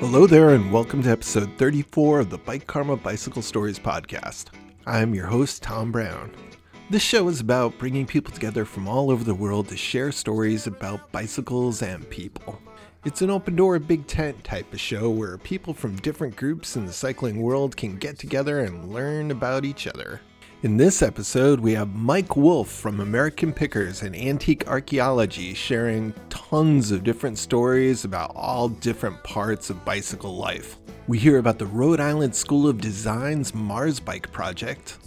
Hello 0.00 0.26
there, 0.26 0.54
and 0.54 0.72
welcome 0.72 1.02
to 1.02 1.10
episode 1.10 1.58
34 1.58 2.20
of 2.20 2.30
the 2.30 2.38
Bike 2.38 2.66
Karma 2.66 2.96
Bicycle 2.96 3.42
Stories 3.42 3.78
podcast. 3.78 4.46
I'm 4.86 5.14
your 5.14 5.26
host, 5.26 5.62
Tom 5.62 5.92
Brown. 5.92 6.32
This 6.88 7.02
show 7.02 7.28
is 7.28 7.40
about 7.40 7.78
bringing 7.78 8.06
people 8.06 8.32
together 8.32 8.64
from 8.64 8.88
all 8.88 9.10
over 9.10 9.24
the 9.24 9.34
world 9.34 9.68
to 9.68 9.76
share 9.76 10.10
stories 10.10 10.66
about 10.66 11.12
bicycles 11.12 11.82
and 11.82 12.08
people. 12.08 12.58
It's 13.04 13.20
an 13.20 13.28
open 13.28 13.56
door, 13.56 13.78
big 13.78 14.06
tent 14.06 14.42
type 14.42 14.72
of 14.72 14.80
show 14.80 15.10
where 15.10 15.36
people 15.36 15.74
from 15.74 15.96
different 15.96 16.34
groups 16.34 16.76
in 16.76 16.86
the 16.86 16.94
cycling 16.94 17.42
world 17.42 17.76
can 17.76 17.98
get 17.98 18.18
together 18.18 18.60
and 18.60 18.94
learn 18.94 19.30
about 19.30 19.66
each 19.66 19.86
other. 19.86 20.22
In 20.62 20.76
this 20.76 21.00
episode, 21.00 21.58
we 21.58 21.72
have 21.72 21.94
Mike 21.94 22.36
Wolfe 22.36 22.70
from 22.70 23.00
American 23.00 23.50
Pickers 23.50 24.02
and 24.02 24.14
Antique 24.14 24.68
Archaeology 24.68 25.54
sharing 25.54 26.12
tons 26.28 26.90
of 26.90 27.02
different 27.02 27.38
stories 27.38 28.04
about 28.04 28.32
all 28.36 28.68
different 28.68 29.24
parts 29.24 29.70
of 29.70 29.82
bicycle 29.86 30.36
life. 30.36 30.76
We 31.08 31.18
hear 31.18 31.38
about 31.38 31.58
the 31.58 31.64
Rhode 31.64 31.98
Island 31.98 32.34
School 32.34 32.68
of 32.68 32.78
Design's 32.78 33.54
Mars 33.54 34.00
Bike 34.00 34.30
project, 34.32 34.98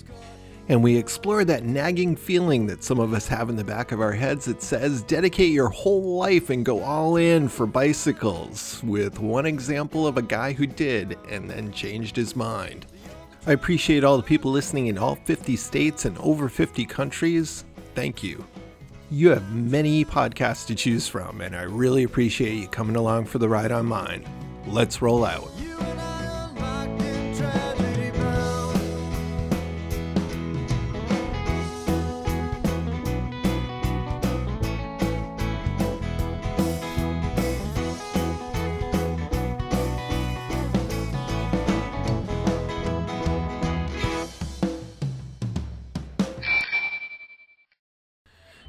and 0.70 0.82
we 0.82 0.98
explore 0.98 1.46
that 1.46 1.64
nagging 1.64 2.16
feeling 2.16 2.66
that 2.66 2.84
some 2.84 3.00
of 3.00 3.14
us 3.14 3.28
have 3.28 3.52
in 3.52 3.56
the 3.56 3.64
back 3.64 3.92
of 3.92 4.02
our 4.02 4.12
heads 4.12 4.46
that 4.46 4.64
says 4.64 5.04
dedicate 5.04 5.52
your 5.52 5.70
whole 5.70 6.18
life 6.18 6.50
and 6.50 6.66
go 6.66 6.82
all 6.82 7.18
in 7.18 7.48
for 7.48 7.68
bicycles, 7.68 8.82
with 8.84 9.20
one 9.20 9.46
example 9.46 10.08
of 10.08 10.18
a 10.18 10.24
guy 10.24 10.52
who 10.52 10.66
did 10.66 11.16
and 11.30 11.48
then 11.48 11.72
changed 11.72 12.16
his 12.16 12.36
mind. 12.36 12.88
I 13.46 13.52
appreciate 13.52 14.06
all 14.06 14.16
the 14.16 14.24
people 14.24 14.52
listening 14.52 14.88
in 14.88 14.98
all 14.98 15.16
50 15.16 15.58
states 15.58 16.06
and 16.06 16.18
over 16.20 16.48
50 16.48 16.86
countries. 16.86 17.66
Thank 17.94 18.24
you. 18.24 18.46
You 19.12 19.30
have 19.32 19.54
many 19.54 20.06
podcasts 20.06 20.66
to 20.68 20.76
choose 20.76 21.10
from, 21.10 21.42
and 21.42 21.54
I 21.54 21.64
really 21.64 22.04
appreciate 22.04 22.54
you 22.54 22.68
coming 22.70 22.96
along 22.96 23.26
for 23.26 23.40
the 23.40 23.50
ride 23.50 23.74
on 23.74 23.86
mine. 23.86 24.26
Let's 24.66 25.02
roll 25.02 25.26
out. 25.26 25.52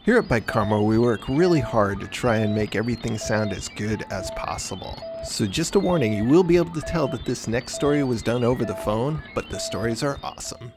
Here 0.05 0.19
at 0.19 0.29
Bike 0.29 0.47
Karma, 0.47 0.83
we 0.83 0.99
work 0.99 1.27
really 1.31 1.61
hard 1.61 1.99
to 2.01 2.07
try 2.07 2.37
and 2.37 2.55
make 2.55 2.77
everything 2.77 3.17
sound 3.17 3.55
as 3.55 3.71
good 3.71 4.05
as 4.11 4.31
possible. 4.33 5.03
So, 5.25 5.47
just 5.47 5.77
a 5.77 5.81
warning 5.81 6.13
you 6.13 6.25
will 6.27 6.43
be 6.43 6.59
able 6.59 6.75
to 6.75 6.83
tell 6.83 7.09
that 7.09 7.25
this 7.25 7.49
next 7.49 7.75
story 7.75 8.05
was 8.05 8.21
done 8.21 8.45
over 8.45 8.67
the 8.67 8.75
phone, 8.75 9.23
but 9.35 9.49
the 9.49 9.59
stories 9.59 10.03
are 10.03 10.19
awesome. 10.23 10.75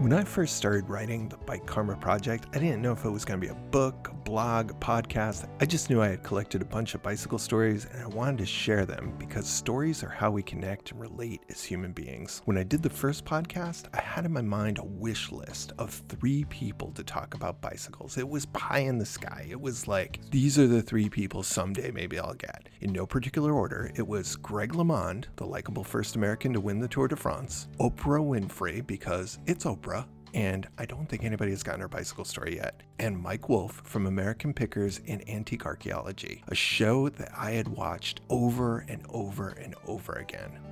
When 0.00 0.14
I 0.14 0.24
first 0.24 0.56
started 0.56 0.88
writing 0.88 1.28
the 1.28 1.36
Bike 1.36 1.66
Karma 1.66 1.94
project, 1.94 2.46
I 2.54 2.58
didn't 2.58 2.80
know 2.80 2.92
if 2.92 3.04
it 3.04 3.10
was 3.10 3.26
going 3.26 3.38
to 3.38 3.46
be 3.46 3.52
a 3.52 3.70
book, 3.70 4.08
a 4.10 4.14
blog, 4.14 4.70
a 4.70 4.74
podcast. 4.74 5.46
I 5.60 5.66
just 5.66 5.90
knew 5.90 6.00
I 6.00 6.08
had 6.08 6.22
collected 6.22 6.62
a 6.62 6.64
bunch 6.64 6.94
of 6.94 7.02
bicycle 7.02 7.38
stories 7.38 7.86
and 7.92 8.02
I 8.02 8.06
wanted 8.06 8.38
to 8.38 8.46
share 8.46 8.86
them 8.86 9.12
because 9.18 9.46
stories 9.46 10.02
are 10.02 10.08
how 10.08 10.30
we 10.30 10.42
connect 10.42 10.92
and 10.92 11.00
relate 11.02 11.42
as 11.50 11.62
human 11.62 11.92
beings. 11.92 12.40
When 12.46 12.56
I 12.56 12.62
did 12.62 12.82
the 12.82 12.88
first 12.88 13.26
podcast, 13.26 13.88
I 13.92 14.00
had 14.00 14.24
in 14.24 14.32
my 14.32 14.40
mind 14.40 14.78
a 14.78 14.84
wish 14.84 15.30
list 15.32 15.74
of 15.78 15.90
three 16.08 16.44
people 16.44 16.92
to 16.92 17.04
talk 17.04 17.34
about 17.34 17.60
bicycles. 17.60 18.16
It 18.16 18.26
was 18.26 18.46
pie 18.46 18.78
in 18.78 18.96
the 18.96 19.04
sky. 19.04 19.48
It 19.50 19.60
was 19.60 19.86
like, 19.86 20.18
these 20.30 20.58
are 20.58 20.66
the 20.66 20.80
three 20.80 21.10
people 21.10 21.42
someday 21.42 21.90
maybe 21.90 22.18
I'll 22.18 22.32
get. 22.32 22.70
In 22.80 22.94
no 22.94 23.04
particular 23.04 23.52
order, 23.52 23.92
it 23.96 24.08
was 24.08 24.36
Greg 24.36 24.72
LeMond, 24.72 25.26
the 25.36 25.44
likable 25.44 25.84
first 25.84 26.16
American 26.16 26.54
to 26.54 26.60
win 26.60 26.80
the 26.80 26.88
Tour 26.88 27.06
de 27.06 27.16
France, 27.16 27.68
Oprah 27.78 28.24
Winfrey, 28.24 28.86
because 28.86 29.38
it's 29.44 29.66
Oprah 29.66 29.89
and 30.34 30.68
I 30.78 30.86
don't 30.86 31.08
think 31.08 31.24
anybody 31.24 31.50
has 31.50 31.62
gotten 31.62 31.80
her 31.80 31.88
bicycle 31.88 32.24
story 32.24 32.56
yet, 32.56 32.82
and 32.98 33.20
Mike 33.20 33.48
Wolfe 33.48 33.82
from 33.84 34.06
American 34.06 34.54
Pickers 34.54 35.00
and 35.06 35.28
Antique 35.28 35.66
Archaeology, 35.66 36.42
a 36.48 36.54
show 36.54 37.08
that 37.08 37.32
I 37.36 37.52
had 37.52 37.68
watched 37.68 38.20
over 38.28 38.80
and 38.88 39.04
over 39.08 39.48
and 39.50 39.74
over 39.86 40.12
again. 40.14 40.69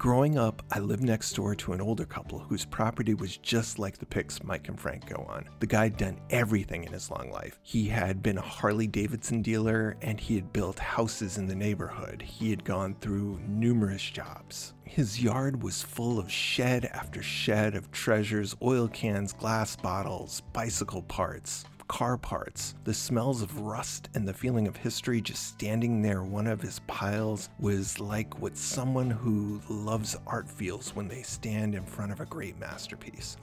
Growing 0.00 0.38
up, 0.38 0.62
I 0.70 0.78
lived 0.78 1.02
next 1.02 1.34
door 1.34 1.54
to 1.56 1.74
an 1.74 1.80
older 1.82 2.06
couple 2.06 2.38
whose 2.38 2.64
property 2.64 3.12
was 3.12 3.36
just 3.36 3.78
like 3.78 3.98
the 3.98 4.06
picks 4.06 4.42
Mike 4.42 4.66
and 4.68 4.80
Frank 4.80 5.06
go 5.06 5.26
on. 5.28 5.44
The 5.58 5.66
guy 5.66 5.82
had 5.82 5.98
done 5.98 6.18
everything 6.30 6.84
in 6.84 6.92
his 6.94 7.10
long 7.10 7.30
life. 7.30 7.60
He 7.62 7.86
had 7.86 8.22
been 8.22 8.38
a 8.38 8.40
Harley 8.40 8.86
Davidson 8.86 9.42
dealer 9.42 9.98
and 10.00 10.18
he 10.18 10.36
had 10.36 10.54
built 10.54 10.78
houses 10.78 11.36
in 11.36 11.48
the 11.48 11.54
neighborhood. 11.54 12.22
He 12.22 12.48
had 12.48 12.64
gone 12.64 12.96
through 13.02 13.40
numerous 13.46 14.00
jobs. 14.00 14.72
His 14.84 15.22
yard 15.22 15.62
was 15.62 15.82
full 15.82 16.18
of 16.18 16.32
shed 16.32 16.86
after 16.86 17.22
shed 17.22 17.74
of 17.74 17.92
treasures, 17.92 18.56
oil 18.62 18.88
cans, 18.88 19.34
glass 19.34 19.76
bottles, 19.76 20.40
bicycle 20.54 21.02
parts 21.02 21.66
car 21.90 22.16
parts. 22.16 22.76
The 22.84 22.94
smells 22.94 23.42
of 23.42 23.58
rust 23.58 24.10
and 24.14 24.26
the 24.26 24.32
feeling 24.32 24.68
of 24.68 24.76
history 24.76 25.20
just 25.20 25.48
standing 25.48 26.02
there, 26.02 26.22
one 26.22 26.46
of 26.46 26.62
his 26.62 26.78
piles, 26.86 27.48
was 27.58 27.98
like 27.98 28.40
what 28.40 28.56
someone 28.56 29.10
who 29.10 29.60
loves 29.68 30.16
art 30.24 30.48
feels 30.48 30.94
when 30.94 31.08
they 31.08 31.22
stand 31.22 31.74
in 31.74 31.82
front 31.82 32.12
of 32.12 32.20
a 32.20 32.26
great 32.26 32.56
masterpiece. 32.60 33.36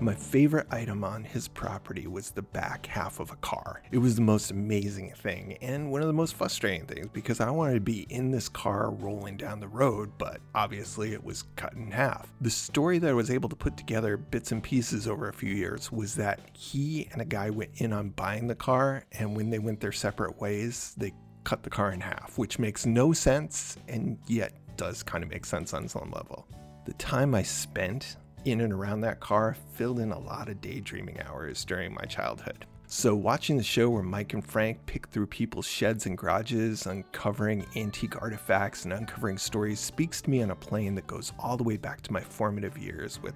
My 0.00 0.14
favorite 0.14 0.66
item 0.70 1.04
on 1.04 1.24
his 1.24 1.46
property 1.46 2.06
was 2.06 2.30
the 2.30 2.40
back 2.40 2.86
half 2.86 3.20
of 3.20 3.30
a 3.32 3.36
car. 3.36 3.82
It 3.92 3.98
was 3.98 4.14
the 4.14 4.22
most 4.22 4.50
amazing 4.50 5.12
thing 5.12 5.58
and 5.60 5.92
one 5.92 6.00
of 6.00 6.06
the 6.06 6.14
most 6.14 6.36
frustrating 6.36 6.86
things 6.86 7.08
because 7.12 7.38
I 7.38 7.50
wanted 7.50 7.74
to 7.74 7.80
be 7.80 8.06
in 8.08 8.30
this 8.30 8.48
car 8.48 8.92
rolling 8.92 9.36
down 9.36 9.60
the 9.60 9.68
road, 9.68 10.12
but 10.16 10.40
obviously 10.54 11.12
it 11.12 11.22
was 11.22 11.44
cut 11.56 11.74
in 11.74 11.90
half. 11.90 12.32
The 12.40 12.48
story 12.48 12.98
that 12.98 13.10
I 13.10 13.12
was 13.12 13.30
able 13.30 13.50
to 13.50 13.56
put 13.56 13.76
together 13.76 14.16
bits 14.16 14.52
and 14.52 14.62
pieces 14.62 15.06
over 15.06 15.28
a 15.28 15.34
few 15.34 15.54
years 15.54 15.92
was 15.92 16.14
that 16.14 16.40
he 16.54 17.06
and 17.12 17.20
a 17.20 17.26
guy 17.26 17.50
went 17.50 17.72
in 17.74 17.92
on 17.92 18.08
buying 18.08 18.46
the 18.46 18.54
car, 18.54 19.04
and 19.12 19.36
when 19.36 19.50
they 19.50 19.58
went 19.58 19.80
their 19.80 19.92
separate 19.92 20.40
ways, 20.40 20.94
they 20.96 21.12
cut 21.44 21.62
the 21.62 21.68
car 21.68 21.92
in 21.92 22.00
half, 22.00 22.38
which 22.38 22.58
makes 22.58 22.86
no 22.86 23.12
sense 23.12 23.76
and 23.86 24.16
yet 24.28 24.54
does 24.78 25.02
kind 25.02 25.22
of 25.22 25.28
make 25.28 25.44
sense 25.44 25.74
on 25.74 25.88
some 25.88 26.10
level. 26.10 26.48
The 26.86 26.94
time 26.94 27.34
I 27.34 27.42
spent 27.42 28.16
in 28.44 28.60
and 28.60 28.72
around 28.72 29.00
that 29.02 29.20
car 29.20 29.56
filled 29.74 30.00
in 30.00 30.12
a 30.12 30.18
lot 30.18 30.48
of 30.48 30.60
daydreaming 30.60 31.20
hours 31.22 31.64
during 31.64 31.94
my 31.94 32.04
childhood. 32.04 32.66
So, 32.92 33.14
watching 33.14 33.56
the 33.56 33.62
show 33.62 33.88
where 33.88 34.02
Mike 34.02 34.34
and 34.34 34.44
Frank 34.44 34.84
pick 34.86 35.06
through 35.08 35.28
people's 35.28 35.66
sheds 35.66 36.06
and 36.06 36.18
garages, 36.18 36.86
uncovering 36.86 37.64
antique 37.76 38.20
artifacts 38.20 38.82
and 38.82 38.92
uncovering 38.92 39.38
stories, 39.38 39.78
speaks 39.78 40.20
to 40.22 40.28
me 40.28 40.42
on 40.42 40.50
a 40.50 40.56
plane 40.56 40.96
that 40.96 41.06
goes 41.06 41.32
all 41.38 41.56
the 41.56 41.62
way 41.62 41.76
back 41.76 42.00
to 42.00 42.12
my 42.12 42.20
formative 42.20 42.76
years 42.76 43.22
with 43.22 43.34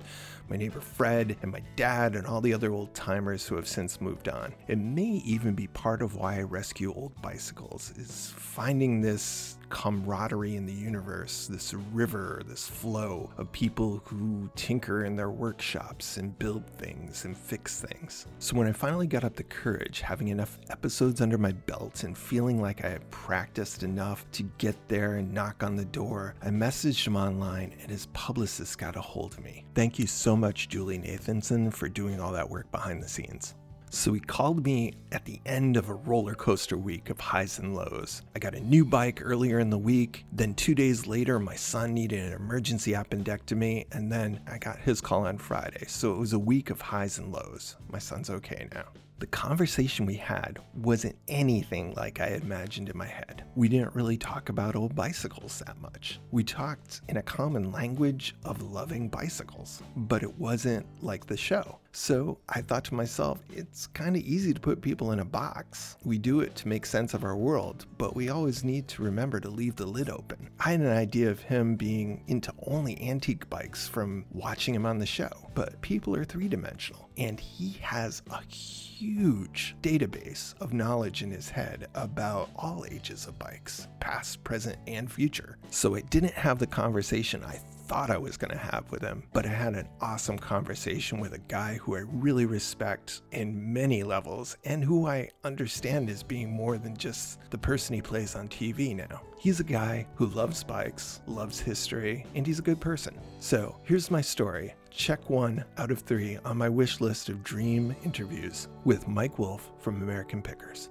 my 0.48 0.56
neighbor 0.56 0.80
Fred 0.80 1.36
and 1.42 1.52
my 1.52 1.62
dad 1.76 2.14
and 2.14 2.26
all 2.26 2.40
the 2.40 2.54
other 2.54 2.72
old 2.72 2.94
timers 2.94 3.46
who 3.46 3.56
have 3.56 3.68
since 3.68 4.00
moved 4.00 4.28
on. 4.28 4.54
It 4.68 4.78
may 4.78 5.22
even 5.24 5.54
be 5.54 5.66
part 5.68 6.02
of 6.02 6.16
why 6.16 6.38
I 6.38 6.42
rescue 6.42 6.92
old 6.94 7.20
bicycles, 7.22 7.92
is 7.96 8.32
finding 8.36 9.00
this 9.00 9.56
camaraderie 9.74 10.56
in 10.56 10.66
the 10.66 10.72
universe, 10.72 11.48
this 11.48 11.74
river, 11.74 12.42
this 12.46 12.68
flow 12.68 13.30
of 13.36 13.50
people 13.50 14.00
who 14.04 14.48
tinker 14.54 15.04
in 15.04 15.16
their 15.16 15.30
workshops 15.30 16.16
and 16.16 16.38
build 16.38 16.64
things 16.78 17.24
and 17.24 17.36
fix 17.36 17.80
things. 17.80 18.26
So 18.38 18.56
when 18.56 18.68
I 18.68 18.72
finally 18.72 19.06
got 19.06 19.24
up 19.24 19.34
the 19.34 19.42
courage, 19.42 20.00
having 20.00 20.28
enough 20.28 20.58
episodes 20.70 21.20
under 21.20 21.38
my 21.38 21.52
belt 21.52 22.04
and 22.04 22.16
feeling 22.16 22.60
like 22.60 22.84
I 22.84 22.90
had 22.90 23.10
practiced 23.10 23.82
enough 23.82 24.24
to 24.32 24.44
get 24.58 24.76
there 24.88 25.14
and 25.14 25.32
knock 25.32 25.64
on 25.64 25.74
the 25.74 25.84
door, 25.84 26.34
I 26.42 26.48
messaged 26.48 27.06
him 27.06 27.16
online 27.16 27.74
and 27.80 27.90
his 27.90 28.06
publicist 28.12 28.78
got 28.78 28.96
a 28.96 29.00
hold 29.00 29.32
of 29.32 29.44
me. 29.44 29.64
Thank 29.74 29.98
you 29.98 30.06
so 30.06 30.33
much, 30.36 30.68
Julie 30.68 30.98
Nathanson, 30.98 31.72
for 31.72 31.88
doing 31.88 32.20
all 32.20 32.32
that 32.32 32.48
work 32.48 32.70
behind 32.72 33.02
the 33.02 33.08
scenes. 33.08 33.54
So 33.90 34.12
he 34.12 34.18
called 34.18 34.64
me 34.64 34.94
at 35.12 35.24
the 35.24 35.40
end 35.46 35.76
of 35.76 35.88
a 35.88 35.94
roller 35.94 36.34
coaster 36.34 36.76
week 36.76 37.10
of 37.10 37.20
highs 37.20 37.60
and 37.60 37.76
lows. 37.76 38.22
I 38.34 38.40
got 38.40 38.56
a 38.56 38.60
new 38.60 38.84
bike 38.84 39.20
earlier 39.22 39.60
in 39.60 39.70
the 39.70 39.78
week. 39.78 40.26
Then, 40.32 40.54
two 40.54 40.74
days 40.74 41.06
later, 41.06 41.38
my 41.38 41.54
son 41.54 41.94
needed 41.94 42.18
an 42.18 42.32
emergency 42.32 42.92
appendectomy. 42.92 43.86
And 43.92 44.10
then 44.10 44.40
I 44.48 44.58
got 44.58 44.80
his 44.80 45.00
call 45.00 45.26
on 45.26 45.38
Friday. 45.38 45.84
So 45.86 46.12
it 46.12 46.18
was 46.18 46.32
a 46.32 46.38
week 46.38 46.70
of 46.70 46.80
highs 46.80 47.18
and 47.18 47.30
lows. 47.30 47.76
My 47.88 48.00
son's 48.00 48.30
okay 48.30 48.68
now. 48.74 48.86
The 49.20 49.26
conversation 49.28 50.06
we 50.06 50.14
had 50.14 50.58
wasn't 50.74 51.16
anything 51.28 51.94
like 51.94 52.20
I 52.20 52.38
imagined 52.42 52.88
in 52.88 52.98
my 52.98 53.06
head. 53.06 53.44
We 53.54 53.68
didn't 53.68 53.94
really 53.94 54.16
talk 54.16 54.48
about 54.48 54.74
old 54.74 54.96
bicycles 54.96 55.62
that 55.64 55.80
much. 55.80 56.20
We 56.32 56.42
talked 56.42 57.00
in 57.08 57.16
a 57.16 57.22
common 57.22 57.70
language 57.70 58.34
of 58.44 58.60
loving 58.60 59.08
bicycles, 59.08 59.82
but 59.96 60.24
it 60.24 60.38
wasn't 60.38 60.86
like 61.00 61.26
the 61.26 61.36
show. 61.36 61.78
So 61.96 62.38
I 62.48 62.60
thought 62.60 62.84
to 62.86 62.94
myself, 62.94 63.38
it's 63.52 63.86
kind 63.86 64.16
of 64.16 64.22
easy 64.22 64.52
to 64.52 64.58
put 64.58 64.82
people 64.82 65.12
in 65.12 65.20
a 65.20 65.24
box. 65.24 65.96
We 66.02 66.18
do 66.18 66.40
it 66.40 66.56
to 66.56 66.68
make 66.68 66.86
sense 66.86 67.14
of 67.14 67.22
our 67.22 67.36
world, 67.36 67.86
but 67.98 68.16
we 68.16 68.30
always 68.30 68.64
need 68.64 68.88
to 68.88 69.04
remember 69.04 69.38
to 69.38 69.48
leave 69.48 69.76
the 69.76 69.86
lid 69.86 70.10
open. 70.10 70.50
I 70.58 70.72
had 70.72 70.80
an 70.80 70.88
idea 70.88 71.30
of 71.30 71.38
him 71.38 71.76
being 71.76 72.24
into 72.26 72.52
only 72.66 73.00
antique 73.00 73.48
bikes 73.48 73.86
from 73.86 74.24
watching 74.32 74.74
him 74.74 74.86
on 74.86 74.98
the 74.98 75.06
show, 75.06 75.30
but 75.54 75.80
people 75.82 76.16
are 76.16 76.24
three 76.24 76.48
dimensional, 76.48 77.08
and 77.16 77.38
he 77.38 77.78
has 77.80 78.22
a 78.28 78.42
huge 78.42 79.76
database 79.80 80.60
of 80.60 80.72
knowledge 80.72 81.22
in 81.22 81.30
his 81.30 81.48
head 81.48 81.86
about 81.94 82.50
all 82.56 82.84
ages 82.90 83.28
of 83.28 83.38
bikes, 83.38 83.86
past, 84.00 84.42
present, 84.42 84.78
and 84.88 85.10
future. 85.10 85.58
So 85.70 85.94
it 85.94 86.10
didn't 86.10 86.34
have 86.34 86.58
the 86.58 86.66
conversation 86.66 87.44
I 87.44 87.60
thought 87.94 88.10
I 88.10 88.18
was 88.18 88.36
going 88.36 88.50
to 88.50 88.58
have 88.58 88.90
with 88.90 89.02
him, 89.02 89.22
but 89.32 89.46
I 89.46 89.50
had 89.50 89.74
an 89.74 89.88
awesome 90.00 90.36
conversation 90.36 91.20
with 91.20 91.32
a 91.32 91.38
guy 91.38 91.74
who 91.74 91.94
I 91.94 92.00
really 92.00 92.44
respect 92.44 93.22
in 93.30 93.72
many 93.72 94.02
levels 94.02 94.56
and 94.64 94.82
who 94.82 95.06
I 95.06 95.30
understand 95.44 96.10
as 96.10 96.24
being 96.24 96.50
more 96.50 96.76
than 96.76 96.96
just 96.96 97.38
the 97.50 97.58
person 97.58 97.94
he 97.94 98.02
plays 98.02 98.34
on 98.34 98.48
TV 98.48 98.96
now. 98.96 99.22
He's 99.38 99.60
a 99.60 99.64
guy 99.64 100.08
who 100.16 100.26
loves 100.26 100.64
bikes, 100.64 101.20
loves 101.28 101.60
history, 101.60 102.26
and 102.34 102.44
he's 102.44 102.58
a 102.58 102.62
good 102.62 102.80
person. 102.80 103.16
So 103.38 103.76
here's 103.84 104.10
my 104.10 104.22
story. 104.22 104.74
Check 104.90 105.30
one 105.30 105.64
out 105.78 105.92
of 105.92 106.00
three 106.00 106.38
on 106.44 106.58
my 106.58 106.68
wish 106.68 107.00
list 107.00 107.28
of 107.28 107.44
dream 107.44 107.94
interviews 108.04 108.66
with 108.84 109.06
Mike 109.06 109.38
Wolfe 109.38 109.70
from 109.78 110.02
American 110.02 110.42
Pickers. 110.42 110.90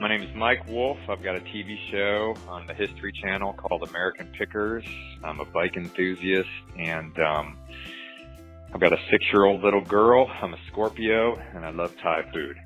My 0.00 0.08
name 0.08 0.22
is 0.22 0.32
Mike 0.36 0.64
Wolfe. 0.68 1.00
I've 1.08 1.24
got 1.24 1.34
a 1.34 1.40
TV 1.40 1.76
show 1.90 2.36
on 2.46 2.68
the 2.68 2.74
History 2.74 3.10
Channel 3.10 3.52
called 3.54 3.82
American 3.82 4.28
Pickers. 4.38 4.84
I'm 5.24 5.40
a 5.40 5.44
bike 5.44 5.76
enthusiast 5.76 6.48
and 6.78 7.18
um, 7.18 7.58
I've 8.72 8.78
got 8.80 8.92
a 8.92 8.98
six 9.10 9.24
year 9.32 9.44
old 9.44 9.64
little 9.64 9.80
girl. 9.80 10.30
I'm 10.40 10.54
a 10.54 10.58
Scorpio 10.68 11.36
and 11.52 11.64
I 11.64 11.70
love 11.70 11.92
Thai 12.00 12.22
food. 12.32 12.56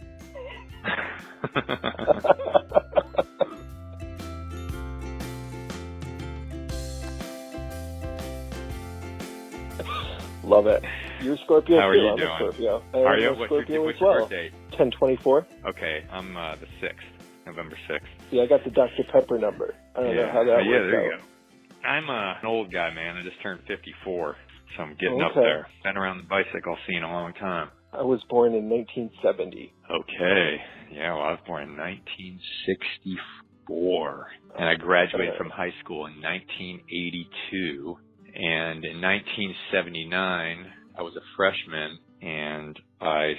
Love 10.45 10.67
it. 10.67 10.85
You're 11.23 11.37
Scorpio 11.39 11.81
How 11.81 11.89
are 11.89 11.95
you 11.95 12.17
doing? 12.17 12.29
Scorpio. 12.37 12.83
How 12.93 13.05
are 13.05 13.15
I'm 13.15 13.21
you? 13.21 13.29
What's 13.31 13.45
Scorpio 13.45 13.75
your, 13.75 13.85
what's 13.85 14.01
your 14.01 14.11
well. 14.11 14.21
birth 14.23 14.31
date? 14.31 14.53
1024. 14.71 15.47
Okay, 15.67 16.05
I'm 16.11 16.37
uh, 16.37 16.57
the 16.57 16.67
6th, 16.87 16.95
November 17.47 17.77
6th. 17.89 18.01
Yeah, 18.31 18.43
I 18.43 18.47
got 18.47 18.65
the 18.65 18.71
Dr. 18.71 19.05
Pepper 19.13 19.39
number. 19.39 19.75
I 19.97 20.01
don't 20.03 20.17
know 20.17 20.31
how 20.33 20.45
that 20.45 20.57
Uh, 20.57 20.61
yeah, 20.61 20.79
there 20.79 21.05
you 21.07 21.13
out. 21.15 21.21
go. 21.21 21.27
I'm 21.89 22.09
uh, 22.11 22.35
an 22.41 22.47
old 22.47 22.71
guy, 22.73 22.91
man. 22.95 23.17
I 23.17 23.23
just 23.23 23.41
turned 23.43 23.61
54, 23.67 24.37
so 24.77 24.83
I'm 24.83 24.95
getting 25.01 25.21
up 25.21 25.33
Okay. 25.33 25.41
there. 25.41 25.67
Been 25.83 25.97
around 25.97 26.19
the 26.19 26.29
bicycle 26.29 26.77
scene 26.87 27.03
a 27.03 27.11
long 27.11 27.33
time. 27.35 27.71
I 27.93 28.03
was 28.03 28.23
born 28.31 28.55
in 28.55 28.71
1970. 28.71 29.73
Okay. 29.91 30.61
Yeah, 30.93 31.15
well, 31.15 31.25
I 31.25 31.31
was 31.33 31.41
born 31.47 31.63
in 31.65 31.77
1964, 31.77 34.27
and 34.59 34.69
I 34.69 34.75
graduated 34.77 35.31
Okay. 35.31 35.39
from 35.39 35.51
high 35.51 35.73
school 35.83 36.07
in 36.07 36.21
1982. 36.23 37.99
And 38.35 38.85
in 38.85 39.01
1979, 39.01 40.73
I 40.97 41.03
was 41.03 41.17
a 41.17 41.21
freshman, 41.37 41.99
and 42.23 42.79
I 43.01 43.35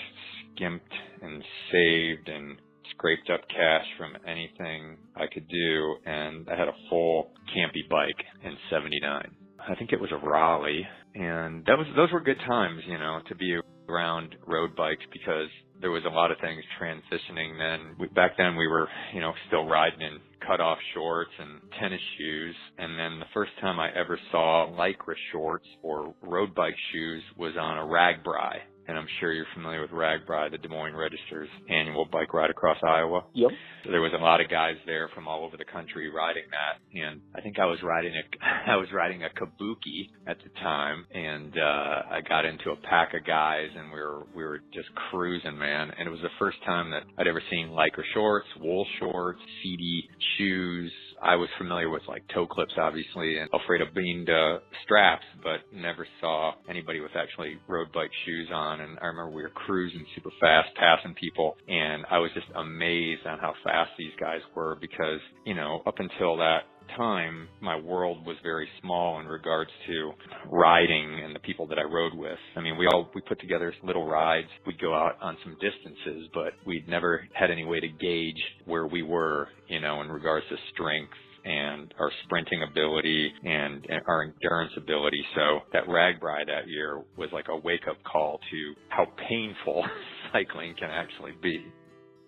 skimped 0.56 0.94
and 1.22 1.44
saved 1.72 2.28
and 2.30 2.58
scraped 2.92 3.30
up 3.30 3.42
cash 3.50 3.86
from 3.98 4.16
anything 4.28 4.98
I 5.16 5.28
could 5.32 5.48
do, 5.48 5.96
and 6.06 6.48
I 6.50 6.56
had 6.56 6.68
a 6.68 6.76
full 6.90 7.32
campy 7.56 7.88
bike 7.90 8.24
in 8.44 8.56
'79. 8.70 9.32
I 9.68 9.76
think 9.76 9.94
it 9.94 10.00
was 10.00 10.12
a 10.12 10.18
Raleigh, 10.18 10.86
and 11.16 11.66
that 11.66 11.78
was 11.78 11.88
those 11.96 12.12
were 12.12 12.22
good 12.22 12.40
times, 12.46 12.82
you 12.88 12.98
know, 12.98 13.20
to 13.28 13.36
be 13.36 13.58
around 13.88 14.36
road 14.48 14.76
bikes 14.76 15.04
because 15.12 15.50
there 15.82 15.92
was 15.92 16.04
a 16.06 16.10
lot 16.10 16.32
of 16.32 16.38
things 16.40 16.64
transitioning 16.82 17.58
then. 17.58 18.08
Back 18.14 18.38
then 18.38 18.56
we 18.56 18.68
were, 18.68 18.88
you 19.14 19.20
know, 19.20 19.34
still 19.48 19.66
riding 19.66 20.02
in 20.02 20.20
cut-off 20.46 20.78
shorts 20.94 21.32
and 21.40 21.60
tennis 21.80 22.00
shoes. 22.18 22.56
And 22.78 22.98
then 22.98 23.20
the 23.20 23.26
first 23.34 23.52
time 23.60 23.80
I 23.80 23.90
ever 23.94 24.20
saw 24.32 24.68
lycra 24.72 25.16
shorts 25.32 25.68
or 25.82 26.14
road 26.22 26.56
bike 26.56 26.76
shoes 26.92 27.24
was 27.38 27.54
on 27.60 27.78
a 27.78 27.82
RAGBRAI. 27.82 28.60
And 28.88 28.98
I'm 28.98 29.08
sure 29.20 29.32
you're 29.32 29.46
familiar 29.54 29.82
with 29.82 29.92
RAGBRAI, 29.92 30.52
the 30.52 30.58
Des 30.58 30.68
Moines 30.68 30.96
Register's 30.96 31.50
annual 31.70 32.06
bike 32.06 32.34
ride 32.34 32.50
across 32.50 32.78
Iowa. 32.84 33.24
Yep. 33.34 33.52
So 33.86 33.92
there 33.92 34.02
was 34.02 34.12
a 34.14 34.22
lot 34.22 34.42
of 34.42 34.50
guys 34.50 34.76
there 34.86 35.10
from 35.14 35.28
all 35.28 35.46
over 35.46 35.58
the 35.58 35.66
country 35.66 36.10
riding 36.10 36.44
that, 36.52 37.00
and 37.00 37.22
I 37.36 37.42
think 37.42 37.60
I 37.60 37.66
was 37.66 37.80
riding 37.84 38.14
a 38.14 38.72
I 38.72 38.76
was 38.78 38.88
riding 38.94 39.24
a 39.24 39.30
Kabuki 39.30 40.10
at 40.28 40.38
the 40.38 40.50
time, 40.62 41.06
and 41.14 41.54
uh, 41.58 42.02
I 42.12 42.22
got 42.28 42.46
into 42.46 42.72
a 42.72 42.76
pack 42.78 43.14
of 43.14 43.26
guys, 43.26 43.68
and 43.76 43.92
we 43.92 44.00
were 44.00 44.24
we 44.36 44.44
were 44.44 44.60
just 44.74 44.90
cruising, 45.10 45.58
man. 45.58 45.92
And 45.98 46.08
it 46.08 46.12
was 46.12 46.22
the 46.22 46.30
first 46.40 46.58
time 46.66 46.92
that 46.92 47.04
I'd 47.18 47.28
ever 47.28 47.42
seen 47.50 47.70
lycra 47.70 48.04
shorts, 48.14 48.48
wool 48.60 48.86
shorts, 49.00 49.40
Sidi 49.62 50.10
shoes. 50.38 50.92
I 51.24 51.36
was 51.36 51.48
familiar 51.58 51.90
with 51.90 52.04
like 52.08 52.24
toe 52.34 52.46
clips, 52.46 52.74
obviously, 52.78 53.38
and 53.38 53.50
Alfredo 53.54 53.86
Bean 53.96 54.28
uh, 54.30 54.60
straps, 54.84 55.24
but 55.42 55.62
never 55.74 56.06
saw 56.20 56.54
anybody 56.70 57.00
with 57.00 57.12
actually 57.16 57.58
road 57.68 57.88
bike 57.94 58.12
shoes 58.26 58.50
on. 58.54 58.82
And 58.82 59.00
I 59.02 59.08
remember 59.08 59.32
we 59.32 59.44
were 59.44 59.50
cruising 59.50 60.06
super 60.16 60.32
fast, 60.42 60.70
passing 60.76 61.14
people, 61.16 61.56
and 61.68 62.06
I 62.12 62.20
was 62.20 62.32
just 62.34 62.48
amazed 62.56 63.26
on 63.26 63.40
how 63.40 63.54
fast 63.64 63.92
these 63.98 64.12
guys 64.20 64.42
were 64.54 64.78
because, 64.82 65.20
you 65.46 65.54
know, 65.54 65.82
up 65.88 65.96
until 66.00 66.36
that 66.38 66.64
time, 66.98 67.48
my 67.62 67.76
world 67.76 68.26
was 68.26 68.38
very 68.44 68.68
small 68.82 69.20
in 69.20 69.26
regards 69.26 69.72
to 69.88 70.12
riding 70.52 71.22
and 71.24 71.36
the 71.36 71.40
people 71.40 71.68
that 71.68 71.78
I 71.80 71.84
rode 71.84 72.14
with. 72.14 72.38
I 72.56 72.62
mean, 72.62 72.78
we 72.78 72.88
all, 72.88 73.10
we 73.14 73.22
put 73.22 73.40
together 73.40 73.74
little 73.84 74.08
rides. 74.08 74.48
We'd 74.66 74.80
go 74.80 74.94
out 74.94 75.18
on 75.22 75.38
some 75.44 75.56
distances, 75.60 76.30
but 76.34 76.54
we'd 76.66 76.88
never 76.88 77.28
had 77.34 77.52
any 77.52 77.66
way 77.66 77.80
to 77.80 77.88
gauge 77.88 78.42
where 78.66 78.88
we 78.88 79.02
were, 79.04 79.48
you 79.68 79.80
know, 79.80 80.02
in 80.02 80.10
regards 80.10 80.46
to 80.50 80.56
strength 80.74 81.14
and 81.46 81.94
our 82.00 82.12
sprinting 82.24 82.64
ability 82.64 83.32
and, 83.44 83.86
and 83.90 84.02
our 84.08 84.24
endurance 84.24 84.72
ability. 84.78 85.24
So 85.36 85.60
that 85.74 85.86
RAGBRAI 85.88 86.46
that 86.48 86.68
year 86.68 87.02
was 87.18 87.30
like 87.34 87.46
a 87.50 87.58
wake 87.58 87.88
up 87.90 87.98
call 88.04 88.40
to 88.52 88.74
how 88.90 89.08
painful 89.28 89.84
cycling 90.32 90.76
can 90.80 90.90
actually 90.90 91.34
be. 91.42 91.66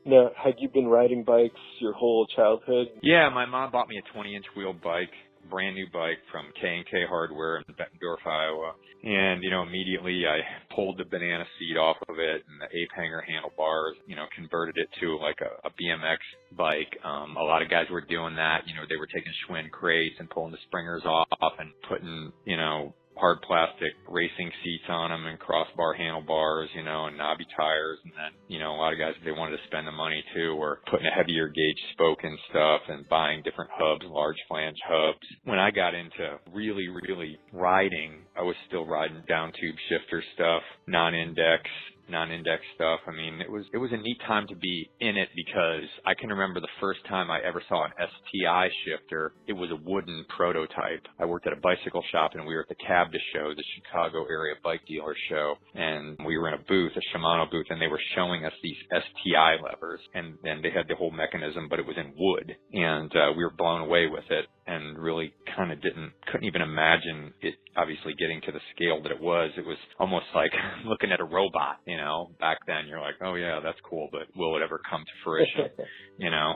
Now, 0.05 0.29
had 0.37 0.55
you 0.59 0.69
been 0.69 0.87
riding 0.87 1.23
bikes 1.23 1.59
your 1.79 1.93
whole 1.93 2.27
childhood? 2.35 2.87
Yeah, 3.01 3.29
my 3.33 3.45
mom 3.45 3.71
bought 3.71 3.89
me 3.89 3.97
a 3.97 4.13
20 4.13 4.35
inch 4.35 4.45
wheel 4.55 4.73
bike, 4.73 5.09
brand 5.49 5.75
new 5.75 5.87
bike 5.91 6.19
from 6.31 6.45
K&K 6.61 7.05
Hardware 7.09 7.57
in 7.57 7.73
Bettendorf, 7.73 8.25
Iowa. 8.25 8.73
And, 9.03 9.43
you 9.43 9.49
know, 9.49 9.63
immediately 9.63 10.23
I 10.27 10.41
pulled 10.73 10.97
the 10.97 11.05
banana 11.05 11.43
seat 11.59 11.77
off 11.77 11.97
of 12.07 12.17
it 12.19 12.43
and 12.47 12.61
the 12.61 12.65
ape 12.65 12.89
hanger 12.95 13.21
handlebars, 13.21 13.95
you 14.07 14.15
know, 14.15 14.25
converted 14.35 14.77
it 14.77 14.89
to 15.01 15.17
like 15.17 15.37
a, 15.41 15.67
a 15.67 15.71
BMX 15.71 16.17
bike. 16.55 16.97
Um, 17.03 17.35
a 17.37 17.43
lot 17.43 17.61
of 17.61 17.69
guys 17.69 17.85
were 17.91 18.01
doing 18.01 18.35
that. 18.35 18.61
You 18.67 18.75
know, 18.75 18.81
they 18.87 18.97
were 18.97 19.07
taking 19.07 19.31
Schwinn 19.45 19.69
Krates 19.71 20.15
and 20.19 20.29
pulling 20.29 20.51
the 20.51 20.57
springers 20.67 21.03
off 21.05 21.53
and 21.59 21.71
putting, 21.87 22.31
you 22.45 22.57
know, 22.57 22.93
hard 23.17 23.41
plastic 23.41 23.93
racing 24.09 24.51
seats 24.63 24.83
on 24.89 25.09
them 25.09 25.25
and 25.25 25.39
crossbar 25.39 25.93
handlebars, 25.93 26.69
you 26.75 26.83
know, 26.83 27.05
and 27.05 27.17
knobby 27.17 27.45
tires. 27.57 27.99
And 28.03 28.13
then, 28.13 28.31
you 28.47 28.59
know, 28.59 28.73
a 28.73 28.77
lot 28.77 28.93
of 28.93 28.99
guys, 28.99 29.13
they 29.23 29.31
wanted 29.31 29.57
to 29.57 29.63
spend 29.67 29.87
the 29.87 29.91
money 29.91 30.23
too, 30.33 30.55
were 30.55 30.81
putting 30.89 31.07
a 31.07 31.15
heavier 31.15 31.47
gauge 31.47 31.79
spoke 31.93 32.19
and 32.23 32.37
stuff 32.49 32.81
and 32.87 33.07
buying 33.09 33.41
different 33.43 33.71
hubs, 33.73 34.05
large 34.07 34.37
flange 34.47 34.77
hubs. 34.87 35.25
When 35.43 35.59
I 35.59 35.71
got 35.71 35.93
into 35.93 36.39
really, 36.53 36.87
really 36.89 37.37
riding, 37.51 38.25
I 38.37 38.43
was 38.43 38.55
still 38.67 38.85
riding 38.85 39.23
down 39.27 39.51
tube 39.59 39.75
shifter 39.89 40.23
stuff, 40.33 40.61
non-index, 40.87 41.63
non-index 42.09 42.61
stuff. 42.75 42.99
I 43.07 43.11
mean, 43.11 43.41
it 43.41 43.49
was 43.49 43.65
it 43.73 43.77
was 43.77 43.91
a 43.91 43.97
neat 43.97 44.19
time 44.27 44.47
to 44.47 44.55
be 44.55 44.89
in 44.99 45.17
it 45.17 45.29
because 45.35 45.87
I 46.05 46.13
can 46.13 46.29
remember 46.29 46.59
the 46.59 46.75
first 46.79 46.99
time 47.07 47.31
I 47.31 47.39
ever 47.41 47.61
saw 47.67 47.85
an 47.85 47.91
STI 47.97 48.69
shifter. 48.85 49.33
It 49.47 49.53
was 49.53 49.71
a 49.71 49.89
wooden 49.89 50.25
prototype. 50.35 51.07
I 51.19 51.25
worked 51.25 51.47
at 51.47 51.53
a 51.53 51.61
bicycle 51.61 52.03
shop 52.11 52.31
and 52.33 52.45
we 52.45 52.55
were 52.55 52.61
at 52.61 52.69
the 52.69 52.75
CABDA 52.75 53.19
show, 53.33 53.53
the 53.55 53.63
Chicago 53.75 54.25
area 54.29 54.55
bike 54.63 54.81
dealer 54.87 55.15
show, 55.29 55.55
and 55.73 56.17
we 56.25 56.37
were 56.37 56.47
in 56.47 56.53
a 56.55 56.63
booth, 56.67 56.91
a 56.95 57.17
Shimano 57.17 57.49
booth, 57.49 57.67
and 57.69 57.81
they 57.81 57.87
were 57.87 58.01
showing 58.15 58.45
us 58.45 58.53
these 58.61 58.77
STI 58.89 59.55
levers, 59.63 59.99
and 60.13 60.37
then 60.43 60.61
they 60.61 60.71
had 60.71 60.87
the 60.87 60.95
whole 60.95 61.11
mechanism, 61.11 61.67
but 61.69 61.79
it 61.79 61.85
was 61.85 61.97
in 61.97 62.13
wood, 62.17 62.55
and 62.73 63.11
uh, 63.15 63.31
we 63.35 63.43
were 63.43 63.53
blown 63.55 63.81
away 63.81 64.07
with 64.07 64.23
it, 64.29 64.45
and 64.67 64.97
really 64.97 65.33
kind 65.55 65.71
of 65.71 65.81
didn't 65.81 66.11
couldn't 66.31 66.45
even 66.47 66.61
imagine 66.61 67.33
it 67.41 67.55
obviously 67.77 68.13
getting 68.17 68.41
to 68.41 68.51
the 68.51 68.59
scale 68.75 69.01
that 69.03 69.11
it 69.11 69.19
was. 69.21 69.51
It 69.57 69.65
was 69.65 69.77
almost 69.99 70.25
like 70.33 70.51
looking 70.85 71.11
at 71.11 71.19
a 71.19 71.25
robot, 71.25 71.77
you 71.85 71.97
know. 71.97 72.31
Back 72.39 72.59
then, 72.67 72.87
you're 72.87 73.01
like, 73.01 73.15
oh 73.23 73.35
yeah, 73.35 73.59
that's 73.63 73.79
cool, 73.87 74.09
but 74.11 74.23
will 74.35 74.55
it 74.57 74.61
ever 74.63 74.81
come 74.89 75.01
to 75.01 75.11
fruition? 75.23 75.85
you 76.17 76.29
know. 76.29 76.53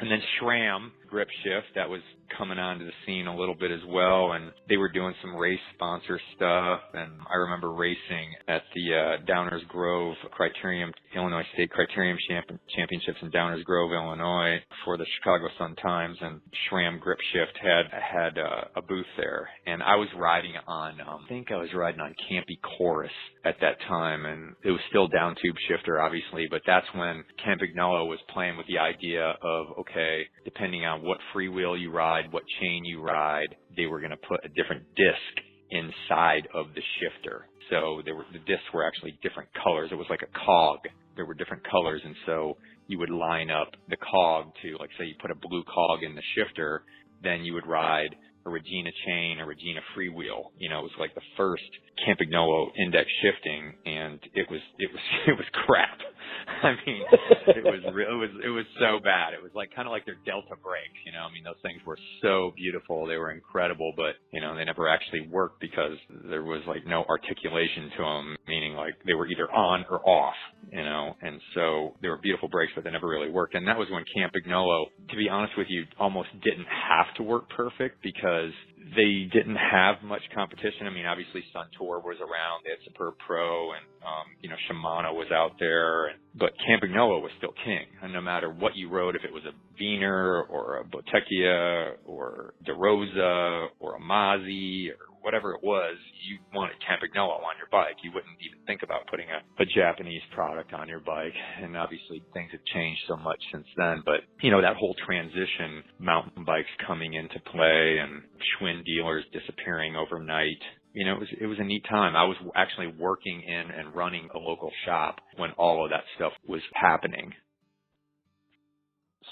And 0.00 0.10
then 0.10 0.20
SRAM, 0.40 0.90
Grip 1.14 1.28
Shift 1.44 1.76
that 1.76 1.88
was 1.88 2.00
coming 2.36 2.58
onto 2.58 2.84
the 2.84 2.92
scene 3.06 3.28
a 3.28 3.36
little 3.36 3.54
bit 3.54 3.70
as 3.70 3.80
well, 3.86 4.32
and 4.32 4.50
they 4.68 4.76
were 4.76 4.90
doing 4.90 5.14
some 5.22 5.36
race 5.36 5.60
sponsor 5.74 6.18
stuff. 6.34 6.80
And 6.92 7.12
I 7.30 7.36
remember 7.36 7.72
racing 7.72 8.34
at 8.48 8.62
the 8.74 8.94
uh, 8.94 9.30
Downers 9.30 9.66
Grove 9.68 10.16
Criterium, 10.36 10.90
Illinois 11.14 11.44
State 11.54 11.70
Criterium 11.70 12.16
Champ- 12.28 12.60
Championships 12.74 13.18
in 13.22 13.30
Downers 13.30 13.62
Grove, 13.64 13.92
Illinois, 13.92 14.58
for 14.84 14.96
the 14.96 15.06
Chicago 15.18 15.46
Sun 15.56 15.76
Times, 15.76 16.16
and 16.20 16.40
SRAM 16.68 16.98
Grip 16.98 17.18
Shift 17.32 17.56
had 17.62 17.84
had 17.92 18.38
uh, 18.38 18.64
a 18.76 18.82
booth 18.82 19.06
there, 19.16 19.48
and 19.66 19.82
I 19.82 19.96
was 19.96 20.08
riding 20.16 20.54
on, 20.66 21.00
um, 21.00 21.20
I 21.24 21.28
think 21.28 21.52
I 21.52 21.56
was 21.56 21.68
riding 21.74 22.00
on 22.00 22.14
Campy 22.30 22.58
Chorus 22.76 23.12
at 23.44 23.56
that 23.60 23.78
time, 23.86 24.26
and 24.26 24.54
it 24.64 24.70
was 24.70 24.80
still 24.88 25.06
down 25.06 25.36
tube 25.40 25.56
shifter, 25.68 26.00
obviously, 26.00 26.46
but 26.50 26.62
that's 26.66 26.86
when 26.94 27.22
Campagnolo 27.46 28.08
was 28.08 28.18
playing 28.32 28.56
with 28.56 28.66
the 28.66 28.78
idea 28.78 29.34
of 29.42 29.66
okay, 29.78 30.22
depending 30.44 30.84
on 30.84 31.03
what 31.04 31.18
freewheel 31.34 31.80
you 31.80 31.90
ride, 31.90 32.32
what 32.32 32.42
chain 32.60 32.84
you 32.84 33.00
ride, 33.00 33.54
they 33.76 33.86
were 33.86 34.00
going 34.00 34.10
to 34.10 34.28
put 34.28 34.44
a 34.44 34.48
different 34.48 34.84
disc 34.96 35.44
inside 35.70 36.48
of 36.54 36.66
the 36.74 36.82
shifter. 37.00 37.46
So 37.70 38.02
there 38.04 38.14
were 38.14 38.26
the 38.32 38.38
discs 38.40 38.64
were 38.72 38.86
actually 38.86 39.18
different 39.22 39.48
colors. 39.62 39.90
It 39.92 39.96
was 39.96 40.06
like 40.10 40.22
a 40.22 40.38
cog. 40.44 40.80
There 41.16 41.24
were 41.24 41.34
different 41.34 41.62
colors, 41.68 42.02
and 42.04 42.14
so 42.26 42.56
you 42.86 42.98
would 42.98 43.10
line 43.10 43.50
up 43.50 43.68
the 43.88 43.96
cog 43.96 44.52
to, 44.62 44.76
like, 44.78 44.90
say 44.98 45.06
you 45.06 45.14
put 45.20 45.30
a 45.30 45.34
blue 45.34 45.62
cog 45.64 46.02
in 46.02 46.14
the 46.14 46.22
shifter, 46.34 46.82
then 47.22 47.44
you 47.44 47.54
would 47.54 47.66
ride 47.66 48.14
a 48.46 48.50
Regina 48.50 48.90
chain, 49.06 49.40
a 49.40 49.46
Regina 49.46 49.80
freewheel. 49.96 50.52
You 50.58 50.68
know, 50.68 50.80
it 50.80 50.82
was 50.82 50.98
like 50.98 51.14
the 51.14 51.22
first 51.36 51.62
Campagnolo 52.06 52.68
index 52.76 53.08
shifting, 53.22 53.74
and 53.86 54.20
it 54.34 54.50
was 54.50 54.60
it 54.78 54.90
was 54.92 55.02
it 55.26 55.32
was 55.32 55.46
crap. 55.66 55.98
I 56.62 56.74
mean, 56.86 57.02
it 57.48 57.64
was 57.64 57.80
real. 57.92 58.08
It 58.10 58.18
was 58.18 58.30
it 58.44 58.48
was 58.48 58.66
so 58.78 59.00
bad. 59.02 59.34
It 59.34 59.42
was 59.42 59.52
like 59.54 59.74
kind 59.74 59.88
of 59.88 59.92
like 59.92 60.04
their 60.04 60.18
Delta 60.26 60.56
brakes. 60.60 60.98
You 61.06 61.12
know, 61.12 61.24
I 61.28 61.32
mean, 61.32 61.44
those 61.44 61.60
things 61.62 61.80
were 61.86 61.98
so 62.22 62.52
beautiful. 62.56 63.06
They 63.06 63.16
were 63.16 63.30
incredible, 63.30 63.92
but 63.96 64.20
you 64.32 64.40
know, 64.40 64.54
they 64.54 64.64
never 64.64 64.88
actually 64.88 65.28
worked 65.28 65.60
because 65.60 65.96
there 66.28 66.42
was 66.42 66.62
like 66.66 66.86
no 66.86 67.04
articulation 67.08 67.90
to 67.96 68.02
them. 68.02 68.36
Meaning, 68.48 68.74
like 68.74 68.94
they 69.06 69.14
were 69.14 69.26
either 69.26 69.50
on 69.50 69.84
or 69.90 70.00
off. 70.08 70.36
You 70.72 70.84
know, 70.84 71.14
and 71.20 71.40
so 71.54 71.94
they 72.02 72.08
were 72.08 72.18
beautiful 72.18 72.48
brakes, 72.48 72.72
but 72.74 72.84
they 72.84 72.90
never 72.90 73.08
really 73.08 73.30
worked. 73.30 73.54
And 73.54 73.66
that 73.68 73.78
was 73.78 73.88
when 73.90 74.04
Campagnolo, 74.16 74.86
to 75.10 75.16
be 75.16 75.28
honest 75.28 75.52
with 75.56 75.66
you, 75.68 75.84
almost 75.98 76.28
didn't 76.42 76.66
have 76.66 77.14
to 77.16 77.22
work 77.22 77.48
perfect 77.50 78.02
because 78.02 78.50
they 78.96 79.28
didn't 79.32 79.56
have 79.56 79.96
much 80.02 80.22
competition. 80.34 80.86
I 80.86 80.90
mean, 80.90 81.06
obviously 81.06 81.42
Suntour 81.54 82.04
was 82.04 82.16
around. 82.20 82.64
They 82.64 82.70
had 82.70 82.80
Superbe 82.84 83.14
Pro 83.26 83.72
and, 83.72 83.84
um, 84.04 84.26
you 84.42 84.48
know, 84.48 84.56
Shimano 84.68 85.14
was 85.14 85.28
out 85.32 85.52
there. 85.58 86.08
And, 86.08 86.18
but 86.34 86.52
Campagnolo 86.68 87.22
was 87.22 87.30
still 87.38 87.54
king. 87.64 87.86
And 88.02 88.12
no 88.12 88.20
matter 88.20 88.50
what 88.50 88.76
you 88.76 88.90
rode, 88.90 89.16
if 89.16 89.24
it 89.24 89.32
was 89.32 89.42
a 89.44 89.52
Wiener 89.80 90.42
or 90.42 90.78
a 90.78 90.84
Bottecchia 90.84 91.94
or 92.04 92.54
DeRosa 92.66 93.68
or 93.80 93.96
a 93.96 94.00
Masi 94.00 94.88
or 94.90 95.13
whatever 95.24 95.54
it 95.54 95.62
was, 95.64 95.96
you 96.28 96.38
wanted 96.52 96.76
Campagnolo 96.84 97.40
on 97.40 97.56
your 97.56 97.68
bike. 97.72 97.96
You 98.04 98.12
wouldn't 98.14 98.36
even 98.44 98.60
think 98.66 98.82
about 98.82 99.08
putting 99.08 99.26
a, 99.32 99.40
a 99.62 99.66
Japanese 99.66 100.22
product 100.34 100.72
on 100.72 100.88
your 100.88 101.00
bike. 101.00 101.34
And 101.62 101.76
obviously 101.76 102.22
things 102.32 102.52
have 102.52 102.64
changed 102.74 103.00
so 103.08 103.16
much 103.16 103.40
since 103.50 103.66
then. 103.76 104.02
But, 104.04 104.20
you 104.42 104.50
know, 104.50 104.60
that 104.60 104.76
whole 104.76 104.94
transition, 105.06 105.82
mountain 105.98 106.44
bikes 106.44 106.68
coming 106.86 107.14
into 107.14 107.40
play 107.50 107.98
and 107.98 108.22
Schwinn 108.54 108.84
dealers 108.84 109.24
disappearing 109.32 109.96
overnight, 109.96 110.60
you 110.92 111.04
know, 111.04 111.14
it 111.14 111.20
was 111.20 111.28
it 111.40 111.46
was 111.46 111.58
a 111.58 111.64
neat 111.64 111.84
time. 111.90 112.14
I 112.14 112.22
was 112.22 112.36
actually 112.54 112.86
working 112.86 113.42
in 113.42 113.70
and 113.76 113.94
running 113.96 114.28
a 114.32 114.38
local 114.38 114.70
shop 114.86 115.16
when 115.36 115.50
all 115.58 115.84
of 115.84 115.90
that 115.90 116.04
stuff 116.14 116.32
was 116.46 116.60
happening. 116.72 117.32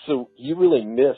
So 0.07 0.31
you 0.37 0.57
really 0.57 0.85
miss 0.85 1.17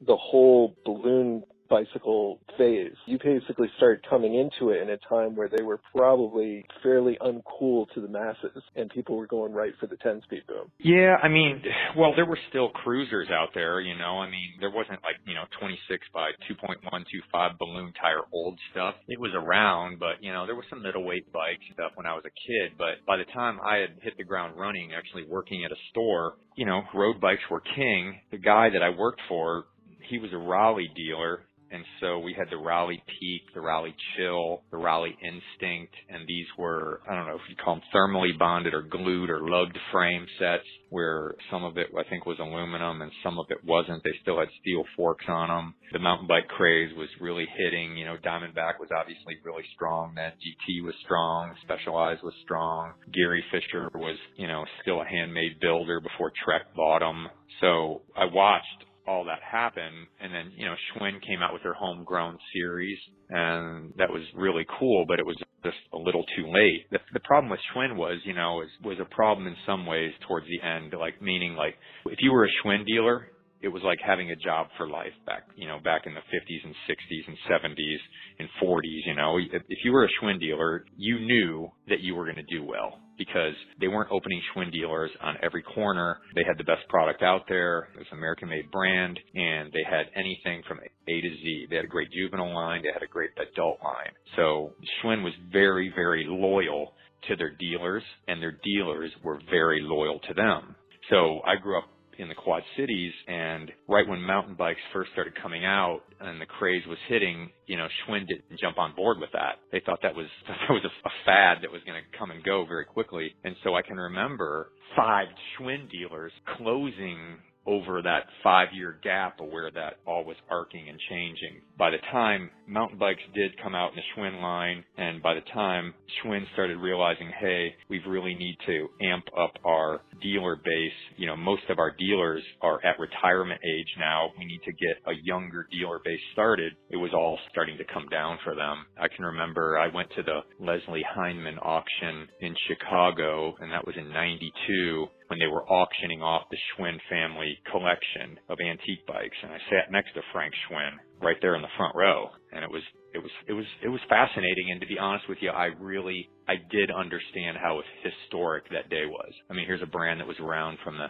the 0.00 0.16
whole 0.16 0.74
balloon 0.84 1.42
bicycle 1.68 2.40
phase. 2.58 2.94
You 3.06 3.18
basically 3.22 3.68
started 3.76 4.04
coming 4.08 4.34
into 4.34 4.70
it 4.70 4.82
in 4.82 4.90
a 4.90 4.98
time 5.08 5.36
where 5.36 5.48
they 5.48 5.62
were 5.62 5.80
probably 5.94 6.64
fairly 6.82 7.18
uncool 7.20 7.86
to 7.94 8.00
the 8.00 8.08
masses 8.08 8.62
and 8.74 8.90
people 8.90 9.16
were 9.16 9.26
going 9.26 9.52
right 9.52 9.72
for 9.80 9.86
the 9.86 9.96
10 9.96 10.22
speed 10.22 10.42
boom. 10.48 10.70
Yeah, 10.78 11.16
I 11.22 11.28
mean, 11.28 11.62
well, 11.96 12.12
there 12.14 12.26
were 12.26 12.38
still 12.48 12.70
cruisers 12.70 13.28
out 13.30 13.50
there, 13.54 13.80
you 13.80 13.96
know. 13.96 14.18
I 14.18 14.30
mean, 14.30 14.54
there 14.60 14.70
wasn't 14.70 15.02
like, 15.02 15.16
you 15.26 15.34
know, 15.34 15.44
26 15.60 16.06
by 16.12 16.30
2.125 16.50 17.58
balloon 17.58 17.92
tire 18.00 18.22
old 18.32 18.58
stuff. 18.72 18.94
It 19.08 19.20
was 19.20 19.32
around, 19.34 19.98
but, 19.98 20.22
you 20.22 20.32
know, 20.32 20.46
there 20.46 20.54
was 20.54 20.64
some 20.70 20.82
middleweight 20.82 21.32
bike 21.32 21.60
stuff 21.74 21.92
when 21.94 22.06
I 22.06 22.14
was 22.14 22.24
a 22.24 22.30
kid. 22.30 22.78
But 22.78 23.04
by 23.06 23.16
the 23.16 23.24
time 23.32 23.58
I 23.64 23.76
had 23.76 23.90
hit 24.02 24.16
the 24.16 24.24
ground 24.24 24.54
running, 24.56 24.90
actually 24.96 25.24
working 25.28 25.64
at 25.64 25.72
a 25.72 25.76
store, 25.90 26.34
you 26.56 26.66
know, 26.66 26.82
road 26.94 27.20
bikes 27.20 27.42
were 27.50 27.62
king. 27.74 28.20
The 28.30 28.38
guy 28.38 28.70
that 28.70 28.82
I 28.82 28.90
worked 28.90 29.20
for, 29.28 29.66
he 30.08 30.18
was 30.18 30.32
a 30.32 30.38
Raleigh 30.38 30.90
dealer 30.94 31.40
and 31.70 31.84
so 32.00 32.18
we 32.18 32.32
had 32.32 32.48
the 32.50 32.56
Raleigh 32.56 33.02
Peak, 33.18 33.42
the 33.54 33.60
Raleigh 33.60 33.94
Chill, 34.16 34.62
the 34.70 34.76
Raleigh 34.76 35.16
Instinct, 35.20 35.94
and 36.08 36.26
these 36.26 36.46
were, 36.56 37.00
I 37.08 37.14
don't 37.14 37.26
know 37.26 37.34
if 37.34 37.48
you 37.48 37.56
call 37.56 37.76
them 37.76 37.82
thermally 37.94 38.38
bonded 38.38 38.74
or 38.74 38.82
glued 38.82 39.30
or 39.30 39.48
lugged 39.48 39.76
frame 39.92 40.26
sets 40.38 40.64
where 40.90 41.34
some 41.50 41.64
of 41.64 41.76
it 41.76 41.88
I 41.98 42.08
think 42.08 42.26
was 42.26 42.38
aluminum 42.38 43.02
and 43.02 43.10
some 43.22 43.38
of 43.38 43.46
it 43.50 43.64
wasn't. 43.64 44.02
They 44.04 44.14
still 44.22 44.38
had 44.38 44.48
steel 44.60 44.84
forks 44.96 45.24
on 45.28 45.48
them. 45.48 45.74
The 45.92 45.98
mountain 45.98 46.28
bike 46.28 46.48
craze 46.48 46.94
was 46.96 47.08
really 47.20 47.46
hitting. 47.56 47.96
You 47.96 48.04
know, 48.04 48.16
Diamondback 48.24 48.78
was 48.78 48.90
obviously 48.96 49.36
really 49.44 49.64
strong 49.74 50.14
then. 50.14 50.32
GT 50.32 50.84
was 50.84 50.94
strong. 51.04 51.54
Specialized 51.62 52.22
was 52.22 52.34
strong. 52.44 52.92
Gary 53.12 53.44
Fisher 53.50 53.90
was, 53.94 54.16
you 54.36 54.46
know, 54.46 54.64
still 54.82 55.02
a 55.02 55.04
handmade 55.04 55.58
builder 55.60 56.00
before 56.00 56.32
Trek 56.44 56.62
bought 56.76 57.00
them. 57.00 57.28
So 57.60 58.02
I 58.16 58.26
watched 58.26 58.84
all 59.06 59.24
that 59.24 59.40
happen. 59.42 60.06
And 60.20 60.32
then, 60.32 60.52
you 60.56 60.66
know, 60.66 60.74
Schwinn 60.92 61.20
came 61.26 61.42
out 61.42 61.52
with 61.52 61.62
their 61.62 61.74
homegrown 61.74 62.38
series 62.52 62.98
and 63.30 63.92
that 63.98 64.10
was 64.10 64.22
really 64.34 64.66
cool, 64.78 65.04
but 65.06 65.18
it 65.18 65.26
was 65.26 65.36
just 65.64 65.76
a 65.92 65.98
little 65.98 66.24
too 66.36 66.46
late. 66.46 66.86
The, 66.90 66.98
the 67.12 67.20
problem 67.20 67.50
with 67.50 67.60
Schwinn 67.74 67.96
was, 67.96 68.18
you 68.24 68.34
know, 68.34 68.56
was, 68.56 68.68
was 68.84 68.98
a 69.00 69.14
problem 69.14 69.46
in 69.46 69.56
some 69.66 69.86
ways 69.86 70.12
towards 70.26 70.46
the 70.46 70.66
end, 70.66 70.94
like 70.98 71.20
meaning 71.20 71.54
like 71.54 71.74
if 72.06 72.18
you 72.20 72.32
were 72.32 72.44
a 72.44 72.48
Schwinn 72.62 72.86
dealer, 72.86 73.28
it 73.66 73.72
was 73.72 73.82
like 73.82 73.98
having 74.00 74.30
a 74.30 74.36
job 74.36 74.68
for 74.76 74.88
life 74.88 75.12
back, 75.26 75.42
you 75.56 75.66
know, 75.66 75.80
back 75.82 76.02
in 76.06 76.14
the 76.14 76.20
50s 76.20 76.64
and 76.64 76.74
60s 76.88 77.26
and 77.26 77.36
70s 77.50 77.96
and 78.38 78.48
40s, 78.62 79.06
you 79.06 79.14
know. 79.16 79.38
If 79.38 79.78
you 79.84 79.90
were 79.90 80.04
a 80.04 80.08
Schwinn 80.22 80.38
dealer, 80.38 80.84
you 80.96 81.18
knew 81.18 81.68
that 81.88 81.98
you 81.98 82.14
were 82.14 82.24
going 82.24 82.36
to 82.36 82.44
do 82.44 82.62
well 82.62 83.00
because 83.18 83.54
they 83.80 83.88
weren't 83.88 84.12
opening 84.12 84.40
Schwinn 84.54 84.70
dealers 84.70 85.10
on 85.20 85.34
every 85.42 85.64
corner. 85.64 86.18
They 86.36 86.44
had 86.46 86.58
the 86.58 86.64
best 86.64 86.86
product 86.88 87.22
out 87.22 87.42
there. 87.48 87.88
It 87.94 87.98
was 87.98 88.06
an 88.12 88.18
American 88.18 88.48
made 88.48 88.70
brand 88.70 89.18
and 89.34 89.72
they 89.72 89.82
had 89.82 90.06
anything 90.14 90.62
from 90.68 90.78
A 90.78 91.20
to 91.20 91.28
Z. 91.42 91.66
They 91.68 91.76
had 91.76 91.86
a 91.86 91.88
great 91.88 92.12
juvenile 92.12 92.54
line. 92.54 92.82
They 92.82 92.92
had 92.92 93.02
a 93.02 93.10
great 93.10 93.30
adult 93.36 93.80
line. 93.82 94.12
So 94.36 94.74
Schwinn 95.02 95.24
was 95.24 95.32
very, 95.50 95.90
very 95.92 96.24
loyal 96.28 96.92
to 97.26 97.34
their 97.34 97.50
dealers 97.50 98.04
and 98.28 98.40
their 98.40 98.60
dealers 98.62 99.10
were 99.24 99.40
very 99.50 99.80
loyal 99.82 100.20
to 100.28 100.34
them. 100.34 100.76
So 101.10 101.40
I 101.44 101.56
grew 101.56 101.78
up 101.78 101.88
in 102.18 102.28
the 102.28 102.34
Quad 102.34 102.62
Cities, 102.76 103.12
and 103.26 103.70
right 103.88 104.06
when 104.06 104.20
mountain 104.20 104.54
bikes 104.54 104.80
first 104.92 105.12
started 105.12 105.34
coming 105.40 105.64
out 105.64 106.00
and 106.20 106.40
the 106.40 106.46
craze 106.46 106.82
was 106.86 106.98
hitting, 107.08 107.50
you 107.66 107.76
know, 107.76 107.86
Schwinn 108.04 108.26
didn't 108.26 108.60
jump 108.60 108.78
on 108.78 108.94
board 108.94 109.18
with 109.18 109.30
that. 109.32 109.56
They 109.72 109.80
thought 109.84 110.00
that 110.02 110.14
was 110.14 110.26
that 110.48 110.70
was 110.70 110.82
a, 110.84 111.08
a 111.08 111.12
fad 111.24 111.58
that 111.62 111.72
was 111.72 111.82
going 111.86 112.00
to 112.00 112.18
come 112.18 112.30
and 112.30 112.42
go 112.44 112.64
very 112.66 112.84
quickly. 112.84 113.34
And 113.44 113.54
so 113.64 113.74
I 113.74 113.82
can 113.82 113.96
remember 113.96 114.70
five 114.96 115.28
Schwinn 115.58 115.90
dealers 115.90 116.32
closing 116.56 117.38
over 117.66 118.02
that 118.02 118.24
five 118.42 118.68
year 118.72 118.98
gap 119.02 119.40
of 119.40 119.48
where 119.48 119.70
that 119.70 119.94
all 120.06 120.24
was 120.24 120.36
arcing 120.50 120.88
and 120.88 120.98
changing. 121.08 121.60
By 121.78 121.90
the 121.90 121.98
time 122.10 122.50
mountain 122.66 122.98
bikes 122.98 123.22
did 123.34 123.60
come 123.62 123.74
out 123.74 123.90
in 123.90 123.96
the 123.96 124.02
Schwinn 124.14 124.40
line, 124.40 124.84
and 124.96 125.22
by 125.22 125.34
the 125.34 125.40
time 125.52 125.94
Schwinn 126.18 126.44
started 126.52 126.78
realizing, 126.78 127.30
hey, 127.38 127.74
we 127.88 128.00
really 128.06 128.34
need 128.34 128.56
to 128.66 128.88
amp 129.02 129.24
up 129.38 129.52
our 129.64 130.00
dealer 130.22 130.56
base, 130.56 130.92
you 131.16 131.26
know, 131.26 131.36
most 131.36 131.62
of 131.68 131.78
our 131.78 131.90
dealers 131.90 132.42
are 132.62 132.84
at 132.84 132.98
retirement 132.98 133.60
age 133.64 133.88
now. 133.98 134.30
We 134.38 134.44
need 134.44 134.60
to 134.64 134.72
get 134.72 134.96
a 135.06 135.12
younger 135.24 135.66
dealer 135.70 136.00
base 136.04 136.20
started. 136.32 136.72
It 136.90 136.96
was 136.96 137.12
all 137.12 137.38
starting 137.50 137.76
to 137.78 137.84
come 137.92 138.08
down 138.08 138.38
for 138.44 138.54
them. 138.54 138.86
I 139.00 139.08
can 139.14 139.24
remember 139.24 139.78
I 139.78 139.94
went 139.94 140.08
to 140.16 140.22
the 140.22 140.40
Leslie 140.58 141.04
Hindman 141.16 141.58
auction 141.58 142.28
in 142.40 142.54
Chicago, 142.68 143.54
and 143.60 143.70
that 143.72 143.86
was 143.86 143.96
in 143.96 144.10
92 144.12 145.08
when 145.28 145.38
they 145.38 145.46
were 145.46 145.66
auctioning 145.68 146.22
off 146.22 146.48
the 146.50 146.58
Schwinn 146.70 146.98
family 147.10 147.58
collection 147.70 148.38
of 148.48 148.58
antique 148.60 149.06
bikes 149.06 149.36
and 149.42 149.52
I 149.52 149.58
sat 149.70 149.90
next 149.90 150.14
to 150.14 150.22
Frank 150.32 150.54
Schwinn 150.66 150.92
right 151.20 151.36
there 151.40 151.56
in 151.56 151.62
the 151.62 151.74
front 151.76 151.94
row 151.94 152.30
and 152.52 152.62
it 152.64 152.70
was 152.70 152.82
it 153.14 153.18
was 153.18 153.30
it 153.48 153.52
was 153.52 153.66
it 153.82 153.88
was 153.88 154.00
fascinating 154.08 154.70
and 154.70 154.80
to 154.80 154.86
be 154.86 154.98
honest 154.98 155.28
with 155.28 155.38
you 155.40 155.50
I 155.50 155.66
really 155.80 156.28
I 156.48 156.54
did 156.70 156.90
understand 156.90 157.56
how 157.60 157.80
historic 158.02 158.70
that 158.70 158.90
day 158.90 159.06
was. 159.06 159.32
I 159.50 159.54
mean 159.54 159.66
here's 159.66 159.82
a 159.82 159.86
brand 159.86 160.20
that 160.20 160.26
was 160.26 160.38
around 160.40 160.78
from 160.84 160.96
the 160.96 161.08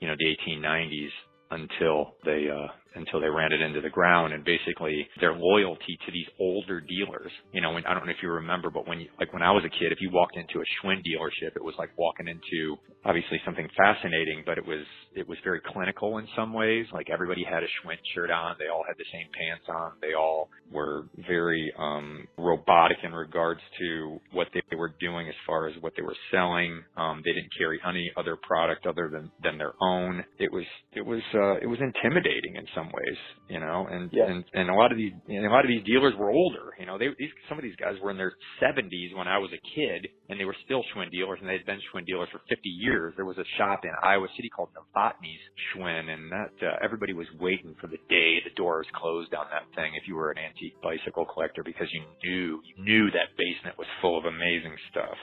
you 0.00 0.08
know 0.08 0.14
the 0.18 0.36
1890s 0.52 1.14
until 1.50 2.14
they 2.24 2.48
uh 2.50 2.68
until 2.96 3.20
they 3.20 3.28
ran 3.28 3.52
it 3.52 3.60
into 3.60 3.80
the 3.80 3.90
ground 3.90 4.32
and 4.32 4.44
basically 4.44 5.06
their 5.20 5.34
loyalty 5.34 5.98
to 6.06 6.12
these 6.12 6.26
older 6.40 6.80
dealers. 6.80 7.30
You 7.52 7.60
know, 7.60 7.72
when, 7.72 7.84
I 7.86 7.94
don't 7.94 8.06
know 8.06 8.12
if 8.12 8.22
you 8.22 8.30
remember, 8.30 8.70
but 8.70 8.86
when 8.88 9.00
you, 9.00 9.08
like 9.18 9.32
when 9.32 9.42
I 9.42 9.50
was 9.52 9.64
a 9.64 9.70
kid, 9.70 9.92
if 9.92 9.98
you 10.00 10.10
walked 10.12 10.36
into 10.36 10.60
a 10.60 10.66
Schwinn 10.76 11.02
dealership, 11.04 11.56
it 11.56 11.64
was 11.64 11.74
like 11.78 11.90
walking 11.96 12.28
into 12.28 12.76
obviously 13.04 13.40
something 13.44 13.68
fascinating, 13.76 14.42
but 14.44 14.58
it 14.58 14.66
was, 14.66 14.84
it 15.14 15.28
was 15.28 15.38
very 15.44 15.60
clinical 15.72 16.18
in 16.18 16.26
some 16.36 16.52
ways. 16.52 16.86
Like 16.92 17.08
everybody 17.10 17.44
had 17.44 17.62
a 17.62 17.66
Schwinn 17.66 17.96
shirt 18.14 18.30
on. 18.30 18.56
They 18.58 18.68
all 18.68 18.84
had 18.86 18.96
the 18.98 19.04
same 19.12 19.28
pants 19.32 19.64
on. 19.68 19.92
They 20.00 20.14
all 20.14 20.48
were 20.72 21.04
very, 21.26 21.72
um, 21.78 22.26
robotic 22.38 22.98
in 23.02 23.12
regards 23.12 23.60
to 23.78 24.20
what 24.32 24.48
they 24.52 24.76
were 24.76 24.94
doing 25.00 25.28
as 25.28 25.34
far 25.46 25.68
as 25.68 25.74
what 25.80 25.92
they 25.96 26.02
were 26.02 26.16
selling. 26.30 26.82
Um, 26.96 27.22
they 27.24 27.32
didn't 27.32 27.52
carry 27.58 27.78
any 27.88 28.10
other 28.16 28.36
product 28.36 28.86
other 28.86 29.08
than, 29.12 29.30
than 29.42 29.58
their 29.58 29.74
own. 29.80 30.24
It 30.38 30.52
was, 30.52 30.64
it 30.92 31.04
was, 31.04 31.22
uh, 31.34 31.56
it 31.62 31.66
was 31.66 31.78
intimidating 31.80 32.56
in 32.56 32.66
some 32.74 32.85
ways, 32.92 33.18
you 33.48 33.60
know, 33.60 33.86
and, 33.90 34.10
yeah. 34.12 34.26
and, 34.26 34.44
and 34.52 34.70
a 34.70 34.74
lot 34.74 34.92
of 34.92 34.98
these, 34.98 35.12
know, 35.26 35.48
a 35.48 35.52
lot 35.52 35.64
of 35.64 35.68
these 35.68 35.84
dealers 35.84 36.14
were 36.18 36.30
older, 36.30 36.74
you 36.78 36.86
know, 36.86 36.98
they, 36.98 37.08
these, 37.18 37.30
some 37.48 37.58
of 37.58 37.64
these 37.64 37.76
guys 37.76 37.94
were 38.02 38.10
in 38.10 38.16
their 38.16 38.34
seventies 38.60 39.12
when 39.14 39.28
I 39.28 39.38
was 39.38 39.50
a 39.52 39.62
kid 39.74 40.08
and 40.28 40.38
they 40.38 40.44
were 40.44 40.56
still 40.64 40.82
Schwinn 40.92 41.10
dealers 41.10 41.38
and 41.40 41.48
they 41.48 41.56
had 41.56 41.66
been 41.66 41.80
Schwinn 41.90 42.06
dealers 42.06 42.28
for 42.32 42.40
50 42.48 42.68
years. 42.68 43.14
There 43.16 43.24
was 43.24 43.38
a 43.38 43.48
shop 43.58 43.80
in 43.84 43.90
Iowa 44.02 44.28
City 44.36 44.48
called 44.48 44.70
Novotny's 44.74 45.42
Schwinn 45.70 46.10
and 46.10 46.30
that, 46.32 46.54
uh, 46.62 46.76
everybody 46.82 47.12
was 47.12 47.26
waiting 47.40 47.74
for 47.80 47.86
the 47.86 48.00
day 48.08 48.38
the 48.44 48.54
doors 48.56 48.86
closed 48.94 49.34
on 49.34 49.46
that 49.50 49.66
thing 49.74 49.92
if 49.94 50.08
you 50.08 50.16
were 50.16 50.30
an 50.30 50.38
antique 50.38 50.80
bicycle 50.82 51.26
collector 51.26 51.62
because 51.64 51.88
you 51.92 52.02
knew, 52.24 52.60
you 52.64 52.84
knew 52.84 53.10
that 53.10 53.36
basement 53.36 53.78
was 53.78 53.86
full 54.00 54.18
of 54.18 54.24
amazing 54.24 54.76
stuff. 54.90 55.16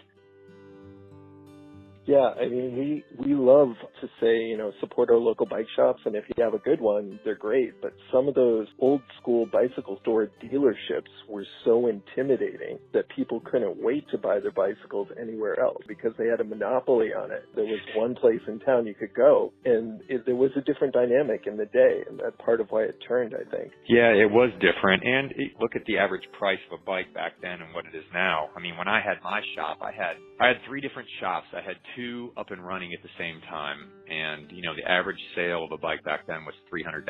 Yeah, 2.05 2.33
I 2.39 2.47
mean, 2.49 2.75
we 2.77 3.25
we 3.25 3.33
love 3.33 3.69
to 4.01 4.07
say, 4.19 4.37
you 4.37 4.57
know, 4.57 4.71
support 4.79 5.09
our 5.09 5.17
local 5.17 5.45
bike 5.45 5.67
shops, 5.75 6.01
and 6.05 6.15
if 6.15 6.25
you 6.35 6.43
have 6.43 6.53
a 6.53 6.59
good 6.59 6.81
one, 6.81 7.19
they're 7.23 7.35
great. 7.35 7.81
But 7.81 7.93
some 8.11 8.27
of 8.27 8.35
those 8.35 8.67
old 8.79 9.01
school 9.21 9.47
bicycle 9.51 9.97
store 10.01 10.29
dealerships 10.43 11.11
were 11.29 11.45
so 11.63 11.87
intimidating 11.87 12.79
that 12.93 13.05
people 13.15 13.39
couldn't 13.39 13.81
wait 13.81 14.05
to 14.11 14.17
buy 14.17 14.39
their 14.39 14.51
bicycles 14.51 15.07
anywhere 15.19 15.59
else 15.59 15.81
because 15.87 16.11
they 16.17 16.27
had 16.27 16.41
a 16.41 16.43
monopoly 16.43 17.13
on 17.13 17.31
it. 17.31 17.43
There 17.55 17.65
was 17.65 17.79
one 17.95 18.15
place 18.15 18.41
in 18.47 18.59
town 18.59 18.85
you 18.85 18.95
could 18.95 19.13
go, 19.13 19.53
and 19.63 20.01
it, 20.09 20.25
there 20.25 20.35
was 20.35 20.51
a 20.57 20.61
different 20.61 20.93
dynamic 20.93 21.47
in 21.47 21.57
the 21.57 21.65
day, 21.65 22.03
and 22.09 22.19
that's 22.19 22.35
part 22.43 22.59
of 22.59 22.67
why 22.69 22.83
it 22.83 22.97
turned, 23.07 23.33
I 23.33 23.49
think. 23.55 23.71
Yeah, 23.87 24.11
it 24.11 24.29
was 24.29 24.51
different, 24.59 25.03
and 25.03 25.31
it, 25.31 25.51
look 25.59 25.75
at 25.75 25.85
the 25.85 25.97
average 25.97 26.27
price 26.37 26.59
of 26.71 26.79
a 26.81 26.85
bike 26.85 27.13
back 27.13 27.33
then 27.41 27.61
and 27.61 27.73
what 27.73 27.85
it 27.85 27.95
is 27.95 28.03
now. 28.13 28.49
I 28.55 28.59
mean, 28.59 28.75
when 28.77 28.87
I 28.87 28.99
had 28.99 29.23
my 29.23 29.41
shop, 29.55 29.79
I 29.81 29.91
had 29.91 30.17
I 30.39 30.47
had 30.47 30.57
three 30.67 30.81
different 30.81 31.07
shops. 31.21 31.47
I 31.53 31.61
had 31.61 31.77
two 31.95 32.31
up 32.37 32.51
and 32.51 32.65
running 32.65 32.91
at 32.93 33.01
the 33.03 33.09
same 33.17 33.41
time. 33.49 33.89
And, 34.09 34.51
you 34.51 34.61
know, 34.61 34.75
the 34.75 34.89
average 34.89 35.19
sale 35.35 35.63
of 35.65 35.71
a 35.71 35.77
bike 35.77 36.03
back 36.03 36.27
then 36.27 36.45
was 36.45 36.53
$300. 36.71 37.05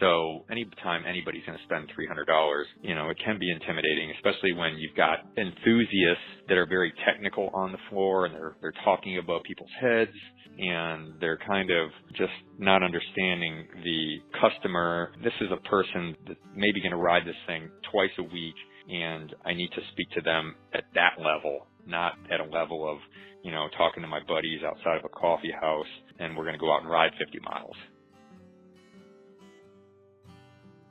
So 0.00 0.44
anytime 0.50 1.02
anybody's 1.06 1.44
going 1.46 1.58
to 1.58 1.64
spend 1.64 1.90
$300, 1.98 2.62
you 2.82 2.94
know, 2.94 3.10
it 3.10 3.18
can 3.24 3.38
be 3.38 3.50
intimidating, 3.50 4.12
especially 4.16 4.52
when 4.52 4.76
you've 4.78 4.96
got 4.96 5.20
enthusiasts 5.36 6.46
that 6.48 6.56
are 6.56 6.66
very 6.66 6.92
technical 7.04 7.50
on 7.54 7.72
the 7.72 7.78
floor 7.90 8.26
and 8.26 8.34
they're, 8.34 8.56
they're 8.60 8.80
talking 8.84 9.18
above 9.18 9.42
people's 9.42 9.70
heads 9.80 10.12
and 10.58 11.14
they're 11.20 11.38
kind 11.46 11.70
of 11.70 11.90
just 12.16 12.32
not 12.58 12.82
understanding 12.82 13.66
the 13.84 14.18
customer. 14.40 15.12
This 15.22 15.34
is 15.40 15.48
a 15.52 15.68
person 15.68 16.16
that's 16.26 16.40
maybe 16.54 16.80
going 16.80 16.92
to 16.92 16.98
ride 16.98 17.26
this 17.26 17.38
thing 17.46 17.68
twice 17.90 18.10
a 18.18 18.22
week 18.22 18.54
and 18.88 19.34
I 19.44 19.52
need 19.54 19.70
to 19.74 19.80
speak 19.92 20.10
to 20.12 20.20
them 20.22 20.54
at 20.72 20.84
that 20.94 21.18
level, 21.18 21.66
not 21.86 22.14
at 22.32 22.40
a 22.40 22.44
level 22.44 22.90
of, 22.90 22.98
you 23.42 23.52
know, 23.52 23.68
talking 23.76 24.02
to 24.02 24.08
my 24.08 24.20
buddies 24.26 24.60
outside 24.66 24.98
of 24.98 25.04
a 25.04 25.08
coffee 25.08 25.52
house 25.52 25.86
and 26.18 26.36
we're 26.36 26.44
going 26.44 26.54
to 26.54 26.60
go 26.60 26.72
out 26.72 26.82
and 26.82 26.90
ride 26.90 27.12
50 27.18 27.38
miles. 27.40 27.76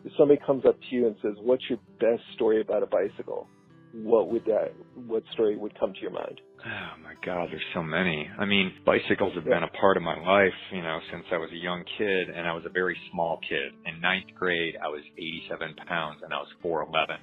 If 0.06 0.14
somebody 0.18 0.40
comes 0.46 0.66
up 0.66 0.78
to 0.80 0.96
you 0.96 1.08
and 1.08 1.16
says, 1.22 1.34
"What's 1.42 1.64
your 1.70 1.80
best 2.00 2.24
story 2.36 2.62
about 2.62 2.82
a 2.82 2.86
bicycle?" 2.86 3.48
What 3.94 4.30
would 4.30 4.46
that? 4.46 4.74
What 5.08 5.24
story 5.34 5.58
would 5.58 5.78
come 5.80 5.94
to 5.94 6.00
your 6.00 6.12
mind? 6.12 6.40
Oh 6.66 7.02
my 7.02 7.14
God, 7.26 7.50
there's 7.52 7.64
so 7.74 7.82
many. 7.82 8.30
I 8.38 8.46
mean, 8.46 8.72
bicycles 8.86 9.34
have 9.36 9.46
been 9.46 9.64
a 9.64 9.80
part 9.80 9.98
of 9.98 10.04
my 10.04 10.20
life, 10.20 10.54
you 10.72 10.82
know, 10.82 11.00
since 11.12 11.24
I 11.32 11.38
was 11.38 11.50
a 11.52 11.58
young 11.58 11.84
kid, 11.98 12.30
and 12.30 12.48
I 12.48 12.54
was 12.54 12.64
a 12.66 12.70
very 12.70 12.98
small 13.12 13.40
kid. 13.48 13.74
In 13.86 14.02
ninth 14.02 14.28
grade, 14.38 14.76
I 14.84 14.88
was 14.88 15.02
87 15.18 15.76
pounds, 15.88 16.20
and 16.24 16.34
I 16.34 16.38
was 16.38 16.48
4'11. 16.64 17.18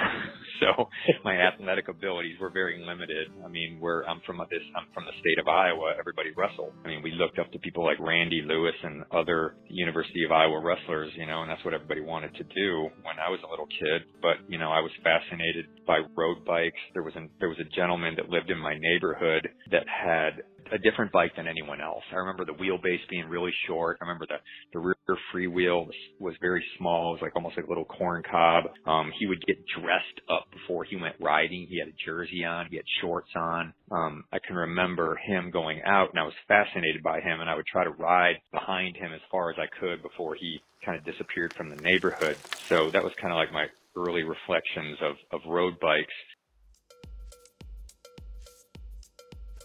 so 0.60 0.88
my 1.24 1.36
athletic 1.36 1.88
abilities 1.88 2.36
were 2.40 2.50
very 2.50 2.82
limited. 2.84 3.28
I 3.44 3.48
mean, 3.48 3.78
where 3.80 4.08
I'm 4.08 4.20
from 4.26 4.38
this, 4.50 4.62
I'm 4.76 4.86
from 4.94 5.04
the 5.04 5.16
state 5.20 5.38
of 5.38 5.48
Iowa. 5.48 5.94
Everybody 5.98 6.30
wrestled. 6.36 6.72
I 6.84 6.88
mean, 6.88 7.02
we 7.02 7.12
looked 7.12 7.38
up 7.38 7.50
to 7.52 7.58
people 7.58 7.84
like 7.84 7.98
Randy 8.00 8.42
Lewis 8.46 8.74
and 8.82 9.04
other 9.12 9.56
University 9.68 10.24
of 10.24 10.32
Iowa 10.32 10.60
wrestlers, 10.60 11.12
you 11.16 11.26
know, 11.26 11.42
and 11.42 11.50
that's 11.50 11.64
what 11.64 11.74
everybody 11.74 12.00
wanted 12.00 12.34
to 12.34 12.44
do 12.44 12.88
when 13.02 13.16
I 13.18 13.30
was 13.30 13.40
a 13.46 13.50
little 13.50 13.66
kid. 13.66 14.02
But 14.22 14.44
you 14.48 14.58
know, 14.58 14.70
I 14.70 14.80
was 14.80 14.90
fascinated 15.02 15.66
by 15.86 16.00
road 16.16 16.44
bikes. 16.44 16.80
There 16.94 17.02
was 17.02 17.14
an, 17.16 17.30
there 17.40 17.48
was 17.48 17.58
a 17.60 17.68
gentleman 17.76 18.14
that 18.16 18.28
lived 18.28 18.50
in 18.50 18.58
my 18.58 18.76
neighborhood 18.78 19.48
that 19.70 19.84
had 19.86 20.42
a 20.72 20.78
different 20.78 21.12
bike 21.12 21.32
than 21.36 21.46
anyone 21.46 21.80
else. 21.80 22.02
I 22.10 22.16
remember 22.16 22.44
the 22.44 22.58
wheelbase 22.58 23.06
being 23.08 23.28
really 23.28 23.52
short. 23.66 23.98
I 24.00 24.04
remember 24.04 24.26
the 24.26 24.38
the 24.72 24.80
rear 24.80 24.95
freewheel 25.32 25.86
was, 25.86 25.94
was 26.18 26.34
very 26.40 26.64
small. 26.76 27.10
It 27.10 27.12
was 27.12 27.22
like 27.22 27.36
almost 27.36 27.56
like 27.56 27.66
a 27.66 27.68
little 27.68 27.84
corn 27.84 28.22
cob. 28.28 28.64
Um, 28.86 29.12
he 29.18 29.26
would 29.26 29.44
get 29.46 29.56
dressed 29.80 30.20
up 30.28 30.46
before 30.50 30.84
he 30.84 30.96
went 30.96 31.14
riding. 31.20 31.66
He 31.68 31.78
had 31.78 31.88
a 31.88 32.04
jersey 32.04 32.44
on. 32.44 32.66
He 32.70 32.76
had 32.76 32.84
shorts 33.00 33.30
on. 33.36 33.72
Um, 33.90 34.24
I 34.32 34.38
can 34.44 34.56
remember 34.56 35.16
him 35.16 35.50
going 35.52 35.82
out, 35.86 36.10
and 36.10 36.18
I 36.18 36.24
was 36.24 36.34
fascinated 36.48 37.02
by 37.02 37.20
him. 37.20 37.40
And 37.40 37.48
I 37.48 37.54
would 37.54 37.66
try 37.66 37.84
to 37.84 37.90
ride 37.90 38.36
behind 38.52 38.96
him 38.96 39.12
as 39.12 39.20
far 39.30 39.50
as 39.50 39.56
I 39.58 39.66
could 39.78 40.02
before 40.02 40.34
he 40.34 40.60
kind 40.84 40.98
of 40.98 41.04
disappeared 41.04 41.52
from 41.52 41.68
the 41.68 41.76
neighborhood. 41.76 42.36
So 42.68 42.90
that 42.90 43.04
was 43.04 43.12
kind 43.20 43.32
of 43.32 43.36
like 43.36 43.52
my 43.52 43.66
early 43.96 44.24
reflections 44.24 44.98
of 45.00 45.16
of 45.32 45.40
road 45.46 45.78
bikes. 45.80 46.12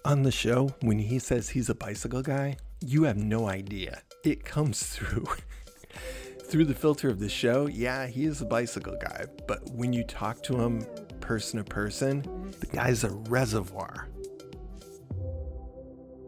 On 0.03 0.23
the 0.23 0.31
show, 0.31 0.73
when 0.81 0.97
he 0.97 1.19
says 1.19 1.49
he's 1.49 1.69
a 1.69 1.75
bicycle 1.75 2.23
guy, 2.23 2.57
you 2.81 3.03
have 3.03 3.17
no 3.17 3.47
idea. 3.47 4.01
It 4.23 4.43
comes 4.43 4.83
through. 4.95 5.27
through 6.43 6.65
the 6.65 6.75
filter 6.75 7.09
of 7.09 7.19
the 7.19 7.29
show, 7.29 7.67
yeah, 7.67 8.07
he 8.07 8.25
is 8.25 8.41
a 8.41 8.45
bicycle 8.45 8.97
guy, 9.01 9.25
but 9.47 9.69
when 9.69 9.93
you 9.93 10.03
talk 10.03 10.43
to 10.43 10.59
him 10.59 10.85
person 11.21 11.63
to 11.63 11.63
person, 11.63 12.21
the 12.59 12.65
guy's 12.67 13.05
a 13.05 13.09
reservoir. 13.29 14.09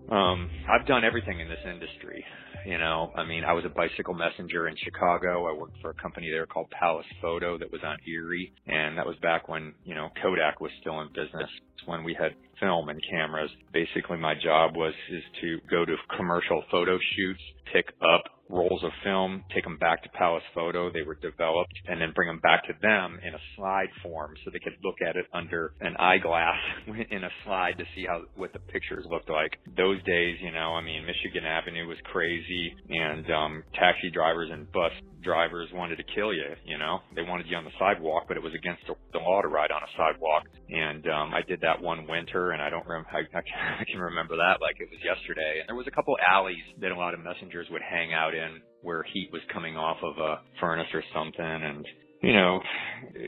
Um, 0.09 0.49
I've 0.69 0.85
done 0.85 1.03
everything 1.03 1.41
in 1.41 1.49
this 1.49 1.59
industry. 1.65 2.23
You 2.65 2.78
know, 2.78 3.12
I 3.15 3.26
mean, 3.26 3.43
I 3.43 3.54
was 3.54 3.65
a 3.65 3.69
bicycle 3.69 4.13
messenger 4.13 4.67
in 4.67 4.76
Chicago. 4.84 5.47
I 5.47 5.54
worked 5.54 5.80
for 5.82 5.89
a 5.89 5.93
company 5.95 6.30
there 6.30 6.45
called 6.45 6.69
Palace 6.71 7.06
Photo 7.21 7.58
that 7.58 7.71
was 7.71 7.82
on 7.84 7.97
Erie. 8.08 8.54
And 8.67 8.97
that 8.97 9.06
was 9.06 9.17
back 9.21 9.49
when, 9.49 9.73
you 9.84 9.95
know, 9.95 10.10
Kodak 10.21 10.62
was 10.62 10.71
still 10.80 11.02
in 11.02 11.08
business. 11.10 11.49
It's 11.76 11.88
when 11.88 12.04
we 12.04 12.15
had 12.17 12.32
film 12.60 12.89
and 12.89 12.99
cameras. 13.10 13.49
Basically 13.73 14.17
my 14.17 14.34
job 14.36 14.76
was, 14.76 14.93
is 15.12 15.23
to 15.41 15.60
go 15.69 15.84
to 15.84 15.95
commercial 16.15 16.63
photo 16.71 16.97
shoots, 17.15 17.41
pick 17.73 17.88
up 18.02 18.23
rolls 18.49 18.84
of 18.84 18.91
film, 19.03 19.43
take 19.53 19.63
them 19.63 19.77
back 19.77 20.03
to 20.03 20.10
Palace 20.10 20.43
Photo. 20.53 20.91
They 20.91 21.01
were 21.01 21.15
developed 21.15 21.73
and 21.88 22.01
then 22.01 22.12
bring 22.13 22.27
them 22.27 22.39
back 22.39 22.65
to 22.67 22.73
them 22.82 23.19
in 23.25 23.34
a 23.34 23.43
slide 23.56 23.89
form 24.01 24.36
so 24.43 24.51
they 24.51 24.60
could 24.60 24.77
look 24.84 24.97
at 25.01 25.15
it 25.15 25.25
under 25.34 25.73
an 25.82 25.95
eyeglass 25.97 26.58
in 26.88 27.23
a 27.23 27.29
slide 27.45 27.77
to 27.77 27.86
see 27.95 28.06
how, 28.08 28.21
what 28.36 28.53
the 28.53 28.60
pictures 28.60 29.06
looked 29.10 29.29
like. 29.29 29.58
Those 29.75 30.01
days, 30.03 30.38
you 30.41 30.51
know, 30.51 30.73
I 30.73 30.82
mean, 30.82 31.06
Michigan 31.06 31.45
Avenue 31.45 31.88
was 31.88 31.97
crazy 32.12 32.75
and, 32.89 33.25
um, 33.32 33.63
taxi 33.73 34.12
drivers 34.12 34.49
and 34.51 34.71
bus 34.71 34.91
drivers 35.23 35.69
wanted 35.73 35.95
to 35.95 36.03
kill 36.13 36.34
you, 36.34 36.51
you 36.65 36.77
know, 36.77 36.99
they 37.15 37.23
wanted 37.23 37.47
you 37.47 37.56
on 37.56 37.63
the 37.63 37.71
sidewalk, 37.79 38.25
but 38.27 38.36
it 38.36 38.43
was 38.43 38.51
against 38.53 38.84
the 38.86 39.19
law 39.19 39.41
to 39.41 39.47
ride 39.47 39.71
on 39.71 39.82
a 39.82 39.91
sidewalk. 39.95 40.43
And, 40.69 41.08
um, 41.08 41.34
I 41.34 41.41
did 41.47 41.62
that 41.62 41.82
one 41.82 42.08
winter 42.08 42.51
and 42.51 42.62
I 42.62 42.69
don't 42.69 42.86
remember, 42.86 43.10
I, 43.10 43.23
I 43.39 43.84
can 43.89 44.01
remember 44.01 44.36
that 44.36 44.60
like 44.60 44.75
it 44.79 44.91
was 44.91 44.99
yesterday. 44.99 45.63
And 45.63 45.69
there 45.71 45.79
was 45.79 45.88
a 45.88 45.95
couple 45.95 46.15
alleys 46.19 46.63
that 46.82 46.91
a 46.91 46.95
lot 46.99 47.13
of 47.13 47.23
messengers 47.23 47.67
would 47.71 47.82
hang 47.82 48.13
out 48.13 48.32
in 48.33 48.61
where 48.81 49.03
heat 49.03 49.29
was 49.31 49.41
coming 49.53 49.77
off 49.77 49.97
of 50.03 50.17
a 50.17 50.41
furnace 50.59 50.87
or 50.93 51.03
something 51.13 51.39
and, 51.39 51.85
you 52.21 52.33
know, 52.33 52.59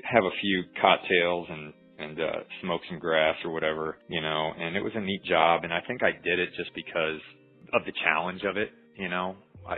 have 0.03 0.23
a 0.23 0.35
few 0.41 0.63
cocktails 0.81 1.47
and 1.49 1.73
and 1.97 2.19
uh 2.19 2.39
smoke 2.61 2.81
some 2.89 2.99
grass 2.99 3.35
or 3.45 3.51
whatever, 3.51 3.97
you 4.09 4.19
know, 4.19 4.51
and 4.59 4.75
it 4.75 4.83
was 4.83 4.91
a 4.95 4.99
neat 4.99 5.23
job 5.23 5.63
and 5.63 5.73
I 5.73 5.79
think 5.87 6.03
I 6.03 6.11
did 6.11 6.39
it 6.39 6.49
just 6.57 6.73
because 6.75 7.21
of 7.73 7.85
the 7.85 7.93
challenge 8.03 8.41
of 8.43 8.57
it, 8.57 8.71
you 8.97 9.09
know. 9.09 9.35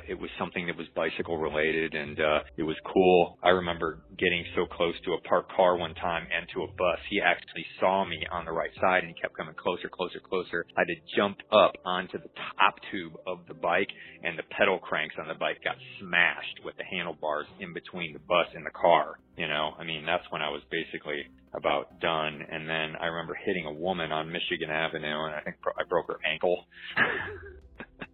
It 0.08 0.19
was 0.19 0.30
something 0.39 0.67
that 0.67 0.78
was 0.78 0.88
bicycle 0.95 1.38
related 1.38 1.93
and 1.93 2.19
uh 2.19 2.39
it 2.58 2.63
was 2.63 2.76
cool. 2.93 3.38
I 3.43 3.50
remember 3.50 4.04
getting 4.17 4.43
so 4.56 4.65
close 4.65 4.95
to 5.06 5.13
a 5.13 5.21
parked 5.21 5.52
car 5.54 5.78
one 5.78 5.93
time 5.95 6.28
and 6.36 6.47
to 6.54 6.63
a 6.63 6.67
bus. 6.67 7.00
He 7.10 7.21
actually 7.21 7.65
saw 7.80 8.06
me 8.06 8.19
on 8.32 8.45
the 8.45 8.52
right 8.52 8.71
side 8.82 9.04
and 9.04 9.13
he 9.13 9.21
kept 9.21 9.38
coming 9.38 9.56
closer, 9.56 9.89
closer, 9.89 10.19
closer. 10.19 10.65
I 10.76 10.82
had 10.82 10.88
to 10.88 11.15
jump 11.15 11.38
up 11.52 11.73
onto 11.86 12.17
the 12.17 12.30
top 12.58 12.76
tube 12.91 13.13
of 13.26 13.39
the 13.47 13.54
bike 13.54 13.89
and 14.23 14.38
the 14.38 14.43
pedal 14.52 14.80
cranks 14.80 15.15
on 15.19 15.28
the 15.28 15.36
bike 15.39 15.63
got 15.63 15.76
smashed 16.00 16.60
with 16.63 16.76
the 16.78 16.86
handlebars 16.86 17.47
in 17.60 17.73
between 17.73 18.13
the 18.13 18.19
bus 18.19 18.47
and 18.56 18.65
the 18.65 18.76
car. 18.76 19.19
You 19.38 19.47
know, 19.47 19.73
I 19.78 19.84
mean, 19.84 20.06
that's 20.06 20.26
when 20.32 20.41
I 20.41 20.50
was 20.50 20.62
basically 20.71 21.23
about 21.54 22.00
done. 22.00 22.41
And 22.50 22.67
then 22.67 22.95
I 23.00 23.06
remember 23.08 23.38
hitting 23.45 23.65
a 23.65 23.73
woman 23.73 24.12
on 24.12 24.32
Michigan 24.32 24.69
Avenue 24.69 25.26
and 25.26 25.36
I 25.36 25.41
think 25.41 25.58
I 25.78 25.84
broke 25.88 26.08
her 26.08 26.19
ankle. 26.26 26.65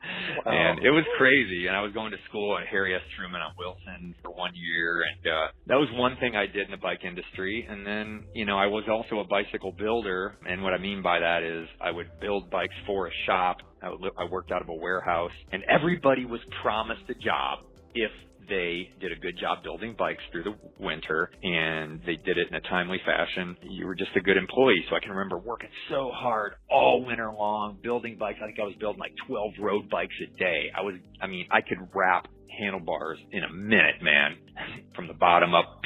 And 0.46 0.80
it 0.84 0.92
was 0.92 1.06
crazy. 1.18 1.68
And 1.68 1.76
I 1.76 1.82
was 1.82 1.94
going 1.94 2.12
to 2.12 2.18
school 2.28 2.58
at 2.58 2.68
Harry 2.68 2.94
S. 2.94 3.02
Truman 3.16 3.42
on 3.42 3.54
Wilson 3.58 4.14
for 4.22 4.32
one 4.32 4.52
year. 4.54 5.02
And, 5.04 5.32
uh, 5.32 5.48
that 5.68 5.76
was 5.76 5.88
one 5.94 6.18
thing 6.20 6.36
I 6.36 6.46
did 6.48 6.66
in 6.66 6.72
the 6.72 6.78
bike 6.78 7.06
industry. 7.06 7.66
And 7.70 7.86
then, 7.86 8.26
you 8.34 8.46
know, 8.46 8.58
I 8.58 8.68
was 8.68 8.84
also 8.90 9.22
a 9.22 9.28
bicycle 9.28 9.72
builder. 9.72 10.38
And 10.48 10.62
what 10.62 10.74
I 10.74 10.78
mean 10.80 11.02
by 11.02 11.20
that 11.20 11.44
is 11.44 11.68
I 11.80 11.92
would 11.92 12.08
build 12.20 12.50
bikes 12.50 12.76
for 12.86 13.08
a 13.08 13.12
shop. 13.26 13.58
I, 13.82 13.90
would, 13.90 14.12
I 14.18 14.26
worked 14.26 14.52
out 14.52 14.62
of 14.62 14.70
a 14.70 14.76
warehouse 14.76 15.32
and 15.52 15.64
everybody 15.70 16.26
was 16.26 16.42
promised 16.62 17.04
a 17.10 17.16
job 17.16 17.60
if 17.96 18.12
they 18.50 18.90
did 19.00 19.12
a 19.12 19.16
good 19.16 19.38
job 19.40 19.64
building 19.64 19.96
bikes 19.98 20.24
through 20.32 20.44
the 20.44 20.56
winter 20.80 21.32
and 21.42 22.02
they 22.06 22.16
did 22.16 22.38
it 22.38 22.48
in 22.50 22.56
a 22.56 22.62
timely 22.62 23.00
fashion. 23.06 23.56
You 23.64 23.88
were 23.88 23.96
just 23.96 24.12
a 24.16 24.22
good 24.22 24.38
employee. 24.38 24.86
So 24.90 24.96
I 24.96 25.00
can 25.00 25.12
remember 25.12 25.38
working 25.38 25.70
so 25.90 26.12
hard 26.14 26.54
all 26.70 27.06
winter 27.06 27.32
long, 27.32 27.78
building 27.82 28.18
bikes. 28.20 28.40
I 28.42 28.48
think 28.48 28.60
I 28.60 28.64
was 28.64 28.76
building 28.80 29.00
like 29.00 29.14
12 29.28 29.52
road 29.60 29.90
bikes 29.90 30.16
a 30.22 30.38
day. 30.38 30.72
I 30.76 30.82
was, 30.82 30.96
I 31.22 31.28
mean, 31.28 31.48
I 31.52 31.62
could 31.62 31.80
wrap 31.94 32.28
handlebars 32.60 33.20
in 33.32 33.44
a 33.44 33.52
minute, 33.52 34.02
man, 34.02 34.38
from 34.96 35.08
the 35.08 35.14
bottom 35.14 35.54
up, 35.56 35.82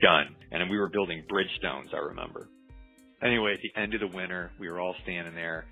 done. 0.00 0.34
And 0.50 0.68
we 0.70 0.78
were 0.78 0.88
building 0.88 1.24
Bridgestones, 1.30 1.94
I 1.94 1.98
remember. 1.98 2.48
Anyway, 3.22 3.52
at 3.54 3.60
the 3.62 3.80
end 3.80 3.94
of 3.94 4.00
the 4.00 4.16
winter, 4.16 4.52
we 4.60 4.68
were 4.68 4.80
all 4.80 4.94
standing 5.02 5.34
there 5.34 5.66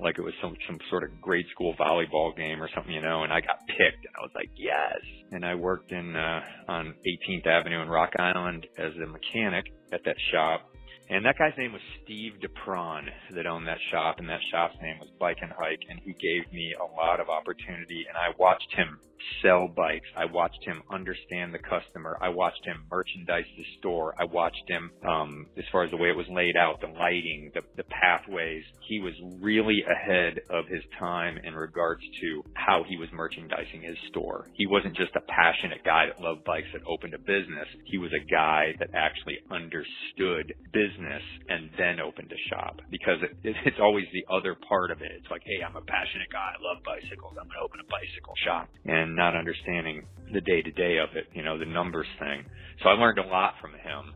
like 0.00 0.18
it 0.18 0.22
was 0.22 0.34
some 0.42 0.56
some 0.66 0.78
sort 0.90 1.04
of 1.04 1.20
grade 1.20 1.46
school 1.52 1.74
volleyball 1.78 2.36
game 2.36 2.62
or 2.62 2.68
something, 2.74 2.92
you 2.92 3.02
know, 3.02 3.22
and 3.24 3.32
I 3.32 3.40
got 3.40 3.58
picked 3.66 4.04
and 4.04 4.14
I 4.16 4.22
was 4.22 4.30
like, 4.34 4.50
yes. 4.56 5.00
And 5.32 5.44
I 5.44 5.54
worked 5.54 5.92
in 5.92 6.16
uh 6.16 6.40
on 6.68 6.94
18th 7.06 7.46
Avenue 7.46 7.82
in 7.82 7.88
Rock 7.88 8.12
Island 8.18 8.66
as 8.78 8.92
a 9.02 9.06
mechanic 9.06 9.66
at 9.92 10.00
that 10.04 10.16
shop 10.32 10.73
and 11.10 11.24
that 11.24 11.36
guy's 11.38 11.56
name 11.58 11.72
was 11.72 11.82
Steve 12.02 12.34
DePron 12.40 13.04
that 13.34 13.46
owned 13.46 13.66
that 13.66 13.78
shop, 13.90 14.16
and 14.18 14.28
that 14.28 14.40
shop's 14.50 14.76
name 14.80 14.98
was 14.98 15.08
Bike 15.20 15.38
and 15.42 15.52
Hike, 15.52 15.82
and 15.88 16.00
he 16.00 16.12
gave 16.12 16.50
me 16.52 16.74
a 16.80 16.96
lot 16.96 17.20
of 17.20 17.28
opportunity, 17.28 18.06
and 18.08 18.16
I 18.16 18.32
watched 18.38 18.72
him 18.74 18.98
sell 19.42 19.68
bikes. 19.68 20.08
I 20.16 20.26
watched 20.26 20.62
him 20.64 20.82
understand 20.90 21.54
the 21.54 21.58
customer. 21.58 22.18
I 22.20 22.28
watched 22.28 22.64
him 22.64 22.84
merchandise 22.90 23.44
the 23.56 23.64
store. 23.78 24.14
I 24.18 24.24
watched 24.24 24.64
him, 24.68 24.90
um, 25.06 25.46
as 25.56 25.64
far 25.72 25.84
as 25.84 25.90
the 25.90 25.96
way 25.96 26.08
it 26.08 26.16
was 26.16 26.26
laid 26.28 26.56
out, 26.56 26.80
the 26.80 26.88
lighting, 26.88 27.50
the, 27.54 27.62
the 27.76 27.84
pathways. 27.84 28.64
He 28.86 29.00
was 29.00 29.14
really 29.40 29.82
ahead 29.88 30.40
of 30.50 30.66
his 30.68 30.82
time 30.98 31.38
in 31.42 31.54
regards 31.54 32.02
to 32.20 32.42
how 32.54 32.84
he 32.86 32.96
was 32.96 33.08
merchandising 33.12 33.82
his 33.82 33.96
store. 34.10 34.46
He 34.54 34.66
wasn't 34.66 34.96
just 34.96 35.16
a 35.16 35.20
passionate 35.20 35.84
guy 35.84 36.06
that 36.06 36.20
loved 36.20 36.44
bikes 36.44 36.68
that 36.72 36.82
opened 36.86 37.14
a 37.14 37.18
business. 37.18 37.68
He 37.84 37.98
was 37.98 38.10
a 38.12 38.24
guy 38.30 38.74
that 38.78 38.90
actually 38.94 39.38
understood 39.50 40.52
business 40.72 40.93
business 40.94 41.22
and 41.48 41.70
then 41.78 42.00
opened 42.00 42.32
a 42.32 42.48
shop 42.48 42.80
because 42.90 43.18
it, 43.22 43.36
it, 43.42 43.56
it's 43.64 43.78
always 43.80 44.04
the 44.12 44.24
other 44.32 44.56
part 44.68 44.90
of 44.90 45.00
it. 45.02 45.10
It's 45.16 45.30
like, 45.30 45.42
hey, 45.44 45.62
I'm 45.64 45.76
a 45.76 45.80
passionate 45.80 46.30
guy. 46.30 46.52
I 46.54 46.62
love 46.62 46.82
bicycles. 46.84 47.34
I'm 47.40 47.46
going 47.46 47.58
to 47.58 47.64
open 47.64 47.80
a 47.80 47.90
bicycle 47.90 48.34
shop 48.44 48.68
and 48.84 49.16
not 49.16 49.36
understanding 49.36 50.06
the 50.32 50.40
day 50.40 50.62
to 50.62 50.70
day 50.70 50.98
of 50.98 51.16
it, 51.16 51.26
you 51.32 51.42
know, 51.42 51.58
the 51.58 51.66
numbers 51.66 52.06
thing. 52.18 52.44
So 52.82 52.88
I 52.88 52.92
learned 52.92 53.18
a 53.18 53.26
lot 53.26 53.54
from 53.60 53.72
him. 53.72 54.14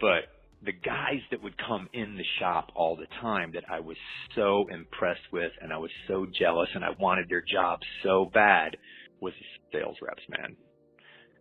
But 0.00 0.30
the 0.64 0.72
guys 0.72 1.20
that 1.30 1.42
would 1.42 1.56
come 1.58 1.88
in 1.92 2.16
the 2.16 2.24
shop 2.40 2.70
all 2.74 2.96
the 2.96 3.06
time 3.20 3.52
that 3.54 3.64
I 3.70 3.80
was 3.80 3.96
so 4.34 4.66
impressed 4.72 5.32
with 5.32 5.52
and 5.60 5.72
I 5.72 5.78
was 5.78 5.90
so 6.06 6.26
jealous 6.38 6.68
and 6.74 6.84
I 6.84 6.90
wanted 6.98 7.28
their 7.28 7.42
jobs 7.42 7.86
so 8.02 8.30
bad 8.32 8.76
was 9.20 9.32
the 9.38 9.78
sales 9.78 9.96
reps, 10.00 10.22
man 10.28 10.56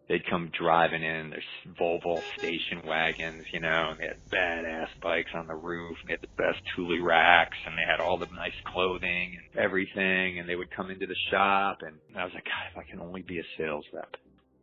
they'd 0.07 0.29
come 0.29 0.51
driving 0.57 1.03
in 1.03 1.29
their 1.29 1.43
Volvo 1.79 2.21
station 2.37 2.87
wagons, 2.87 3.45
you 3.51 3.59
know, 3.59 3.89
and 3.91 3.99
they 3.99 4.07
had 4.07 4.29
badass 4.33 4.87
bikes 5.01 5.31
on 5.35 5.47
the 5.47 5.55
roof, 5.55 5.97
and 6.01 6.09
they 6.09 6.13
had 6.13 6.21
the 6.21 6.41
best 6.41 6.61
Thule 6.75 7.03
racks, 7.03 7.57
and 7.65 7.77
they 7.77 7.89
had 7.89 7.99
all 7.99 8.17
the 8.17 8.27
nice 8.35 8.51
clothing 8.73 9.37
and 9.37 9.63
everything, 9.63 10.39
and 10.39 10.47
they 10.47 10.55
would 10.55 10.71
come 10.75 10.91
into 10.91 11.07
the 11.07 11.15
shop, 11.31 11.79
and 11.81 11.95
I 12.17 12.23
was 12.23 12.33
like, 12.33 12.45
God, 12.45 12.71
if 12.71 12.77
I 12.77 12.89
can 12.89 13.01
only 13.01 13.21
be 13.21 13.39
a 13.39 13.43
sales 13.57 13.85
rep, 13.93 14.15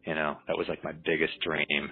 you 0.07 0.15
know, 0.15 0.37
that 0.47 0.57
was 0.57 0.67
like 0.69 0.83
my 0.85 0.93
biggest 0.93 1.35
dream. 1.43 1.91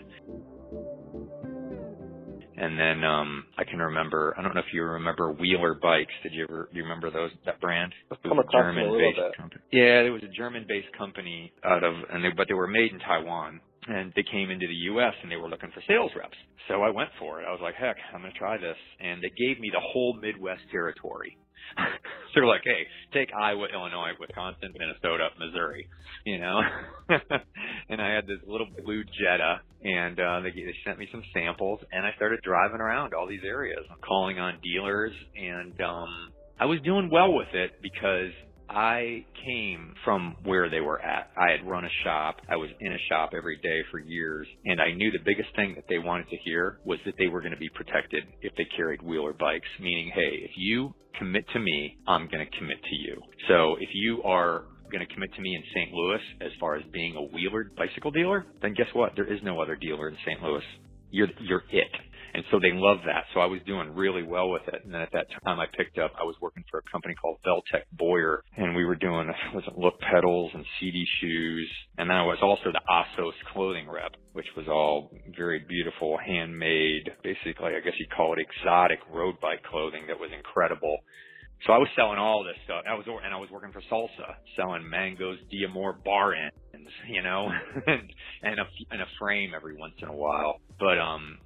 And 2.63 2.79
then 2.79 3.03
um 3.03 3.45
I 3.59 3.65
can 3.65 3.81
remember 3.81 4.35
I 4.39 4.43
don't 4.43 4.55
know 4.55 4.61
if 4.61 4.73
you 4.73 4.85
remember 4.85 5.33
Wheeler 5.33 5.75
bikes. 5.75 6.15
Did 6.23 6.33
you 6.33 6.45
ever 6.49 6.69
do 6.71 6.77
you 6.79 6.85
remember 6.85 7.11
those 7.11 7.31
that 7.45 7.61
brand? 7.61 7.93
It 8.07 8.29
was 8.29 8.47
a 8.47 8.53
German 8.53 8.85
based 9.19 9.19
company. 9.37 9.63
Yeah, 9.73 10.07
it 10.07 10.11
was 10.15 10.23
a 10.23 10.33
German 10.37 10.65
based 10.69 10.93
company 10.97 11.53
out 11.65 11.83
of 11.83 11.95
and 12.13 12.23
they 12.23 12.31
but 12.37 12.47
they 12.47 12.55
were 12.55 12.69
made 12.69 12.93
in 12.93 13.01
Taiwan. 13.01 13.61
And 13.89 14.13
they 14.15 14.23
came 14.23 14.51
into 14.51 14.69
the 14.69 14.81
US 14.95 15.15
and 15.25 15.31
they 15.33 15.35
were 15.37 15.49
looking 15.51 15.73
for 15.75 15.83
sales 15.89 16.13
reps. 16.15 16.39
So 16.69 16.83
I 16.83 16.91
went 16.91 17.11
for 17.19 17.41
it. 17.43 17.47
I 17.49 17.51
was 17.51 17.59
like, 17.61 17.75
heck, 17.75 17.97
I'm 18.15 18.23
gonna 18.23 18.33
try 18.39 18.57
this. 18.59 18.79
And 19.01 19.21
they 19.21 19.33
gave 19.35 19.59
me 19.59 19.71
the 19.75 19.83
whole 19.83 20.15
Midwest 20.23 20.63
territory. 20.71 21.37
they're 22.35 22.47
like, 22.47 22.63
hey, 22.65 22.87
take 23.13 23.29
Iowa, 23.35 23.67
Illinois, 23.73 24.13
Wisconsin, 24.19 24.75
Minnesota, 24.79 25.29
Missouri, 25.39 25.89
you 26.25 26.39
know. 26.39 26.61
and 27.89 28.01
I 28.01 28.15
had 28.15 28.27
this 28.27 28.39
little 28.47 28.67
blue 28.85 29.05
Jetta, 29.05 29.61
and 29.83 30.19
uh, 30.19 30.41
they, 30.41 30.51
they 30.51 30.75
sent 30.85 30.99
me 30.99 31.09
some 31.11 31.23
samples, 31.35 31.81
and 31.93 32.07
I 32.07 32.13
started 32.17 32.41
driving 32.43 32.81
around 32.81 33.15
all 33.15 33.27
these 33.27 33.45
areas, 33.45 33.85
calling 34.07 34.39
on 34.39 34.59
dealers, 34.63 35.13
and 35.37 35.79
um, 35.81 36.33
I 36.59 36.67
was 36.67 36.81
doing 36.83 37.11
well 37.11 37.33
with 37.33 37.53
it 37.55 37.73
because 37.83 38.31
I 38.73 39.25
came 39.45 39.95
from 40.05 40.37
where 40.45 40.71
they 40.71 40.81
were 40.81 41.01
at. 41.01 41.31
I 41.37 41.51
had 41.51 41.69
run 41.69 41.85
a 41.85 42.05
shop. 42.05 42.37
I 42.49 42.57
was 42.57 42.71
in 42.81 42.93
a 42.93 42.99
shop 43.09 43.31
every 43.37 43.59
day 43.59 43.81
for 43.91 43.99
years. 43.99 44.47
And 44.65 44.81
I 44.81 44.93
knew 44.93 45.11
the 45.11 45.25
biggest 45.25 45.55
thing 45.57 45.75
that 45.77 45.85
they 45.89 45.99
wanted 45.99 46.29
to 46.31 46.37
hear 46.45 46.79
was 46.85 46.99
that 47.05 47.15
they 47.19 47.29
were 47.29 47.41
going 47.41 47.53
to 47.53 47.59
be 47.59 47.69
protected 47.69 48.25
if 48.41 48.55
they 48.57 48.67
carried 48.77 49.03
wheeler 49.03 49.33
bikes, 49.33 49.69
meaning, 49.81 50.11
hey, 50.15 50.41
if 50.43 50.53
you 50.57 50.95
commit 51.19 51.45
to 51.53 51.59
me, 51.59 51.99
I'm 52.07 52.29
going 52.29 52.45
to 52.45 52.59
commit 52.59 52.79
to 52.83 52.97
you. 52.97 53.21
So 53.49 53.77
if 53.81 53.89
you 53.93 54.23
are 54.23 54.65
going 54.91 55.07
to 55.07 55.15
commit 55.15 55.35
to 55.35 55.41
me 55.41 55.55
in 55.55 55.63
St. 55.75 55.93
Louis 55.93 56.21
as 56.41 56.51
far 56.61 56.77
as 56.77 56.83
being 56.93 57.17
a 57.17 57.23
wheeler 57.23 57.71
bicycle 57.77 58.11
dealer, 58.11 58.47
then 58.61 58.75
guess 58.75 58.89
what? 58.93 59.13
There 59.17 59.33
is 59.33 59.41
no 59.43 59.61
other 59.61 59.77
dealer 59.77 60.09
in 60.09 60.17
St. 60.27 60.43
Louis. 60.43 60.63
You're, 61.11 61.29
you're 61.41 61.65
it. 61.71 61.89
And 62.35 62.45
so 62.51 62.59
they 62.59 62.73
loved 62.73 63.03
that. 63.07 63.25
So 63.35 63.41
I 63.41 63.47
was 63.47 63.61
doing 63.67 63.95
really 63.95 64.23
well 64.23 64.51
with 64.51 64.63
it. 64.69 64.85
And 64.85 64.95
then 64.95 65.03
at 65.03 65.13
that 65.13 65.27
time 65.45 65.61
I 65.61 65.67
picked 65.77 65.99
up, 65.99 66.13
I 66.19 66.25
was 66.25 66.37
working 66.41 66.65
for 66.71 66.79
a 66.79 66.91
company 66.91 67.15
called 67.15 67.39
Veltec 67.47 67.83
Boyer 67.93 68.43
and 68.57 68.75
we 68.75 68.85
were 68.85 68.97
doing, 68.97 69.31
was 69.55 69.65
it 69.67 69.79
look 69.79 70.01
pedals 70.01 70.51
and 70.55 70.65
Sidi 70.81 71.07
shoes. 71.21 71.71
And 71.99 72.09
then 72.09 72.17
I 72.17 72.25
was 72.25 72.39
also 72.43 72.73
the 72.73 72.81
Assos 72.89 73.35
clothing 73.53 73.89
rep, 73.89 74.13
which 74.33 74.49
was 74.57 74.67
all 74.69 75.11
very 75.37 75.61
beautiful, 75.69 76.19
handmade, 76.19 77.11
basically, 77.23 77.75
I 77.77 77.81
guess 77.81 77.95
you'd 77.99 78.11
call 78.11 78.35
it 78.35 78.39
exotic 78.39 78.99
road 79.13 79.37
bike 79.41 79.63
clothing 79.65 80.07
that 80.09 80.19
was 80.19 80.31
incredible. 80.37 80.99
So 81.67 81.73
I 81.73 81.79
was 81.79 81.89
selling 81.95 82.19
all 82.19 82.43
this 82.43 82.57
stuff. 82.65 82.83
I 82.89 82.95
was 82.95 83.07
and 83.07 83.33
I 83.33 83.39
was 83.39 83.49
working 83.51 83.71
for 83.71 83.83
Salsa, 83.83 84.35
selling 84.57 84.83
Mangos 84.83 85.37
Diamore 85.47 86.03
bar 86.03 86.35
ends, 86.35 86.91
you 87.09 87.23
know, 87.23 87.49
and 87.87 88.13
and 88.43 88.59
a 88.59 88.65
and 88.91 89.01
a 89.01 89.07
frame 89.21 89.53
every 89.55 89.77
once 89.77 89.95
in 90.03 90.09
a 90.09 90.13
while. 90.13 90.61
But 90.81 90.99
um, 90.99 91.39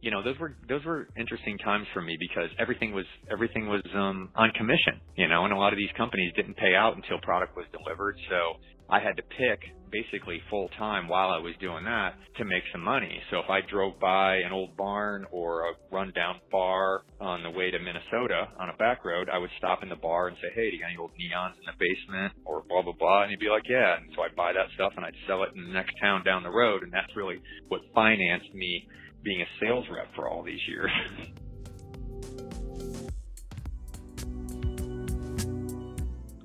you 0.00 0.10
know, 0.10 0.22
those 0.22 0.38
were 0.38 0.54
those 0.68 0.84
were 0.84 1.08
interesting 1.16 1.58
times 1.58 1.86
for 1.92 2.00
me 2.02 2.16
because 2.18 2.50
everything 2.58 2.92
was 2.92 3.06
everything 3.30 3.68
was 3.68 3.82
um 3.94 4.30
on 4.36 4.50
commission, 4.52 5.00
you 5.16 5.28
know, 5.28 5.44
and 5.44 5.52
a 5.52 5.56
lot 5.56 5.72
of 5.72 5.76
these 5.76 5.90
companies 5.96 6.32
didn't 6.36 6.56
pay 6.56 6.74
out 6.74 6.96
until 6.96 7.18
product 7.20 7.56
was 7.56 7.66
delivered. 7.72 8.16
So 8.30 8.60
I 8.90 9.00
had 9.00 9.16
to 9.16 9.22
pick 9.22 9.60
basically 9.90 10.40
full 10.48 10.68
time 10.78 11.08
while 11.08 11.30
I 11.30 11.38
was 11.38 11.54
doing 11.60 11.84
that 11.84 12.14
to 12.36 12.44
make 12.44 12.62
some 12.72 12.82
money. 12.82 13.20
So 13.30 13.38
if 13.38 13.50
I 13.50 13.60
drove 13.60 13.98
by 14.00 14.36
an 14.36 14.52
old 14.52 14.76
barn 14.76 15.26
or 15.30 15.68
a 15.68 15.72
rundown 15.90 16.40
bar 16.50 17.02
on 17.20 17.42
the 17.42 17.50
way 17.50 17.70
to 17.70 17.78
Minnesota 17.78 18.48
on 18.58 18.70
a 18.70 18.76
back 18.76 19.04
road, 19.04 19.28
I 19.32 19.38
would 19.38 19.50
stop 19.58 19.82
in 19.82 19.88
the 19.88 19.96
bar 19.96 20.28
and 20.28 20.36
say, 20.40 20.48
Hey, 20.54 20.70
do 20.70 20.76
you 20.76 20.82
got 20.82 20.88
any 20.88 20.96
old 20.96 21.10
neons 21.20 21.56
in 21.58 21.66
the 21.66 21.76
basement 21.78 22.32
or 22.44 22.62
blah, 22.68 22.82
blah, 22.82 22.96
blah. 22.98 23.22
And 23.22 23.30
he'd 23.30 23.40
be 23.40 23.50
like, 23.50 23.68
yeah. 23.68 23.96
And 23.96 24.12
so 24.14 24.22
I'd 24.22 24.36
buy 24.36 24.52
that 24.52 24.72
stuff 24.74 24.92
and 24.96 25.04
I'd 25.04 25.16
sell 25.26 25.42
it 25.42 25.50
in 25.54 25.64
the 25.64 25.72
next 25.72 25.94
town 26.00 26.24
down 26.24 26.42
the 26.42 26.50
road. 26.50 26.82
And 26.82 26.92
that's 26.92 27.14
really 27.16 27.40
what 27.68 27.80
financed 27.94 28.54
me 28.54 28.86
being 29.22 29.42
a 29.42 29.46
sales 29.60 29.86
rep 29.90 30.14
for 30.14 30.28
all 30.28 30.42
these 30.42 30.60
years. 30.66 30.90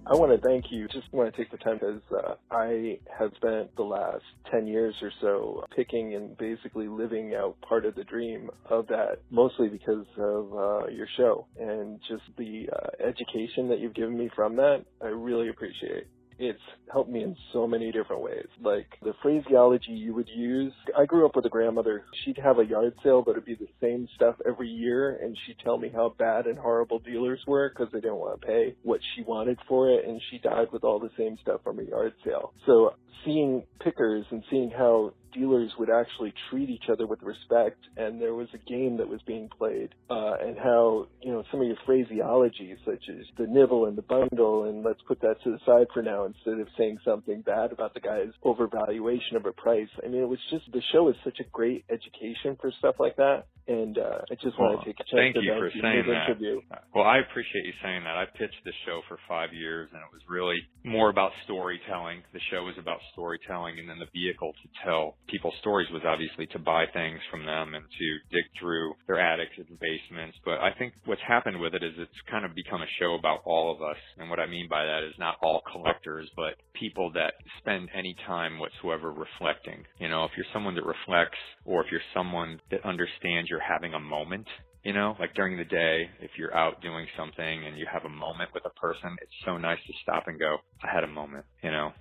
I 0.05 0.15
want 0.15 0.33
to 0.33 0.47
thank 0.47 0.65
you. 0.69 0.87
Just 0.89 1.11
want 1.13 1.33
to 1.33 1.37
take 1.37 1.49
the 1.49 1.57
time 1.57 1.75
because 1.75 2.01
uh, 2.11 2.35
I 2.51 2.99
have 3.17 3.31
spent 3.37 3.73
the 3.77 3.83
last 3.83 4.23
10 4.51 4.67
years 4.67 4.93
or 5.01 5.11
so 5.21 5.65
picking 5.75 6.13
and 6.13 6.37
basically 6.37 6.89
living 6.89 7.33
out 7.35 7.55
part 7.61 7.85
of 7.85 7.95
the 7.95 8.03
dream 8.03 8.49
of 8.69 8.87
that, 8.87 9.19
mostly 9.31 9.69
because 9.69 10.05
of 10.17 10.53
uh, 10.53 10.87
your 10.87 11.07
show 11.15 11.47
and 11.57 12.01
just 12.09 12.23
the 12.37 12.67
uh, 12.71 13.07
education 13.07 13.69
that 13.69 13.79
you've 13.79 13.95
given 13.95 14.17
me 14.17 14.29
from 14.35 14.57
that. 14.57 14.83
I 15.01 15.07
really 15.07 15.47
appreciate 15.47 16.07
it's 16.39 16.59
helped 16.91 17.09
me 17.09 17.23
in 17.23 17.35
so 17.51 17.67
many 17.67 17.91
different 17.91 18.21
ways. 18.21 18.47
Like 18.61 18.87
the 19.01 19.13
phraseology 19.21 19.91
you 19.91 20.13
would 20.13 20.29
use. 20.33 20.73
I 20.97 21.05
grew 21.05 21.25
up 21.25 21.35
with 21.35 21.45
a 21.45 21.49
grandmother. 21.49 22.03
She'd 22.23 22.37
have 22.43 22.59
a 22.59 22.65
yard 22.65 22.93
sale, 23.03 23.21
but 23.25 23.31
it'd 23.31 23.45
be 23.45 23.55
the 23.55 23.67
same 23.81 24.07
stuff 24.15 24.35
every 24.47 24.69
year. 24.69 25.17
And 25.21 25.37
she'd 25.45 25.57
tell 25.63 25.77
me 25.77 25.89
how 25.93 26.15
bad 26.17 26.45
and 26.45 26.57
horrible 26.57 26.99
dealers 26.99 27.41
were 27.47 27.69
because 27.69 27.91
they 27.91 27.99
didn't 27.99 28.17
want 28.17 28.39
to 28.39 28.47
pay 28.47 28.75
what 28.83 28.99
she 29.15 29.23
wanted 29.23 29.59
for 29.67 29.89
it. 29.89 30.05
And 30.05 30.21
she 30.29 30.37
died 30.39 30.67
with 30.71 30.83
all 30.83 30.99
the 30.99 31.11
same 31.17 31.37
stuff 31.41 31.61
from 31.63 31.79
a 31.79 31.83
yard 31.83 32.13
sale. 32.25 32.53
So 32.65 32.93
seeing 33.25 33.63
pickers 33.81 34.25
and 34.31 34.43
seeing 34.49 34.71
how 34.71 35.13
dealers 35.33 35.71
would 35.77 35.89
actually 35.89 36.33
treat 36.49 36.69
each 36.69 36.85
other 36.91 37.07
with 37.07 37.21
respect 37.21 37.77
and 37.97 38.21
there 38.21 38.33
was 38.33 38.47
a 38.53 38.69
game 38.69 38.97
that 38.97 39.07
was 39.07 39.21
being 39.25 39.49
played 39.57 39.89
uh, 40.09 40.33
and 40.41 40.57
how 40.57 41.07
you 41.21 41.31
know 41.31 41.43
some 41.51 41.61
of 41.61 41.67
your 41.67 41.77
phraseology 41.85 42.75
such 42.85 43.03
as 43.09 43.25
the 43.37 43.47
nibble 43.47 43.85
and 43.85 43.97
the 43.97 44.03
bundle 44.03 44.65
and 44.65 44.83
let's 44.83 45.01
put 45.07 45.19
that 45.21 45.35
to 45.43 45.51
the 45.51 45.59
side 45.65 45.87
for 45.93 46.01
now 46.01 46.25
instead 46.25 46.59
of 46.59 46.67
saying 46.77 46.97
something 47.03 47.41
bad 47.41 47.71
about 47.71 47.93
the 47.93 47.99
guy's 47.99 48.31
overvaluation 48.43 49.35
of 49.35 49.45
a 49.45 49.51
price 49.51 49.89
i 50.03 50.07
mean 50.07 50.21
it 50.21 50.29
was 50.29 50.39
just 50.51 50.65
the 50.71 50.81
show 50.91 51.09
is 51.09 51.15
such 51.23 51.39
a 51.39 51.49
great 51.51 51.85
education 51.89 52.57
for 52.59 52.71
stuff 52.79 52.95
like 52.99 53.15
that 53.15 53.45
and 53.67 53.97
uh, 53.97 54.27
I 54.29 54.35
just 54.35 54.59
well, 54.59 54.75
want 54.75 54.83
to 54.83 54.85
take 54.85 54.99
a 54.99 55.03
chance 55.03 55.33
thank 55.33 55.35
you 55.39 55.53
for 55.55 55.71
saying 55.71 56.03
that. 56.07 56.27
interview. 56.27 56.59
Well, 56.93 57.05
I 57.05 57.19
appreciate 57.19 57.63
you 57.63 57.71
saying 57.81 58.03
that. 58.03 58.17
I 58.17 58.25
pitched 58.25 58.59
this 58.65 58.75
show 58.85 59.01
for 59.07 59.17
five 59.27 59.53
years, 59.53 59.89
and 59.93 60.01
it 60.01 60.11
was 60.11 60.21
really 60.27 60.59
more 60.83 61.09
about 61.09 61.31
storytelling. 61.45 62.23
The 62.33 62.43
show 62.51 62.63
was 62.63 62.75
about 62.77 62.99
storytelling, 63.13 63.79
and 63.79 63.87
then 63.87 63.99
the 63.99 64.11
vehicle 64.11 64.51
to 64.51 64.67
tell 64.83 65.15
people's 65.27 65.53
stories 65.59 65.89
was 65.91 66.01
obviously 66.05 66.45
to 66.47 66.59
buy 66.59 66.85
things 66.93 67.19
from 67.31 67.45
them 67.45 67.75
and 67.75 67.83
to 67.83 68.07
dig 68.31 68.45
through 68.59 68.93
their 69.07 69.19
attics 69.19 69.53
and 69.57 69.79
basements. 69.79 70.37
But 70.45 70.59
I 70.59 70.71
think 70.77 70.93
what's 71.05 71.21
happened 71.27 71.59
with 71.59 71.73
it 71.73 71.83
is 71.83 71.93
it's 71.97 72.11
kind 72.29 72.45
of 72.45 72.55
become 72.55 72.81
a 72.81 72.93
show 72.99 73.15
about 73.15 73.41
all 73.45 73.71
of 73.73 73.81
us. 73.81 73.97
And 74.17 74.29
what 74.29 74.39
I 74.39 74.45
mean 74.45 74.67
by 74.69 74.85
that 74.85 75.03
is 75.03 75.13
not 75.17 75.37
all 75.41 75.61
collectors, 75.71 76.29
but 76.35 76.55
people 76.73 77.11
that 77.13 77.33
spend 77.59 77.89
any 77.93 78.15
time 78.27 78.59
whatsoever 78.59 79.11
reflecting. 79.11 79.83
You 79.99 80.09
know, 80.09 80.25
if 80.25 80.31
you're 80.35 80.45
someone 80.53 80.75
that 80.75 80.85
reflects, 80.85 81.39
or 81.65 81.83
if 81.83 81.91
you're 81.91 82.01
someone 82.13 82.59
that 82.71 82.85
understands 82.85 83.49
you're 83.49 83.59
having 83.59 83.93
a 83.93 83.99
moment 83.99 84.47
you 84.83 84.91
know, 84.91 85.15
like 85.17 85.33
during 85.33 85.57
the 85.57 85.63
day, 85.63 86.09
if 86.19 86.31
you're 86.37 86.53
out 86.53 86.81
doing 86.81 87.07
something 87.17 87.65
and 87.65 87.77
you 87.77 87.85
have 87.91 88.03
a 88.03 88.09
moment 88.09 88.49
with 88.53 88.63
a 88.65 88.79
person, 88.79 89.15
it's 89.21 89.31
so 89.45 89.57
nice 89.57 89.79
to 89.87 89.93
stop 90.01 90.27
and 90.27 90.37
go, 90.37 90.57
I 90.83 90.93
had 90.93 91.05
a 91.05 91.07
moment, 91.07 91.45
you 91.63 91.71
know. 91.71 91.93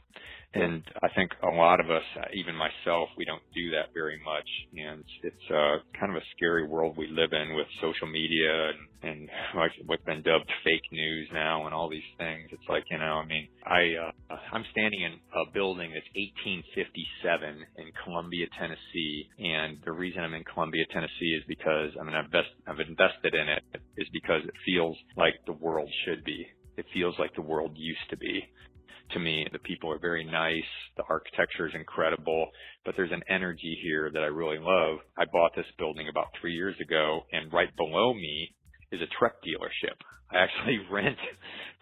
And 0.55 0.85
I 1.03 1.09
think 1.17 1.33
a 1.43 1.49
lot 1.49 1.81
of 1.81 1.91
us, 1.91 2.05
even 2.35 2.55
myself, 2.55 3.09
we 3.17 3.25
don't 3.25 3.43
do 3.55 3.71
that 3.71 3.95
very 3.95 4.21
much. 4.23 4.49
And 4.77 5.03
it's 5.23 5.47
uh, 5.49 5.81
kind 5.99 6.15
of 6.15 6.21
a 6.21 6.27
scary 6.37 6.67
world 6.67 6.97
we 6.97 7.09
live 7.09 7.33
in 7.33 7.55
with 7.57 7.67
social 7.81 8.07
media 8.07 8.69
and, 8.69 8.81
and 9.03 9.29
like 9.57 9.73
what's 9.87 10.05
been 10.05 10.21
dubbed 10.23 10.51
fake 10.63 10.85
news 10.93 11.29
now 11.33 11.65
and 11.65 11.75
all 11.75 11.89
these 11.89 12.07
things. 12.19 12.49
It's 12.53 12.69
like, 12.69 12.85
you 12.91 12.99
know, 12.99 13.25
I 13.25 13.25
mean, 13.25 13.49
I, 13.65 13.81
uh, 13.97 14.37
I'm 14.53 14.65
standing 14.73 15.01
in 15.01 15.13
a 15.33 15.49
building 15.53 15.93
that's 15.97 16.13
1857 16.45 17.81
in 17.81 17.89
Columbia, 18.05 18.47
Tennessee. 18.61 19.29
And 19.39 19.79
the 19.85 19.93
reason 19.93 20.21
I'm 20.21 20.35
in 20.35 20.45
Columbia, 20.45 20.85
Tennessee 20.93 21.33
is 21.33 21.45
because, 21.49 21.97
I 21.99 22.05
mean, 22.05 22.15
I've, 22.15 22.31
best, 22.31 22.53
I've 22.69 22.81
invested 22.81 23.33
in 23.33 23.49
it 23.49 23.65
is 23.97 24.09
because 24.13 24.45
it 24.45 24.55
feels 24.67 24.97
like 25.17 25.41
the 25.47 25.57
world 25.57 25.89
should 26.05 26.25
be. 26.25 26.45
It 26.77 26.85
feels 26.93 27.15
like 27.19 27.35
the 27.35 27.43
world 27.43 27.73
used 27.75 28.09
to 28.11 28.17
be 28.17 28.45
to 29.13 29.19
me. 29.19 29.47
The 29.53 29.59
people 29.59 29.91
are 29.91 29.99
very 29.99 30.25
nice. 30.25 30.71
The 30.97 31.05
architecture 31.09 31.67
is 31.67 31.75
incredible, 31.75 32.49
but 32.85 32.95
there's 32.97 33.13
an 33.13 33.23
energy 33.29 33.79
here 33.83 34.11
that 34.13 34.23
I 34.23 34.27
really 34.27 34.59
love. 34.59 34.99
I 35.19 35.25
bought 35.33 35.53
this 35.57 35.67
building 35.79 36.09
about 36.09 36.27
three 36.41 36.55
years 36.55 36.77
ago 36.81 37.21
and 37.33 37.53
right 37.53 37.75
below 37.77 38.15
me 38.15 38.55
is 38.91 39.01
a 39.01 39.19
truck 39.19 39.35
dealership. 39.43 39.97
I 40.31 40.39
actually 40.39 40.81
rent 40.91 41.19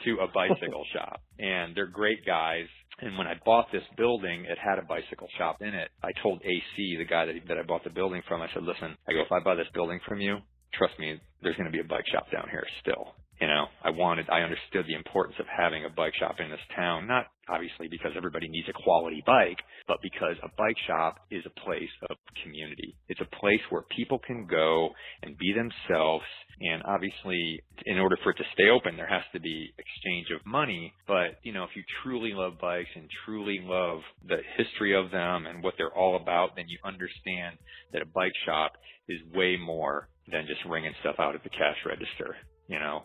to 0.04 0.18
a 0.22 0.28
bicycle 0.32 0.84
shop 0.94 1.20
and 1.38 1.74
they're 1.74 1.86
great 1.86 2.24
guys. 2.26 2.66
And 3.00 3.16
when 3.16 3.26
I 3.26 3.34
bought 3.44 3.66
this 3.72 3.82
building, 3.96 4.44
it 4.44 4.58
had 4.58 4.78
a 4.78 4.82
bicycle 4.82 5.28
shop 5.38 5.62
in 5.62 5.74
it. 5.74 5.88
I 6.02 6.10
told 6.22 6.42
AC, 6.42 6.96
the 6.98 7.06
guy 7.06 7.24
that, 7.24 7.34
that 7.48 7.56
I 7.56 7.62
bought 7.62 7.82
the 7.82 7.90
building 7.90 8.22
from, 8.28 8.42
I 8.42 8.48
said, 8.52 8.62
listen, 8.62 8.94
I 9.08 9.12
go, 9.12 9.22
if 9.22 9.32
I 9.32 9.40
buy 9.42 9.54
this 9.54 9.72
building 9.72 10.00
from 10.06 10.20
you, 10.20 10.36
trust 10.74 10.98
me, 10.98 11.18
there's 11.42 11.56
going 11.56 11.70
to 11.70 11.72
be 11.72 11.80
a 11.80 11.88
bike 11.88 12.04
shop 12.12 12.26
down 12.30 12.46
here 12.50 12.66
still. 12.82 13.14
You 13.40 13.46
know, 13.46 13.66
I 13.82 13.88
wanted, 13.88 14.28
I 14.28 14.40
understood 14.40 14.84
the 14.86 14.94
importance 14.94 15.36
of 15.40 15.46
having 15.48 15.86
a 15.86 15.88
bike 15.88 16.12
shop 16.20 16.36
in 16.40 16.50
this 16.50 16.60
town, 16.76 17.06
not 17.06 17.24
obviously 17.48 17.88
because 17.88 18.12
everybody 18.14 18.48
needs 18.48 18.68
a 18.68 18.82
quality 18.84 19.22
bike, 19.26 19.56
but 19.88 19.96
because 20.02 20.36
a 20.42 20.52
bike 20.58 20.76
shop 20.86 21.16
is 21.30 21.42
a 21.46 21.60
place 21.60 21.88
of 22.10 22.16
community. 22.44 22.94
It's 23.08 23.20
a 23.20 23.36
place 23.36 23.60
where 23.70 23.82
people 23.96 24.18
can 24.18 24.46
go 24.46 24.90
and 25.22 25.38
be 25.38 25.54
themselves. 25.54 26.24
And 26.60 26.82
obviously, 26.84 27.62
in 27.86 27.98
order 27.98 28.18
for 28.22 28.32
it 28.32 28.36
to 28.36 28.44
stay 28.52 28.68
open, 28.68 28.96
there 28.96 29.08
has 29.08 29.24
to 29.32 29.40
be 29.40 29.72
exchange 29.78 30.28
of 30.36 30.44
money. 30.44 30.92
But, 31.08 31.40
you 31.42 31.52
know, 31.52 31.64
if 31.64 31.70
you 31.74 31.82
truly 32.02 32.32
love 32.34 32.60
bikes 32.60 32.90
and 32.94 33.08
truly 33.24 33.60
love 33.62 34.00
the 34.28 34.44
history 34.58 34.94
of 34.94 35.10
them 35.10 35.46
and 35.46 35.62
what 35.62 35.74
they're 35.78 35.96
all 35.96 36.16
about, 36.20 36.56
then 36.56 36.68
you 36.68 36.78
understand 36.84 37.56
that 37.94 38.02
a 38.02 38.12
bike 38.14 38.36
shop 38.44 38.72
is 39.08 39.18
way 39.34 39.56
more 39.56 40.08
than 40.30 40.46
just 40.46 40.60
ringing 40.68 40.92
stuff 41.00 41.16
out 41.18 41.34
at 41.34 41.42
the 41.42 41.48
cash 41.48 41.80
register, 41.86 42.36
you 42.68 42.78
know? 42.78 43.04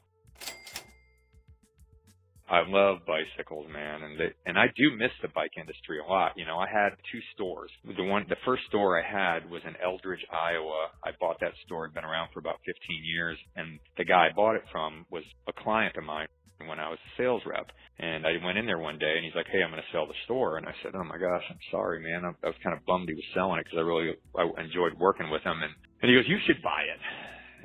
I 2.48 2.62
love 2.68 3.00
bicycles, 3.08 3.66
man, 3.74 4.04
and 4.04 4.20
they, 4.20 4.30
and 4.46 4.58
I 4.58 4.68
do 4.78 4.96
miss 4.96 5.10
the 5.22 5.30
bike 5.34 5.58
industry 5.58 5.98
a 5.98 6.06
lot. 6.06 6.34
You 6.38 6.46
know, 6.46 6.60
I 6.60 6.70
had 6.70 6.94
two 7.12 7.20
stores. 7.34 7.72
The 7.84 8.04
one, 8.04 8.26
the 8.30 8.38
first 8.46 8.64
store 8.70 9.02
I 9.02 9.04
had 9.04 9.50
was 9.50 9.64
in 9.66 9.74
Eldridge, 9.84 10.24
Iowa. 10.32 10.90
I 11.04 11.10
bought 11.20 11.40
that 11.42 11.58
store; 11.66 11.88
had 11.88 11.96
been 11.96 12.06
around 12.06 12.30
for 12.34 12.40
about 12.40 12.62
15 12.64 12.76
years, 13.04 13.38
and 13.56 13.80
the 13.98 14.06
guy 14.06 14.30
I 14.30 14.36
bought 14.36 14.56
it 14.56 14.64
from 14.72 15.08
was 15.10 15.24
a 15.48 15.54
client 15.54 15.98
of 15.98 16.04
mine 16.04 16.28
when 16.68 16.80
I 16.80 16.88
was 16.88 17.00
a 17.02 17.12
sales 17.18 17.42
rep. 17.48 17.72
And 17.98 18.28
I 18.28 18.38
went 18.46 18.60
in 18.60 18.68
there 18.68 18.78
one 18.80 19.00
day, 19.00 19.16
and 19.18 19.26
he's 19.26 19.36
like, 19.36 19.48
"Hey, 19.52 19.64
I'm 19.64 19.72
going 19.72 19.82
to 19.82 19.92
sell 19.92 20.06
the 20.06 20.22
store." 20.26 20.58
And 20.58 20.68
I 20.68 20.74
said, 20.84 20.94
"Oh 20.94 21.04
my 21.04 21.18
gosh, 21.18 21.44
I'm 21.50 21.60
sorry, 21.72 22.00
man. 22.00 22.30
I, 22.30 22.32
I 22.46 22.54
was 22.54 22.62
kind 22.62 22.78
of 22.78 22.86
bummed 22.86 23.10
he 23.10 23.16
was 23.16 23.26
selling 23.34 23.58
it 23.58 23.66
because 23.66 23.80
I 23.80 23.82
really 23.82 24.14
I 24.38 24.46
enjoyed 24.62 24.94
working 25.00 25.32
with 25.32 25.42
him." 25.42 25.64
And 25.66 25.74
and 26.02 26.12
he 26.12 26.16
goes, 26.16 26.30
"You 26.30 26.38
should 26.46 26.62
buy 26.62 26.84
it." 26.86 27.02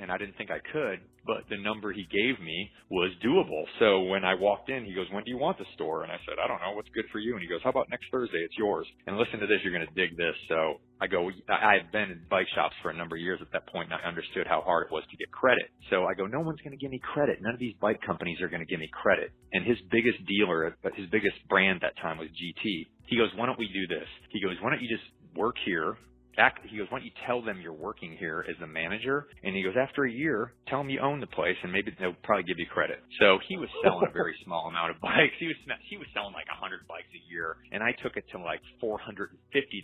And 0.01 0.11
I 0.11 0.19
didn't 0.19 0.37
think 0.37 0.51
I 0.51 0.59
could, 0.73 1.01
but 1.27 1.45
the 1.49 1.61
number 1.61 1.93
he 1.93 2.09
gave 2.09 2.41
me 2.41 2.71
was 2.91 3.13
doable. 3.25 3.65
So 3.79 4.09
when 4.09 4.25
I 4.25 4.35
walked 4.35 4.71
in, 4.71 4.85
he 4.85 4.95
goes, 4.95 5.07
when 5.13 5.25
do 5.25 5.31
you 5.31 5.39
want 5.39 5.59
the 5.59 5.69
store? 5.75 6.03
And 6.03 6.11
I 6.11 6.17
said, 6.25 6.41
I 6.43 6.49
don't 6.49 6.61
know, 6.61 6.73
what's 6.73 6.89
good 6.95 7.05
for 7.13 7.19
you? 7.19 7.35
And 7.35 7.43
he 7.43 7.49
goes, 7.49 7.61
how 7.63 7.71
about 7.71 7.91
next 7.91 8.07
Thursday? 8.11 8.41
It's 8.41 8.57
yours. 8.57 8.87
And 9.07 9.17
listen 9.17 9.39
to 9.41 9.47
this, 9.47 9.61
you're 9.63 9.73
going 9.73 9.87
to 9.87 9.95
dig 9.95 10.17
this. 10.17 10.35
So 10.49 10.81
I 11.01 11.07
go, 11.07 11.31
I 11.49 11.77
had 11.77 11.93
been 11.93 12.11
in 12.11 12.25
bike 12.31 12.49
shops 12.55 12.75
for 12.83 12.91
a 12.91 12.97
number 12.97 13.17
of 13.17 13.23
years 13.23 13.41
at 13.43 13.53
that 13.53 13.69
point, 13.69 13.93
and 13.93 14.01
I 14.01 14.09
understood 14.09 14.47
how 14.49 14.63
hard 14.65 14.89
it 14.89 14.93
was 14.93 15.05
to 15.11 15.17
get 15.17 15.31
credit. 15.31 15.69
So 15.91 16.05
I 16.09 16.15
go, 16.15 16.27
no 16.27 16.41
one's 16.41 16.61
going 16.61 16.77
to 16.77 16.81
give 16.81 16.91
me 16.91 17.01
credit. 17.01 17.39
None 17.41 17.55
of 17.55 17.61
these 17.61 17.77
bike 17.81 18.01
companies 18.05 18.41
are 18.41 18.49
going 18.49 18.65
to 18.65 18.69
give 18.69 18.81
me 18.81 18.89
credit. 18.89 19.33
And 19.53 19.65
his 19.67 19.77
biggest 19.93 20.25
dealer, 20.27 20.77
but 20.83 20.97
his 20.97 21.09
biggest 21.11 21.37
brand 21.49 21.81
that 21.83 21.97
time 22.01 22.19
was 22.19 22.29
GT. 22.33 22.89
He 23.07 23.17
goes, 23.17 23.29
why 23.37 23.47
don't 23.47 23.59
we 23.59 23.69
do 23.69 23.87
this? 23.87 24.09
He 24.31 24.41
goes, 24.41 24.57
why 24.63 24.71
don't 24.71 24.83
you 24.83 24.89
just 24.89 25.05
work 25.37 25.57
here 25.65 25.97
back, 26.37 26.57
he 26.69 26.79
goes, 26.79 26.87
why 26.91 26.99
don't 26.99 27.07
you 27.07 27.13
tell 27.27 27.43
them 27.43 27.61
you're 27.61 27.73
working 27.73 28.17
here 28.19 28.45
as 28.49 28.57
the 28.61 28.67
manager? 28.67 29.27
And 29.43 29.55
he 29.55 29.63
goes, 29.63 29.75
after 29.81 30.05
a 30.05 30.11
year, 30.13 30.53
tell 30.69 30.81
them 30.81 30.91
you 30.91 31.01
own 31.01 31.21
the 31.21 31.27
place 31.27 31.57
and 31.63 31.73
maybe 31.73 31.93
they'll 31.99 32.17
probably 32.23 32.45
give 32.45 32.59
you 32.59 32.67
credit. 32.67 33.03
So 33.21 33.39
he 33.49 33.57
was 33.57 33.69
selling 33.83 34.07
a 34.09 34.13
very 34.13 34.35
small 34.45 34.69
amount 34.69 34.91
of 34.91 35.01
bikes. 35.01 35.35
He 35.39 35.47
was, 35.47 35.57
he 35.89 35.97
was 35.97 36.07
selling 36.15 36.33
like 36.33 36.47
a 36.51 36.59
hundred 36.59 36.87
bikes 36.89 37.11
a 37.15 37.23
year 37.31 37.57
and 37.73 37.83
I 37.83 37.93
took 38.03 38.17
it 38.17 38.25
to 38.33 38.39
like 38.39 38.61
450 38.81 39.31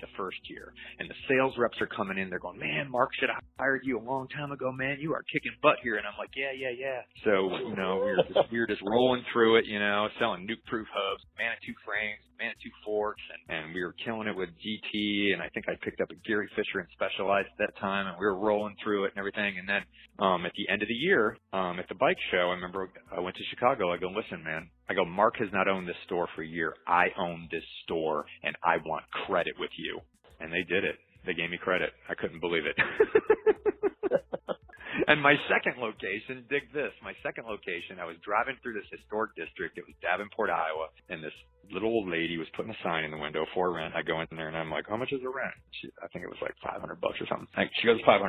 the 0.01 0.11
first 0.17 0.39
year. 0.49 0.73
And 0.99 1.09
the 1.09 1.19
sales 1.29 1.55
reps 1.59 1.81
are 1.81 1.91
coming 1.91 2.19
in. 2.19 2.31
They're 2.31 2.39
going, 2.43 2.59
man, 2.59 2.91
Mark 2.91 3.11
should 3.21 3.31
have 3.31 3.43
hired 3.59 3.83
you 3.85 3.99
a 3.99 4.05
long 4.05 4.29
time 4.29 4.53
ago, 4.53 4.73
man. 4.73 4.99
You 5.01 5.15
are 5.15 5.23
kicking 5.33 5.53
butt 5.63 5.77
here. 5.83 5.97
And 5.97 6.07
I'm 6.07 6.17
like, 6.19 6.31
yeah, 6.37 6.53
yeah, 6.57 6.75
yeah. 6.77 7.01
So, 7.25 7.51
you 7.69 7.77
know, 7.77 8.03
we 8.03 8.11
were 8.13 8.23
just, 8.23 8.53
we 8.53 8.59
were 8.59 8.67
just 8.67 8.83
rolling 8.83 9.23
through 9.33 9.57
it, 9.59 9.67
you 9.67 9.79
know, 9.79 10.09
selling 10.19 10.47
Nukeproof 10.47 10.87
hubs, 10.93 11.23
Manitou 11.39 11.75
frames, 11.85 12.21
Manitou 12.39 12.71
forks, 12.85 13.23
and, 13.33 13.59
and 13.59 13.75
we 13.75 13.83
were 13.83 13.95
killing 14.05 14.29
it 14.29 14.37
with 14.37 14.51
GT. 14.61 15.33
And 15.33 15.43
I 15.43 15.49
think 15.51 15.69
I 15.69 15.75
picked 15.83 16.01
up 16.01 16.11
a 16.11 16.15
Gary 16.27 16.49
Fisher 16.57 16.81
and 16.81 16.89
Specialized 16.93 17.49
at 17.53 17.59
that 17.59 17.81
time, 17.81 18.07
and 18.07 18.17
we 18.19 18.27
were 18.27 18.39
rolling 18.39 18.77
through 18.83 19.05
it 19.05 19.13
and 19.15 19.19
everything. 19.19 19.59
And 19.59 19.69
then 19.69 19.83
um, 20.19 20.47
at 20.47 20.53
the 20.57 20.73
end 20.73 20.83
of 20.83 20.89
the 20.89 20.95
year, 20.95 21.37
um, 21.53 21.79
at 21.79 21.89
the 21.89 21.95
bike 21.95 22.19
show, 22.31 22.49
I 22.49 22.55
remember 22.55 22.91
I 23.15 23.21
went 23.21 23.37
to 23.37 23.43
Chicago. 23.51 23.93
I 23.93 23.99
go, 23.99 24.09
listen, 24.09 24.43
man. 24.45 24.69
I 24.89 24.95
go, 24.95 25.05
Mark 25.05 25.37
has 25.39 25.49
not 25.53 25.69
owned 25.69 25.89
this 25.89 25.97
store 26.07 26.29
for 26.35 26.43
a 26.43 26.47
year. 26.47 26.75
I 26.87 27.07
own 27.19 27.49
this 27.51 27.65
store, 27.85 28.25
and 28.43 28.57
I 28.65 28.77
want 28.85 29.05
credit 29.27 29.55
with 29.59 29.71
you. 29.77 30.01
And 30.41 30.53
they 30.53 30.63
did 30.63 30.85
it. 30.85 30.97
They 31.25 31.35
gave 31.35 31.51
me 31.51 31.59
credit. 31.59 31.91
I 32.09 32.15
couldn't 32.15 32.41
believe 32.41 32.65
it. 32.67 32.77
and 35.09 35.21
my 35.21 35.35
second 35.49 35.81
location, 35.81 36.45
dig 36.49 36.73
this, 36.73 36.93
my 37.03 37.13
second 37.23 37.47
location, 37.47 38.01
I 38.01 38.07
was 38.07 38.17
driving 38.25 38.57
through 38.63 38.75
this 38.75 38.89
historic 38.91 39.35
district. 39.37 39.79
It 39.79 39.85
was 39.87 39.95
Davenport, 40.01 40.51
Iowa, 40.51 40.89
and 41.09 41.23
this 41.23 41.35
little 41.73 41.91
old 41.91 42.09
lady 42.09 42.39
was 42.39 42.47
putting 42.55 42.71
a 42.71 42.81
sign 42.83 43.05
in 43.05 43.11
the 43.11 43.19
window 43.19 43.45
for 43.55 43.73
rent. 43.73 43.95
I 43.95 44.03
go 44.03 44.21
in 44.21 44.27
there 44.33 44.49
and 44.49 44.57
I'm 44.57 44.71
like, 44.71 44.87
how 44.89 44.97
much 44.97 45.13
is 45.13 45.21
the 45.23 45.29
rent? 45.29 45.55
She, 45.81 45.91
I 46.03 46.07
think 46.09 46.25
it 46.25 46.31
was 46.31 46.39
like 46.41 46.55
500 46.63 47.01
bucks 47.01 47.19
or 47.21 47.27
something. 47.27 47.49
Like, 47.57 47.71
she 47.81 47.87
goes, 47.87 48.01
$500. 48.07 48.23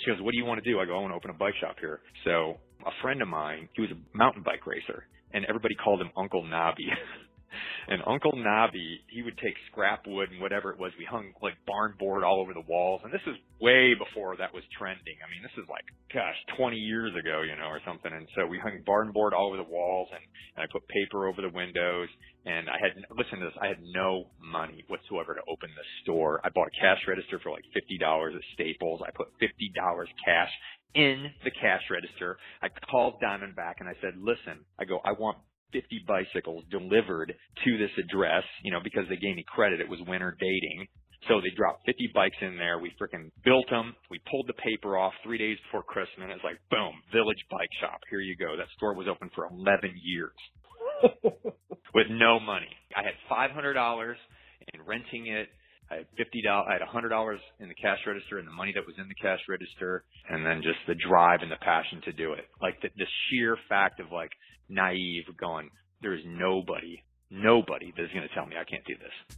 She 0.00 0.10
goes, 0.10 0.20
what 0.22 0.32
do 0.32 0.38
you 0.38 0.44
want 0.44 0.62
to 0.62 0.66
do? 0.68 0.80
I 0.80 0.86
go, 0.86 0.96
I 0.96 1.00
want 1.00 1.12
to 1.12 1.16
open 1.16 1.30
a 1.30 1.38
bike 1.38 1.54
shop 1.60 1.76
here. 1.80 2.00
So 2.24 2.56
a 2.86 2.94
friend 3.02 3.20
of 3.22 3.28
mine, 3.28 3.68
he 3.74 3.82
was 3.82 3.90
a 3.90 4.00
mountain 4.16 4.42
bike 4.42 4.66
racer 4.66 5.06
and 5.32 5.44
everybody 5.46 5.74
called 5.74 6.00
him 6.00 6.10
Uncle 6.16 6.44
Nobby. 6.44 6.88
And 7.88 8.02
Uncle 8.06 8.32
Nobby, 8.36 9.00
he 9.08 9.22
would 9.22 9.36
take 9.38 9.54
scrap 9.70 10.06
wood 10.06 10.30
and 10.30 10.40
whatever 10.40 10.70
it 10.70 10.78
was. 10.78 10.92
We 10.98 11.04
hung 11.04 11.32
like 11.42 11.54
barn 11.66 11.94
board 11.98 12.22
all 12.22 12.40
over 12.40 12.54
the 12.54 12.62
walls. 12.68 13.00
And 13.02 13.12
this 13.12 13.24
is 13.26 13.34
way 13.60 13.94
before 13.94 14.36
that 14.36 14.54
was 14.54 14.62
trending. 14.78 15.18
I 15.18 15.26
mean, 15.26 15.42
this 15.42 15.56
is 15.58 15.68
like, 15.68 15.82
gosh, 16.14 16.36
20 16.56 16.76
years 16.76 17.10
ago, 17.18 17.42
you 17.42 17.56
know, 17.56 17.66
or 17.66 17.80
something. 17.84 18.12
And 18.12 18.28
so 18.36 18.46
we 18.46 18.58
hung 18.58 18.78
barn 18.86 19.10
board 19.10 19.34
all 19.34 19.48
over 19.48 19.56
the 19.56 19.66
walls 19.66 20.08
and, 20.12 20.22
and 20.54 20.62
I 20.62 20.66
put 20.70 20.86
paper 20.86 21.26
over 21.26 21.42
the 21.42 21.50
windows. 21.50 22.08
And 22.46 22.70
I 22.70 22.78
had, 22.78 22.94
listen 23.16 23.40
to 23.40 23.46
this, 23.50 23.58
I 23.60 23.66
had 23.66 23.82
no 23.82 24.30
money 24.38 24.84
whatsoever 24.88 25.34
to 25.34 25.42
open 25.50 25.70
the 25.74 25.86
store. 26.02 26.40
I 26.44 26.48
bought 26.54 26.68
a 26.68 26.80
cash 26.80 27.02
register 27.08 27.40
for 27.42 27.50
like 27.50 27.64
$50 27.74 27.98
at 27.98 28.42
Staples. 28.54 29.02
I 29.02 29.10
put 29.10 29.34
$50 29.42 29.50
cash 30.24 30.52
in 30.94 31.30
the 31.44 31.50
cash 31.50 31.82
register. 31.90 32.38
I 32.62 32.68
called 32.90 33.20
Diamondback 33.22 33.80
and 33.80 33.88
I 33.88 33.94
said, 34.00 34.14
listen, 34.18 34.64
I 34.78 34.84
go, 34.84 35.00
I 35.04 35.12
want 35.12 35.38
50 35.72 36.04
bicycles 36.06 36.64
delivered 36.70 37.34
to 37.64 37.78
this 37.78 37.90
address, 37.98 38.44
you 38.62 38.72
know, 38.72 38.80
because 38.82 39.04
they 39.08 39.16
gave 39.16 39.36
me 39.36 39.44
credit. 39.46 39.80
It 39.80 39.88
was 39.88 40.00
winter 40.06 40.36
dating. 40.38 40.86
So 41.28 41.40
they 41.40 41.52
dropped 41.54 41.84
50 41.84 42.10
bikes 42.14 42.36
in 42.40 42.56
there. 42.56 42.78
We 42.78 42.92
freaking 43.00 43.30
built 43.44 43.68
them. 43.68 43.94
We 44.10 44.20
pulled 44.30 44.48
the 44.48 44.54
paper 44.54 44.96
off 44.96 45.12
three 45.22 45.36
days 45.36 45.58
before 45.66 45.82
Christmas. 45.82 46.24
And 46.24 46.32
it's 46.32 46.44
like, 46.44 46.56
boom, 46.70 46.92
Village 47.12 47.44
Bike 47.50 47.68
Shop. 47.80 48.00
Here 48.08 48.20
you 48.20 48.36
go. 48.36 48.56
That 48.56 48.72
store 48.76 48.94
was 48.94 49.06
open 49.06 49.30
for 49.34 49.44
11 49.46 49.92
years 50.02 50.38
with 51.94 52.06
no 52.08 52.40
money. 52.40 52.72
I 52.96 53.02
had 53.04 53.16
$500 53.28 54.14
in 54.72 54.80
renting 54.86 55.26
it. 55.26 55.48
I 55.90 55.96
had 55.96 56.06
fifty 56.16 56.40
dollars. 56.40 56.66
I 56.70 56.72
had 56.74 56.82
a 56.82 56.86
hundred 56.86 57.08
dollars 57.08 57.40
in 57.58 57.66
the 57.66 57.74
cash 57.74 57.98
register, 58.06 58.38
and 58.38 58.46
the 58.46 58.54
money 58.54 58.72
that 58.74 58.86
was 58.86 58.94
in 58.96 59.08
the 59.08 59.18
cash 59.18 59.40
register, 59.48 60.04
and 60.28 60.46
then 60.46 60.62
just 60.62 60.78
the 60.86 60.94
drive 60.94 61.42
and 61.42 61.50
the 61.50 61.58
passion 61.58 62.00
to 62.04 62.12
do 62.12 62.32
it. 62.32 62.46
Like 62.62 62.80
the, 62.80 62.90
the 62.96 63.06
sheer 63.26 63.58
fact 63.68 63.98
of 63.98 64.12
like 64.12 64.30
naive 64.70 65.24
going, 65.38 65.70
there 66.00 66.14
is 66.14 66.22
nobody, 66.24 67.02
nobody 67.30 67.92
that 67.96 68.04
is 68.04 68.10
going 68.14 68.26
to 68.26 68.34
tell 68.34 68.46
me 68.46 68.56
I 68.60 68.64
can't 68.64 68.84
do 68.84 68.94
this. 68.96 69.36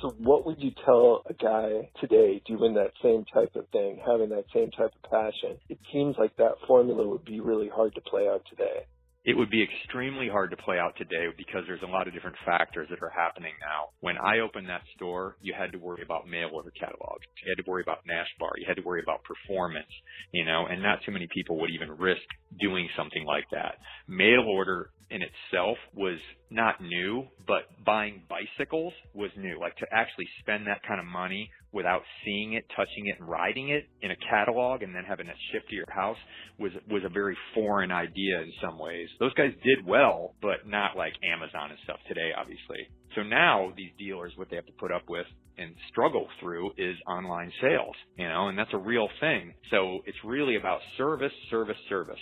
So 0.00 0.14
what 0.18 0.46
would 0.46 0.62
you 0.62 0.70
tell 0.84 1.22
a 1.28 1.34
guy 1.34 1.90
today 2.00 2.40
doing 2.46 2.74
that 2.74 2.92
same 3.02 3.24
type 3.34 3.56
of 3.56 3.68
thing, 3.70 4.00
having 4.06 4.28
that 4.28 4.44
same 4.54 4.70
type 4.70 4.92
of 4.94 5.10
passion? 5.10 5.58
It 5.68 5.78
seems 5.92 6.16
like 6.16 6.36
that 6.36 6.54
formula 6.68 7.06
would 7.06 7.24
be 7.24 7.40
really 7.40 7.68
hard 7.68 7.94
to 7.96 8.00
play 8.00 8.28
out 8.28 8.42
today 8.48 8.86
it 9.28 9.36
would 9.36 9.50
be 9.50 9.62
extremely 9.62 10.26
hard 10.26 10.50
to 10.50 10.56
play 10.56 10.78
out 10.78 10.96
today 10.96 11.26
because 11.36 11.60
there's 11.66 11.82
a 11.82 11.92
lot 11.92 12.08
of 12.08 12.14
different 12.14 12.36
factors 12.46 12.88
that 12.88 13.02
are 13.02 13.12
happening 13.14 13.52
now. 13.60 13.92
When 14.00 14.16
I 14.16 14.38
opened 14.38 14.70
that 14.70 14.80
store, 14.96 15.36
you 15.42 15.52
had 15.52 15.70
to 15.72 15.78
worry 15.78 16.00
about 16.02 16.26
mail 16.26 16.48
order 16.50 16.70
catalogs. 16.70 17.26
You 17.44 17.52
had 17.52 17.62
to 17.62 17.70
worry 17.70 17.82
about 17.82 17.98
Nashbar. 18.08 18.52
You 18.56 18.64
had 18.66 18.76
to 18.76 18.82
worry 18.82 19.02
about 19.02 19.20
performance, 19.24 19.92
you 20.32 20.46
know, 20.46 20.64
and 20.64 20.82
not 20.82 21.00
too 21.04 21.12
many 21.12 21.28
people 21.28 21.60
would 21.60 21.68
even 21.68 21.90
risk 21.98 22.24
doing 22.58 22.88
something 22.96 23.26
like 23.26 23.44
that. 23.52 23.74
Mail 24.08 24.48
order 24.48 24.92
in 25.10 25.22
itself 25.22 25.78
was 25.94 26.18
not 26.50 26.80
new, 26.80 27.26
but 27.46 27.62
buying 27.84 28.22
bicycles 28.28 28.92
was 29.14 29.30
new. 29.36 29.58
Like 29.60 29.76
to 29.76 29.86
actually 29.92 30.26
spend 30.40 30.66
that 30.66 30.82
kind 30.86 31.00
of 31.00 31.06
money 31.06 31.50
without 31.72 32.02
seeing 32.24 32.54
it, 32.54 32.64
touching 32.76 33.06
it, 33.06 33.16
and 33.20 33.28
riding 33.28 33.70
it 33.70 33.84
in 34.02 34.10
a 34.10 34.16
catalog 34.30 34.82
and 34.82 34.94
then 34.94 35.04
having 35.04 35.26
it 35.26 35.36
shipped 35.52 35.68
to 35.70 35.74
your 35.74 35.90
house 35.90 36.16
was 36.58 36.72
was 36.90 37.02
a 37.04 37.08
very 37.08 37.36
foreign 37.54 37.90
idea 37.90 38.40
in 38.40 38.52
some 38.62 38.78
ways. 38.78 39.08
Those 39.18 39.34
guys 39.34 39.52
did 39.64 39.86
well, 39.86 40.34
but 40.42 40.66
not 40.66 40.96
like 40.96 41.12
Amazon 41.24 41.70
and 41.70 41.78
stuff 41.84 41.98
today, 42.06 42.30
obviously. 42.36 42.88
So 43.14 43.22
now 43.22 43.72
these 43.76 43.90
dealers, 43.98 44.32
what 44.36 44.50
they 44.50 44.56
have 44.56 44.66
to 44.66 44.78
put 44.78 44.92
up 44.92 45.08
with 45.08 45.26
and 45.56 45.74
struggle 45.90 46.28
through 46.40 46.70
is 46.78 46.96
online 47.06 47.50
sales, 47.60 47.96
you 48.16 48.28
know, 48.28 48.48
and 48.48 48.58
that's 48.58 48.72
a 48.72 48.78
real 48.78 49.08
thing. 49.20 49.54
So 49.70 50.00
it's 50.06 50.18
really 50.24 50.56
about 50.56 50.80
service, 50.96 51.32
service, 51.50 51.76
service. 51.88 52.20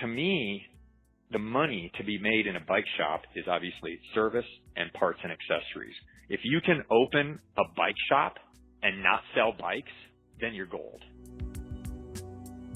To 0.00 0.06
me, 0.06 0.64
the 1.30 1.38
money 1.38 1.90
to 1.98 2.04
be 2.04 2.18
made 2.18 2.46
in 2.46 2.56
a 2.56 2.60
bike 2.60 2.86
shop 2.96 3.22
is 3.36 3.44
obviously 3.48 3.98
service 4.14 4.46
and 4.76 4.92
parts 4.94 5.20
and 5.22 5.32
accessories. 5.32 5.94
If 6.28 6.40
you 6.44 6.60
can 6.60 6.82
open 6.90 7.38
a 7.56 7.62
bike 7.76 7.96
shop 8.08 8.36
and 8.82 9.02
not 9.02 9.20
sell 9.34 9.52
bikes, 9.58 9.92
then 10.40 10.54
you're 10.54 10.66
gold. 10.66 11.02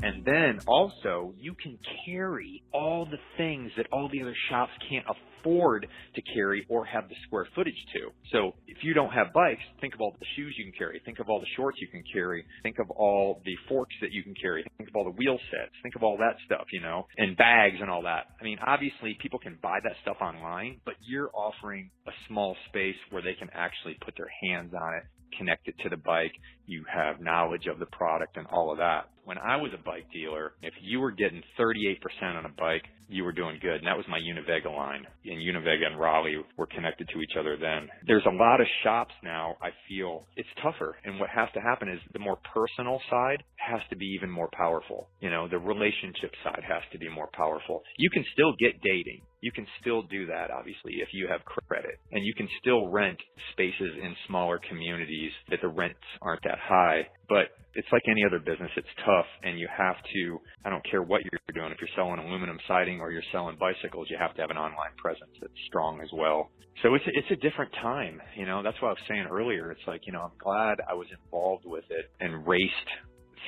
And 0.03 0.25
then 0.25 0.59
also, 0.67 1.33
you 1.39 1.55
can 1.55 1.79
carry 2.05 2.63
all 2.73 3.07
the 3.07 3.19
things 3.37 3.71
that 3.77 3.87
all 3.93 4.09
the 4.13 4.21
other 4.21 4.37
shops 4.51 4.73
can't 4.91 5.07
afford 5.07 5.87
to 6.15 6.23
carry 6.35 6.67
or 6.69 6.85
have 6.85 7.09
the 7.09 7.15
square 7.27 7.47
footage 7.55 7.79
to. 7.95 8.11
So 8.33 8.55
if 8.67 8.79
you 8.83 8.95
don't 8.95 9.13
have 9.13 9.33
bikes, 9.33 9.63
think 9.81 9.95
of 9.95 10.01
all 10.01 10.15
the 10.19 10.27
shoes 10.37 10.55
you 10.59 10.65
can 10.65 10.75
carry. 10.77 11.01
Think 11.05 11.21
of 11.21 11.29
all 11.29 11.39
the 11.39 11.47
shorts 11.57 11.79
you 11.81 11.89
can 11.89 12.03
carry. 12.13 12.45
Think 12.63 12.79
of 12.81 12.91
all 12.91 13.41
the 13.45 13.57
forks 13.69 13.95
that 14.01 14.13
you 14.13 14.23
can 14.23 14.35
carry. 14.35 14.65
Think 14.77 14.89
of 14.89 14.97
all 14.97 15.05
the 15.05 15.17
wheel 15.17 15.39
sets. 15.51 15.73
Think 15.83 15.95
of 15.95 16.03
all 16.03 16.17
that 16.19 16.37
stuff, 16.47 16.67
you 16.73 16.81
know, 16.81 17.07
and 17.17 17.37
bags 17.37 17.77
and 17.81 17.91
all 17.91 18.03
that. 18.03 18.27
I 18.41 18.45
mean, 18.45 18.59
obviously 18.65 19.17
people 19.21 19.39
can 19.39 19.59
buy 19.63 19.79
that 19.83 19.95
stuff 20.03 20.17
online, 20.21 20.81
but 20.85 20.95
you're 21.01 21.31
offering 21.35 21.91
a 22.09 22.13
small 22.29 22.57
space 22.69 22.97
where 23.11 23.23
they 23.23 23.35
can 23.35 23.51
actually 23.53 23.97
put 24.05 24.15
their 24.17 24.31
hands 24.43 24.73
on 24.75 24.95
it 24.95 25.05
connect 25.39 25.69
it 25.69 25.75
to 25.83 25.89
the 25.89 25.97
bike. 25.97 26.33
You 26.67 26.85
have 26.93 27.21
knowledge 27.21 27.67
of 27.67 27.79
the 27.79 27.87
product 27.87 28.37
and 28.37 28.47
all 28.49 28.71
of 28.71 28.79
that. 28.79 29.09
When 29.25 29.39
I 29.39 29.57
was 29.57 29.71
a 29.73 29.83
bike 29.83 30.07
dealer, 30.13 30.53
if 30.63 30.75
you 30.83 30.99
were 30.99 31.13
getting 31.13 31.43
38% 31.59 31.97
on 32.23 32.45
a 32.45 32.49
bike, 32.49 32.85
you 33.09 33.25
were 33.25 33.33
doing 33.33 33.59
good. 33.61 33.77
And 33.77 33.87
that 33.87 33.97
was 33.97 34.07
my 34.09 34.19
Univega 34.19 34.75
line. 34.75 35.07
And 35.25 35.39
Univega 35.39 35.87
and 35.87 36.01
Raleigh 36.01 36.43
were 36.57 36.67
connected 36.67 37.09
to 37.09 37.21
each 37.21 37.37
other 37.39 37.57
then. 37.57 37.89
There's 38.07 38.27
a 38.27 38.35
lot 38.35 38.61
of 38.61 38.67
shops 38.83 39.15
now, 39.23 39.57
I 39.63 39.71
feel 39.89 40.27
it's 40.37 40.49
tougher. 40.63 40.97
And 41.05 41.21
what 41.21 41.31
has 41.31 41.49
to 41.55 41.61
happen 41.61 41.89
is 41.89 42.01
the 42.13 42.19
more 42.19 42.39
personal 42.53 43.01
side 43.11 43.43
has 43.57 43.81
to 43.91 43.97
be 43.97 44.07
even 44.07 44.31
more 44.31 44.49
powerful. 44.53 45.09
You 45.21 45.31
know, 45.31 45.47
the 45.47 45.59
relationship 45.59 46.33
side 46.43 46.63
has 46.67 46.83
to 46.93 46.99
be 46.99 47.09
more 47.09 47.29
powerful. 47.33 47.83
You 47.99 48.11
can 48.11 48.25
still 48.33 48.55
get 48.59 48.81
dating 48.83 49.23
you 49.43 49.51
can 49.53 49.67
still 49.81 50.03
do 50.03 50.27
that, 50.27 50.51
obviously, 50.51 51.03
if 51.03 51.09
you 51.13 51.29
have 51.29 51.45
credit. 51.45 51.99
And 52.13 52.25
you 52.25 52.33
can 52.35 52.49
still 52.61 52.89
rent 52.89 53.19
spaces 53.53 53.93
in 54.01 54.15
smaller 54.29 54.59
communities 54.69 55.33
that 55.51 55.61
the 55.61 55.69
rents 55.69 55.99
aren't 56.23 56.43
that 56.45 56.59
high. 56.63 57.09
But 57.29 57.51
it's 57.75 57.89
like 57.91 58.03
any 58.09 58.23
other 58.25 58.39
business. 58.39 58.71
It's 58.77 58.95
tough 59.05 59.27
and 59.43 59.59
you 59.59 59.69
have 59.77 59.97
to, 60.15 60.39
I 60.65 60.71
don't 60.71 60.85
care 60.89 61.03
what 61.03 61.23
you're 61.25 61.41
doing. 61.55 61.73
If 61.73 61.79
you're 61.81 61.97
selling 61.97 62.21
aluminum 62.21 62.59
siding 62.69 63.01
or 63.01 63.11
you're 63.11 63.27
selling 63.33 63.57
bicycles, 63.59 64.07
you 64.11 64.17
have 64.21 64.35
to 64.37 64.43
have 64.43 64.51
an 64.51 64.59
online 64.59 64.95
presence 64.97 65.33
that's 65.41 65.53
strong 65.67 66.01
as 66.01 66.09
well. 66.13 66.51
So 66.83 66.95
it's 66.95 67.05
a, 67.07 67.11
it's 67.19 67.31
a 67.33 67.49
different 67.49 67.73
time. 67.83 68.21
You 68.37 68.47
know, 68.47 68.63
that's 68.63 68.81
what 68.81 68.89
I 68.89 68.93
was 68.93 69.05
saying 69.09 69.27
earlier. 69.31 69.73
It's 69.73 69.87
like, 69.89 70.03
you 70.07 70.13
know, 70.13 70.21
I'm 70.21 70.39
glad 70.39 70.79
I 70.89 70.95
was 70.95 71.09
involved 71.25 71.65
with 71.67 71.85
it 71.91 72.11
and 72.21 72.47
raced 72.47 72.91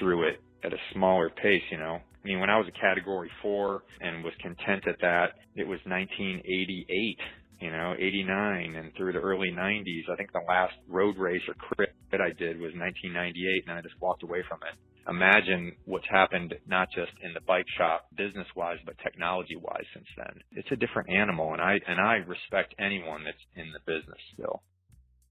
through 0.01 0.29
it 0.29 0.41
at 0.65 0.73
a 0.73 0.79
smaller 0.93 1.31
pace, 1.31 1.63
you 1.71 1.79
know. 1.79 1.99
I 2.25 2.29
mean, 2.29 2.41
when 2.41 2.49
I 2.49 2.57
was 2.57 2.67
a 2.69 2.81
category 2.81 3.31
four 3.43 3.83
and 4.01 4.25
was 4.25 4.33
content 4.41 4.89
at 4.89 4.97
that, 5.03 5.37
it 5.57 5.69
was 5.69 5.79
1988, 5.85 7.19
you 7.61 7.71
know, 7.71 7.95
89 7.99 8.77
and 8.77 8.93
through 8.97 9.13
the 9.13 9.19
early 9.19 9.51
90s. 9.51 10.09
I 10.11 10.17
think 10.17 10.33
the 10.33 10.41
last 10.49 10.73
road 10.89 11.19
race 11.19 11.43
or 11.47 11.55
crit 11.55 11.93
that 12.13 12.23
I 12.23 12.31
did 12.31 12.57
was 12.57 12.73
1998 12.77 13.65
and 13.69 13.79
I 13.79 13.83
just 13.83 14.01
walked 14.01 14.23
away 14.23 14.43
from 14.49 14.61
it. 14.65 14.75
Imagine 15.07 15.73
what's 15.85 16.09
happened 16.09 16.55
not 16.67 16.89
just 16.97 17.13
in 17.23 17.35
the 17.35 17.45
bike 17.47 17.69
shop 17.77 18.07
business 18.17 18.49
wise, 18.57 18.79
but 18.87 18.97
technology 19.05 19.57
wise 19.57 19.85
since 19.93 20.09
then. 20.17 20.41
It's 20.53 20.73
a 20.73 20.77
different 20.77 21.11
animal 21.11 21.53
and 21.53 21.61
I, 21.61 21.79
and 21.87 22.01
I 22.01 22.25
respect 22.25 22.75
anyone 22.79 23.25
that's 23.25 23.45
in 23.55 23.71
the 23.73 23.85
business 23.85 24.19
still 24.33 24.63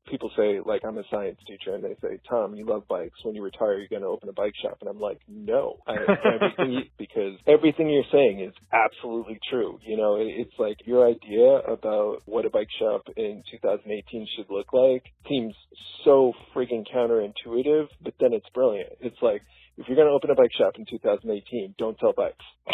people 0.10 0.32
say 0.36 0.60
like 0.66 0.82
I'm 0.86 0.98
a 0.98 1.04
science 1.10 1.38
teacher 1.48 1.76
and 1.76 1.84
they 1.84 1.96
say, 2.02 2.20
Tom, 2.30 2.56
you 2.56 2.66
love 2.66 2.88
bikes. 2.88 3.20
When 3.24 3.36
you 3.36 3.44
retire, 3.44 3.78
you're 3.78 3.88
going 3.88 4.02
to 4.02 4.08
open 4.08 4.30
a 4.30 4.34
bike 4.34 4.54
shop. 4.62 4.78
And 4.82 4.90
I'm 4.90 5.00
like, 5.00 5.20
no, 5.28 5.78
I, 5.88 5.96
everything 6.36 6.74
you, 6.74 6.82
because 6.98 7.38
everything 7.48 7.90
you're 7.90 8.04
saying 8.12 8.42
is 8.42 8.54
absolutely 8.72 9.40
true. 9.50 9.80
You 9.86 9.98
know, 9.98 10.18
it, 10.18 10.28
it's 10.28 10.54
like 10.58 10.78
your 10.86 11.08
idea 11.08 11.60
about 11.68 12.22
what 12.26 12.46
a 12.46 12.50
bike 12.50 12.68
shop 12.80 13.04
in 13.16 13.44
2018 13.52 14.28
should 14.36 14.50
look 14.50 14.74
like 14.74 15.04
seems 15.28 15.54
so 16.04 16.34
freaking 16.56 16.84
counterintuitive, 16.94 17.88
but 18.02 18.14
then 18.20 18.34
it's 18.34 18.48
brilliant. 18.54 18.94
It's 19.00 19.22
like, 19.22 19.42
if 19.78 19.88
you're 19.88 19.96
going 19.96 20.08
to 20.08 20.14
open 20.14 20.30
a 20.30 20.36
bike 20.36 20.54
shop 20.56 20.74
in 20.78 20.86
2018, 20.86 21.76
don't 21.80 21.98
sell 22.00 22.14
bikes. 22.16 22.46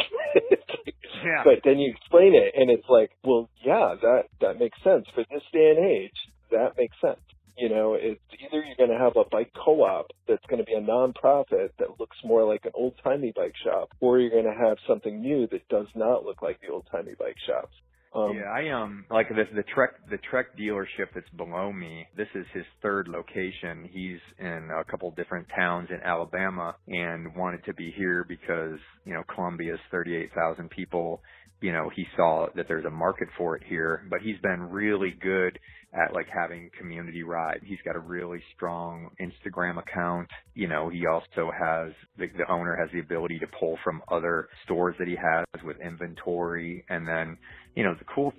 yeah. 1.24 1.44
But 1.46 1.62
then 1.64 1.80
you 1.80 1.94
explain 1.96 2.36
it, 2.36 2.54
and 2.60 2.70
it's 2.70 2.88
like, 2.90 3.12
well, 3.24 3.50
yeah, 3.64 3.96
that 4.02 4.24
that 4.42 4.60
makes 4.60 4.78
sense 4.84 5.06
for 5.16 5.24
this 5.32 5.44
day 5.54 5.74
and 5.78 5.86
age 5.86 6.12
that 6.52 6.78
makes 6.78 6.96
sense. 7.02 7.20
You 7.58 7.68
know, 7.68 7.96
it's 7.96 8.22
either 8.40 8.64
you're 8.64 8.78
going 8.78 8.98
to 8.98 8.98
have 8.98 9.18
a 9.18 9.28
bike 9.30 9.52
co-op 9.54 10.12
that's 10.28 10.46
going 10.48 10.60
to 10.60 10.66
be 10.66 10.76
a 10.76 10.82
nonprofit 10.82 11.72
that 11.78 12.00
looks 12.00 12.16
more 12.24 12.46
like 12.46 12.64
an 12.64 12.72
old-timey 12.74 13.34
bike 13.36 13.56
shop, 13.64 13.90
or 14.00 14.18
you're 14.18 14.30
going 14.30 14.46
to 14.46 14.54
have 14.54 14.78
something 14.88 15.22
new 15.22 15.46
that 15.48 15.68
does 15.68 15.88
not 15.94 16.24
look 16.24 16.42
like 16.42 16.62
the 16.62 16.72
old-timey 16.72 17.16
bike 17.20 17.36
shops. 17.46 17.74
Um, 18.14 18.36
yeah, 18.36 18.50
I 18.50 18.70
um 18.70 19.06
like 19.12 19.30
the 19.30 19.44
the 19.56 19.64
Trek 19.64 19.92
the 20.10 20.18
Trek 20.18 20.58
dealership 20.58 21.14
that's 21.14 21.30
below 21.38 21.72
me. 21.72 22.08
This 22.18 22.28
is 22.34 22.46
his 22.54 22.66
third 22.82 23.08
location. 23.08 23.88
He's 23.92 24.18
in 24.40 24.70
a 24.76 24.84
couple 24.84 25.12
different 25.12 25.48
towns 25.56 25.90
in 25.92 26.00
Alabama 26.02 26.76
and 26.88 27.36
wanted 27.36 27.64
to 27.66 27.74
be 27.76 27.94
here 27.96 28.26
because 28.28 28.80
you 29.06 29.14
know 29.14 29.22
Columbia's 29.34 29.80
38,000 29.92 30.72
people. 30.72 31.22
You 31.62 31.74
know 31.74 31.90
he 31.96 32.06
saw 32.16 32.48
that 32.56 32.68
there's 32.68 32.86
a 32.86 32.90
market 32.90 33.28
for 33.38 33.56
it 33.56 33.64
here, 33.68 34.06
but 34.10 34.22
he's 34.22 34.40
been 34.42 34.62
really 34.64 35.14
good 35.22 35.60
at 35.94 36.14
like 36.14 36.28
having 36.34 36.70
community 36.78 37.24
ride. 37.24 37.62
He's 37.64 37.80
got 37.84 37.96
a 37.96 38.00
really 38.00 38.42
strong 38.56 39.10
Instagram 39.20 39.80
account. 39.80 40.28
You 40.54 40.68
know, 40.68 40.90
he 40.90 41.06
also 41.08 41.52
has 41.52 41.94
the, 42.18 42.28
the 42.38 42.52
owner 42.52 42.78
has 42.80 42.92
the 42.94 43.00
ability 43.00 43.40
to 43.40 43.48
pull 43.60 43.78
from 43.84 44.02
other 44.12 44.50
stores 44.66 44.96
that 45.00 45.08
he 45.08 45.16
has 45.16 45.46
with 45.64 45.78
inventory. 45.82 46.86
And 46.90 47.08
then, 47.08 47.38
you 47.76 47.84
know, 47.84 47.96
the 47.98 48.06
cool 48.06 48.34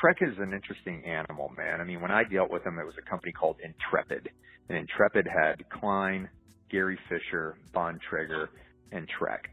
Trek 0.00 0.16
is 0.20 0.36
an 0.38 0.52
interesting 0.52 1.04
animal, 1.04 1.52
man. 1.56 1.80
I 1.80 1.84
mean, 1.84 2.00
when 2.00 2.10
I 2.10 2.24
dealt 2.24 2.50
with 2.50 2.64
him, 2.64 2.78
it 2.80 2.86
was 2.86 2.96
a 2.98 3.08
company 3.08 3.32
called 3.32 3.56
Intrepid, 3.62 4.28
and 4.68 4.78
Intrepid 4.78 5.26
had 5.26 5.64
Klein, 5.70 6.28
Gary 6.70 6.98
Fisher, 7.08 7.56
Bontrager, 7.74 8.48
and 8.90 9.08
Trek. 9.08 9.50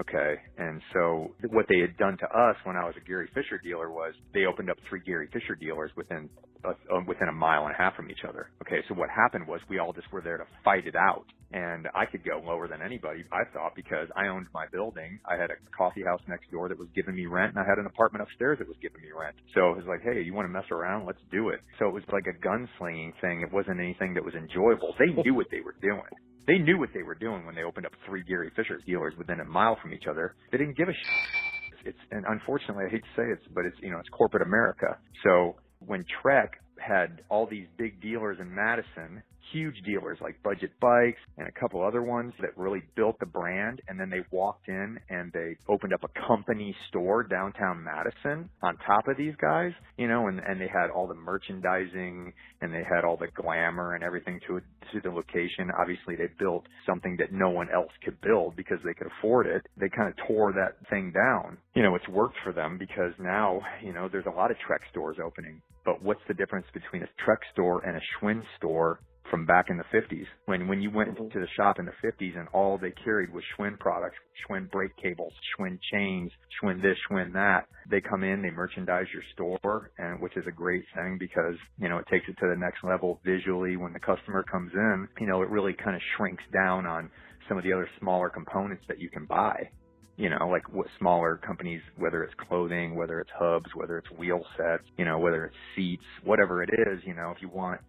Okay. 0.00 0.34
And 0.58 0.82
so 0.92 1.34
what 1.50 1.66
they 1.68 1.78
had 1.80 1.96
done 1.96 2.16
to 2.18 2.26
us 2.26 2.56
when 2.64 2.76
I 2.76 2.84
was 2.84 2.94
a 2.96 3.06
Gary 3.06 3.28
Fisher 3.34 3.60
dealer 3.62 3.90
was 3.90 4.14
they 4.32 4.44
opened 4.44 4.70
up 4.70 4.76
three 4.88 5.00
Gary 5.04 5.28
Fisher 5.32 5.54
dealers 5.54 5.90
within 5.96 6.28
uh, 6.64 6.72
within 7.06 7.28
a 7.28 7.32
mile 7.32 7.66
and 7.66 7.74
a 7.74 7.78
half 7.78 7.94
from 7.94 8.10
each 8.10 8.24
other. 8.28 8.50
Okay. 8.62 8.80
So 8.88 8.94
what 8.94 9.10
happened 9.10 9.46
was 9.46 9.60
we 9.68 9.78
all 9.78 9.92
just 9.92 10.10
were 10.12 10.22
there 10.22 10.38
to 10.38 10.46
fight 10.64 10.86
it 10.86 10.96
out 10.96 11.26
and 11.54 11.86
I 11.94 12.04
could 12.04 12.24
go 12.24 12.42
lower 12.44 12.66
than 12.66 12.82
anybody, 12.82 13.22
I 13.30 13.46
thought, 13.54 13.76
because 13.76 14.08
I 14.16 14.26
owned 14.26 14.46
my 14.52 14.66
building. 14.72 15.20
I 15.24 15.40
had 15.40 15.50
a 15.50 15.58
coffee 15.70 16.02
house 16.02 16.20
next 16.26 16.50
door 16.50 16.68
that 16.68 16.76
was 16.76 16.88
giving 16.96 17.14
me 17.14 17.26
rent, 17.26 17.54
and 17.54 17.62
I 17.62 17.68
had 17.68 17.78
an 17.78 17.86
apartment 17.86 18.26
upstairs 18.26 18.58
that 18.58 18.66
was 18.66 18.76
giving 18.82 19.00
me 19.00 19.14
rent. 19.14 19.36
So 19.54 19.70
it 19.70 19.76
was 19.76 19.86
like, 19.86 20.02
hey, 20.02 20.20
you 20.20 20.34
want 20.34 20.48
to 20.48 20.52
mess 20.52 20.66
around? 20.72 21.06
Let's 21.06 21.22
do 21.30 21.50
it. 21.50 21.60
So 21.78 21.86
it 21.86 21.94
was 21.94 22.02
like 22.10 22.26
a 22.26 22.34
gunslinging 22.42 23.12
thing. 23.20 23.46
It 23.46 23.54
wasn't 23.54 23.78
anything 23.78 24.14
that 24.14 24.24
was 24.24 24.34
enjoyable. 24.34 24.94
They 24.98 25.14
knew 25.14 25.34
what 25.34 25.46
they 25.52 25.60
were 25.60 25.76
doing. 25.80 26.10
They 26.46 26.58
knew 26.58 26.78
what 26.78 26.90
they 26.92 27.02
were 27.02 27.14
doing 27.14 27.46
when 27.46 27.54
they 27.54 27.62
opened 27.62 27.86
up 27.86 27.92
three 28.06 28.22
Gary 28.22 28.50
Fisher 28.54 28.78
dealers 28.86 29.14
within 29.16 29.40
a 29.40 29.44
mile 29.44 29.78
from 29.80 29.92
each 29.92 30.04
other. 30.08 30.34
They 30.52 30.58
didn't 30.58 30.76
give 30.76 30.88
a 30.88 30.92
shit. 30.92 31.86
It's, 31.86 31.98
and 32.10 32.24
unfortunately, 32.28 32.84
I 32.86 32.90
hate 32.90 33.02
to 33.02 33.20
say 33.20 33.28
it, 33.30 33.38
but 33.54 33.64
it's, 33.66 33.76
you 33.80 33.90
know, 33.90 33.98
it's 33.98 34.08
corporate 34.08 34.42
America. 34.42 34.96
So 35.22 35.56
when 35.80 36.04
Trek 36.22 36.52
had 36.78 37.22
all 37.28 37.46
these 37.46 37.66
big 37.76 38.00
dealers 38.00 38.38
in 38.40 38.54
Madison 38.54 39.22
huge 39.52 39.76
dealers 39.84 40.18
like 40.20 40.42
Budget 40.42 40.72
Bikes 40.80 41.18
and 41.38 41.48
a 41.48 41.52
couple 41.52 41.84
other 41.84 42.02
ones 42.02 42.32
that 42.40 42.56
really 42.56 42.82
built 42.96 43.18
the 43.20 43.26
brand. 43.26 43.80
And 43.88 43.98
then 43.98 44.10
they 44.10 44.24
walked 44.30 44.68
in 44.68 44.98
and 45.08 45.32
they 45.32 45.56
opened 45.68 45.92
up 45.92 46.04
a 46.04 46.26
company 46.26 46.74
store 46.88 47.22
downtown 47.22 47.84
Madison 47.84 48.48
on 48.62 48.76
top 48.86 49.08
of 49.08 49.16
these 49.16 49.34
guys, 49.40 49.72
you 49.96 50.08
know, 50.08 50.28
and, 50.28 50.40
and 50.40 50.60
they 50.60 50.68
had 50.68 50.90
all 50.90 51.06
the 51.06 51.14
merchandising 51.14 52.32
and 52.60 52.72
they 52.72 52.84
had 52.84 53.04
all 53.04 53.16
the 53.16 53.28
glamour 53.34 53.94
and 53.94 54.04
everything 54.04 54.40
to 54.46 54.60
to 54.92 55.00
the 55.02 55.10
location. 55.10 55.70
Obviously 55.80 56.16
they 56.16 56.28
built 56.38 56.64
something 56.86 57.16
that 57.18 57.32
no 57.32 57.50
one 57.50 57.68
else 57.72 57.92
could 58.04 58.20
build 58.20 58.56
because 58.56 58.78
they 58.84 58.94
could 58.94 59.08
afford 59.18 59.46
it. 59.46 59.62
They 59.76 59.88
kind 59.88 60.08
of 60.08 60.14
tore 60.26 60.52
that 60.52 60.76
thing 60.90 61.12
down. 61.12 61.58
You 61.74 61.82
know, 61.82 61.94
it's 61.94 62.08
worked 62.08 62.36
for 62.44 62.52
them 62.52 62.78
because 62.78 63.12
now, 63.18 63.60
you 63.82 63.92
know, 63.92 64.08
there's 64.10 64.26
a 64.26 64.36
lot 64.36 64.50
of 64.50 64.56
Trek 64.66 64.80
stores 64.90 65.16
opening. 65.24 65.60
But 65.84 66.02
what's 66.02 66.20
the 66.28 66.34
difference 66.34 66.66
between 66.72 67.02
a 67.02 67.08
Trek 67.24 67.40
store 67.52 67.84
and 67.84 67.96
a 67.96 68.00
Schwinn 68.00 68.42
store 68.56 69.00
from 69.30 69.46
back 69.46 69.66
in 69.70 69.76
the 69.76 69.84
50s 69.84 70.26
when 70.46 70.68
when 70.68 70.82
you 70.82 70.90
went 70.90 71.14
mm-hmm. 71.14 71.28
to 71.28 71.40
the 71.40 71.46
shop 71.56 71.78
in 71.78 71.86
the 71.86 71.92
50s 72.04 72.38
and 72.38 72.48
all 72.52 72.78
they 72.78 72.92
carried 73.04 73.32
was 73.32 73.42
Schwinn 73.56 73.78
products, 73.78 74.16
Schwinn 74.46 74.70
brake 74.70 74.96
cables, 75.00 75.32
Schwinn 75.56 75.78
chains, 75.92 76.30
Schwinn 76.60 76.82
this, 76.82 76.96
Schwinn 77.10 77.32
that. 77.32 77.66
They 77.90 78.00
come 78.00 78.22
in, 78.22 78.42
they 78.42 78.50
merchandise 78.50 79.06
your 79.12 79.22
store, 79.34 79.90
and 79.98 80.20
which 80.20 80.36
is 80.36 80.44
a 80.46 80.52
great 80.52 80.84
thing 80.94 81.16
because 81.18 81.56
you 81.78 81.88
know 81.88 81.98
it 81.98 82.06
takes 82.10 82.28
it 82.28 82.36
to 82.40 82.48
the 82.48 82.56
next 82.56 82.84
level 82.84 83.20
visually. 83.24 83.76
When 83.76 83.92
the 83.92 84.00
customer 84.00 84.42
comes 84.42 84.72
in, 84.74 85.08
you 85.20 85.26
know 85.26 85.42
it 85.42 85.48
really 85.48 85.72
kind 85.72 85.96
of 85.96 86.02
shrinks 86.16 86.44
down 86.52 86.86
on 86.86 87.10
some 87.48 87.58
of 87.58 87.64
the 87.64 87.72
other 87.72 87.88
smaller 88.00 88.30
components 88.30 88.84
that 88.88 88.98
you 88.98 89.10
can 89.10 89.26
buy 89.26 89.68
you 90.16 90.30
know, 90.30 90.48
like 90.48 90.72
what 90.72 90.86
smaller 90.98 91.40
companies, 91.44 91.80
whether 91.96 92.22
it's 92.22 92.34
clothing, 92.48 92.94
whether 92.94 93.20
it's 93.20 93.30
hubs, 93.36 93.66
whether 93.74 93.98
it's 93.98 94.10
wheel 94.12 94.44
sets, 94.56 94.84
you 94.96 95.04
know, 95.04 95.18
whether 95.18 95.46
it's 95.46 95.56
seats, 95.74 96.04
whatever 96.22 96.62
it 96.62 96.70
is, 96.70 97.00
you 97.04 97.14
know, 97.14 97.32
if 97.34 97.42
you 97.42 97.48
want 97.48 97.80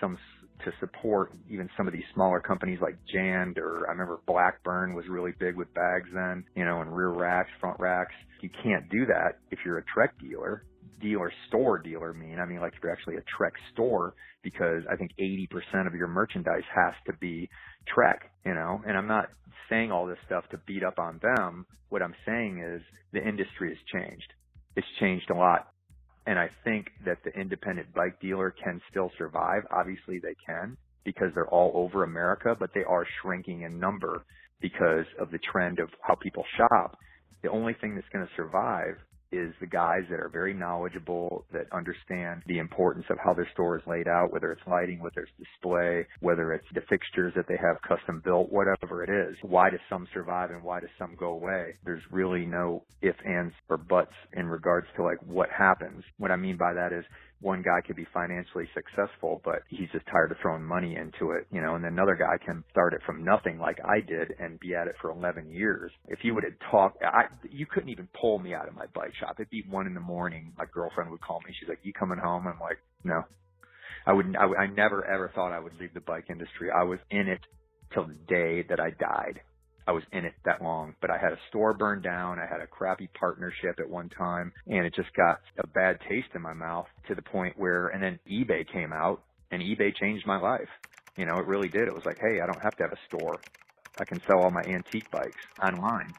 some 0.00 0.18
to 0.64 0.72
support 0.80 1.32
even 1.48 1.68
some 1.76 1.86
of 1.86 1.92
these 1.92 2.04
smaller 2.14 2.40
companies 2.40 2.78
like 2.80 2.96
Jandd 3.14 3.58
or 3.58 3.86
I 3.86 3.92
remember 3.92 4.20
Blackburn 4.26 4.94
was 4.94 5.04
really 5.08 5.32
big 5.38 5.56
with 5.56 5.72
bags 5.74 6.08
then, 6.12 6.44
you 6.54 6.64
know, 6.64 6.80
and 6.80 6.94
rear 6.94 7.10
racks, 7.10 7.50
front 7.60 7.78
racks. 7.78 8.14
You 8.40 8.50
can't 8.62 8.88
do 8.90 9.06
that 9.06 9.38
if 9.50 9.60
you're 9.64 9.78
a 9.78 9.84
Trek 9.94 10.14
dealer. 10.20 10.64
Dealer 11.00 11.32
store 11.48 11.78
dealer 11.78 12.14
mean 12.14 12.38
I 12.38 12.46
mean 12.46 12.60
like 12.60 12.72
if 12.74 12.82
you're 12.82 12.92
actually 12.92 13.16
a 13.16 13.24
Trek 13.36 13.52
store 13.72 14.14
because 14.42 14.82
I 14.90 14.96
think 14.96 15.12
80% 15.20 15.86
of 15.86 15.94
your 15.94 16.08
merchandise 16.08 16.64
has 16.74 16.94
to 17.06 17.12
be 17.18 17.48
Trek, 17.86 18.30
you 18.44 18.54
know, 18.54 18.82
and 18.86 18.96
I'm 18.96 19.08
not 19.08 19.30
saying 19.68 19.92
all 19.92 20.06
this 20.06 20.18
stuff 20.26 20.44
to 20.50 20.58
beat 20.66 20.84
up 20.84 20.98
on 20.98 21.20
them. 21.22 21.66
What 21.88 22.02
I'm 22.02 22.14
saying 22.26 22.62
is 22.62 22.82
the 23.12 23.26
industry 23.26 23.70
has 23.70 23.78
changed. 23.92 24.32
It's 24.76 24.86
changed 24.98 25.30
a 25.30 25.34
lot 25.34 25.68
and 26.26 26.38
I 26.38 26.48
think 26.64 26.86
that 27.04 27.18
the 27.24 27.30
independent 27.38 27.92
bike 27.94 28.20
dealer 28.20 28.50
can 28.62 28.80
still 28.90 29.10
survive. 29.18 29.62
Obviously 29.70 30.18
they 30.18 30.34
can 30.46 30.76
because 31.04 31.28
they're 31.34 31.48
all 31.48 31.72
over 31.74 32.02
America, 32.02 32.56
but 32.58 32.70
they 32.74 32.84
are 32.84 33.06
shrinking 33.22 33.62
in 33.62 33.78
number 33.78 34.24
because 34.60 35.04
of 35.20 35.30
the 35.30 35.38
trend 35.52 35.78
of 35.78 35.90
how 36.00 36.14
people 36.14 36.44
shop. 36.56 36.96
The 37.42 37.50
only 37.50 37.74
thing 37.74 37.94
that's 37.94 38.08
going 38.10 38.26
to 38.26 38.32
survive 38.36 38.96
is 39.36 39.54
the 39.60 39.66
guys 39.66 40.02
that 40.10 40.20
are 40.20 40.28
very 40.28 40.54
knowledgeable, 40.54 41.44
that 41.52 41.66
understand 41.72 42.42
the 42.46 42.58
importance 42.58 43.06
of 43.10 43.18
how 43.22 43.34
their 43.34 43.48
store 43.52 43.78
is 43.78 43.82
laid 43.86 44.08
out, 44.08 44.32
whether 44.32 44.52
it's 44.52 44.66
lighting, 44.66 45.00
whether 45.00 45.20
it's 45.20 45.32
display, 45.38 46.06
whether 46.20 46.52
it's 46.52 46.66
the 46.74 46.80
fixtures 46.88 47.32
that 47.36 47.46
they 47.48 47.56
have 47.56 47.80
custom 47.82 48.20
built, 48.24 48.50
whatever 48.50 49.02
it 49.02 49.10
is. 49.10 49.36
Why 49.42 49.70
do 49.70 49.78
some 49.88 50.06
survive 50.12 50.50
and 50.50 50.62
why 50.62 50.80
do 50.80 50.86
some 50.98 51.16
go 51.18 51.28
away? 51.28 51.74
There's 51.84 52.02
really 52.10 52.46
no 52.46 52.84
if, 53.02 53.16
ands, 53.26 53.54
or 53.68 53.76
buts 53.76 54.14
in 54.32 54.46
regards 54.46 54.86
to 54.96 55.02
like 55.02 55.18
what 55.26 55.48
happens. 55.50 56.02
What 56.18 56.30
I 56.30 56.36
mean 56.36 56.56
by 56.56 56.72
that 56.74 56.92
is 56.92 57.04
one 57.44 57.60
guy 57.60 57.80
could 57.86 57.94
be 57.94 58.06
financially 58.12 58.66
successful, 58.74 59.42
but 59.44 59.60
he's 59.68 59.88
just 59.92 60.06
tired 60.06 60.32
of 60.32 60.38
throwing 60.40 60.64
money 60.64 60.96
into 60.96 61.32
it, 61.32 61.46
you 61.52 61.60
know, 61.60 61.74
and 61.74 61.84
another 61.84 62.16
guy 62.16 62.42
can 62.44 62.64
start 62.70 62.94
it 62.94 63.00
from 63.04 63.22
nothing 63.22 63.58
like 63.58 63.78
I 63.84 64.00
did 64.00 64.32
and 64.40 64.58
be 64.58 64.74
at 64.74 64.88
it 64.88 64.94
for 65.00 65.10
11 65.10 65.50
years. 65.50 65.92
If 66.08 66.20
you 66.22 66.34
would 66.34 66.44
have 66.44 66.54
talked, 66.70 67.02
I, 67.04 67.24
you 67.50 67.66
couldn't 67.66 67.90
even 67.90 68.08
pull 68.18 68.38
me 68.38 68.54
out 68.54 68.66
of 68.66 68.74
my 68.74 68.86
bike 68.94 69.12
shop. 69.20 69.36
It'd 69.38 69.50
be 69.50 69.62
one 69.68 69.86
in 69.86 69.92
the 69.92 70.00
morning. 70.00 70.52
My 70.56 70.64
girlfriend 70.72 71.10
would 71.10 71.20
call 71.20 71.40
me. 71.46 71.54
She's 71.60 71.68
like, 71.68 71.80
you 71.82 71.92
coming 71.92 72.18
home? 72.18 72.46
I'm 72.48 72.58
like, 72.58 72.78
no. 73.04 73.22
I 74.06 74.14
wouldn't, 74.14 74.36
I, 74.36 74.46
I 74.62 74.66
never 74.66 75.04
ever 75.04 75.30
thought 75.34 75.52
I 75.52 75.60
would 75.60 75.78
leave 75.78 75.92
the 75.92 76.00
bike 76.00 76.26
industry. 76.30 76.70
I 76.74 76.84
was 76.84 76.98
in 77.10 77.28
it 77.28 77.40
till 77.92 78.06
the 78.06 78.16
day 78.26 78.64
that 78.68 78.80
I 78.80 78.90
died. 78.90 79.40
I 79.86 79.92
was 79.92 80.02
in 80.12 80.24
it 80.24 80.34
that 80.44 80.62
long, 80.62 80.94
but 81.00 81.10
I 81.10 81.18
had 81.18 81.32
a 81.32 81.38
store 81.48 81.74
burned 81.74 82.02
down. 82.02 82.38
I 82.38 82.46
had 82.50 82.60
a 82.62 82.66
crappy 82.66 83.08
partnership 83.18 83.76
at 83.78 83.88
one 83.88 84.08
time 84.10 84.52
and 84.66 84.86
it 84.86 84.94
just 84.94 85.14
got 85.16 85.40
a 85.62 85.66
bad 85.68 85.98
taste 86.08 86.28
in 86.34 86.42
my 86.42 86.54
mouth 86.54 86.86
to 87.08 87.14
the 87.14 87.22
point 87.22 87.58
where, 87.58 87.88
and 87.88 88.02
then 88.02 88.18
eBay 88.30 88.66
came 88.72 88.92
out 88.92 89.22
and 89.50 89.62
eBay 89.62 89.94
changed 89.96 90.26
my 90.26 90.40
life. 90.40 90.68
You 91.16 91.26
know, 91.26 91.38
it 91.38 91.46
really 91.46 91.68
did. 91.68 91.88
It 91.88 91.94
was 91.94 92.04
like, 92.06 92.18
hey, 92.20 92.40
I 92.42 92.46
don't 92.46 92.60
have 92.60 92.76
to 92.76 92.82
have 92.84 92.92
a 92.92 93.06
store. 93.08 93.44
I 93.98 94.04
can 94.04 94.20
sell 94.26 94.38
all 94.40 94.50
my 94.50 94.64
antique 94.64 95.10
bikes 95.12 95.32
online. 95.62 96.14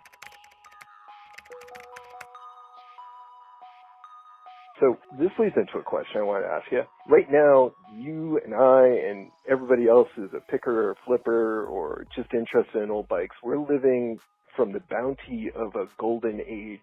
So 4.80 4.98
this 5.18 5.32
leads 5.40 5.56
into 5.56 5.78
a 5.78 5.84
question 5.84 6.20
I 6.20 6.24
want 6.24 6.44
to 6.44 6.52
ask 6.52 6.72
you. 6.72 6.84
Right 7.08 7.32
now, 7.32 7.72
you 7.96 8.40
and 8.44 8.54
I 8.54 8.88
and 9.10 9.32
everybody 9.50 9.88
else 9.88 10.10
is 10.18 10.30
a 10.36 10.42
picker 10.52 10.90
or 10.90 10.96
flipper 11.06 11.66
or 11.66 12.06
just 12.16 12.34
interested 12.34 12.84
in 12.84 12.92
old 12.92 13.08
bikes. 13.08 13.36
We're 13.42 13.58
living 13.58 14.20
from 14.56 14.74
the 14.74 14.82
bounty 14.90 15.52
of 15.56 15.76
a 15.76 15.88
golden 15.98 16.42
age 16.42 16.80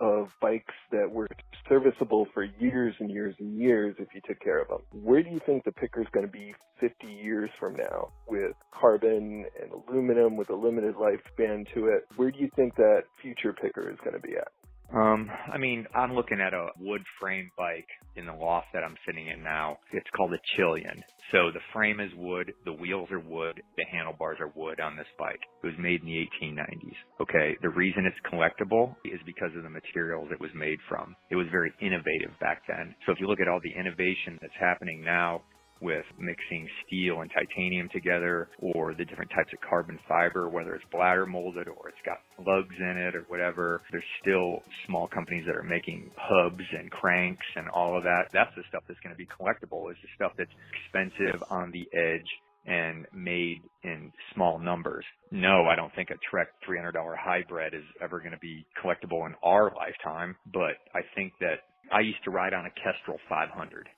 of 0.00 0.28
bikes 0.40 0.74
that 0.92 1.10
were 1.10 1.28
serviceable 1.68 2.26
for 2.34 2.44
years 2.44 2.94
and 3.00 3.10
years 3.10 3.34
and 3.38 3.58
years 3.58 3.94
if 3.98 4.08
you 4.14 4.20
took 4.26 4.38
care 4.40 4.60
of 4.60 4.68
them. 4.68 4.80
Where 4.92 5.22
do 5.22 5.30
you 5.30 5.40
think 5.46 5.64
the 5.64 5.72
picker 5.72 6.02
is 6.02 6.08
going 6.12 6.26
to 6.26 6.32
be 6.32 6.54
50 6.80 7.06
years 7.06 7.50
from 7.58 7.76
now 7.76 8.12
with 8.28 8.52
carbon 8.78 9.46
and 9.60 9.72
aluminum 9.72 10.36
with 10.36 10.50
a 10.50 10.54
limited 10.54 10.96
lifespan 10.96 11.66
to 11.74 11.86
it? 11.86 12.06
Where 12.16 12.30
do 12.30 12.38
you 12.38 12.50
think 12.56 12.76
that 12.76 13.04
future 13.22 13.52
picker 13.52 13.90
is 13.90 13.98
going 14.04 14.14
to 14.14 14.20
be 14.20 14.36
at? 14.36 14.48
Um, 14.96 15.30
I 15.52 15.58
mean, 15.58 15.86
I'm 15.94 16.14
looking 16.14 16.40
at 16.40 16.54
a 16.54 16.68
wood 16.80 17.02
frame 17.20 17.50
bike 17.58 17.88
in 18.16 18.24
the 18.24 18.32
loft 18.32 18.68
that 18.72 18.82
I'm 18.82 18.96
sitting 19.06 19.28
in 19.28 19.42
now. 19.42 19.76
It's 19.92 20.08
called 20.16 20.32
a 20.32 20.40
Chilean. 20.56 21.02
So 21.32 21.50
the 21.52 21.60
frame 21.74 22.00
is 22.00 22.10
wood, 22.16 22.54
the 22.64 22.72
wheels 22.72 23.10
are 23.10 23.20
wood, 23.20 23.60
the 23.76 23.84
handlebars 23.92 24.38
are 24.40 24.52
wood 24.54 24.80
on 24.80 24.96
this 24.96 25.06
bike. 25.18 25.40
It 25.62 25.66
was 25.66 25.76
made 25.78 26.00
in 26.00 26.06
the 26.06 26.26
1890s. 26.40 26.96
Okay. 27.20 27.56
The 27.60 27.68
reason 27.68 28.06
it's 28.06 28.32
collectible 28.32 28.96
is 29.04 29.20
because 29.26 29.50
of 29.54 29.64
the 29.64 29.68
materials 29.68 30.28
it 30.32 30.40
was 30.40 30.50
made 30.54 30.78
from. 30.88 31.14
It 31.30 31.36
was 31.36 31.46
very 31.50 31.72
innovative 31.82 32.32
back 32.40 32.62
then. 32.66 32.94
So 33.04 33.12
if 33.12 33.20
you 33.20 33.26
look 33.26 33.40
at 33.40 33.48
all 33.48 33.60
the 33.62 33.78
innovation 33.78 34.38
that's 34.40 34.56
happening 34.58 35.04
now, 35.04 35.42
with 35.80 36.04
mixing 36.18 36.68
steel 36.86 37.20
and 37.20 37.30
titanium 37.30 37.88
together 37.92 38.48
or 38.58 38.94
the 38.94 39.04
different 39.04 39.30
types 39.30 39.52
of 39.52 39.60
carbon 39.68 39.98
fiber, 40.08 40.48
whether 40.48 40.74
it's 40.74 40.84
bladder 40.90 41.26
molded 41.26 41.68
or 41.68 41.88
it's 41.88 41.98
got 42.04 42.18
lugs 42.46 42.74
in 42.78 42.96
it 42.96 43.14
or 43.14 43.24
whatever. 43.28 43.82
There's 43.90 44.04
still 44.20 44.62
small 44.86 45.08
companies 45.08 45.44
that 45.46 45.56
are 45.56 45.62
making 45.62 46.10
hubs 46.16 46.64
and 46.78 46.90
cranks 46.90 47.46
and 47.56 47.68
all 47.68 47.96
of 47.96 48.04
that. 48.04 48.28
That's 48.32 48.54
the 48.56 48.62
stuff 48.68 48.84
that's 48.88 49.00
going 49.00 49.14
to 49.14 49.18
be 49.18 49.26
collectible 49.26 49.90
is 49.90 49.96
the 50.02 50.08
stuff 50.14 50.32
that's 50.36 50.50
expensive 50.72 51.42
on 51.50 51.70
the 51.70 51.86
edge 51.92 52.28
and 52.66 53.06
made 53.14 53.62
in 53.84 54.12
small 54.34 54.58
numbers. 54.58 55.04
No, 55.30 55.66
I 55.66 55.76
don't 55.76 55.94
think 55.94 56.10
a 56.10 56.16
Trek 56.30 56.48
$300 56.68 56.92
hybrid 57.16 57.74
is 57.74 57.84
ever 58.02 58.18
going 58.18 58.32
to 58.32 58.38
be 58.38 58.66
collectible 58.82 59.26
in 59.26 59.34
our 59.42 59.72
lifetime, 59.76 60.36
but 60.52 60.74
I 60.94 61.00
think 61.14 61.32
that 61.40 61.60
I 61.92 62.00
used 62.00 62.22
to 62.24 62.30
ride 62.30 62.54
on 62.54 62.66
a 62.66 62.70
Kestrel 62.70 63.18
500 63.28 63.88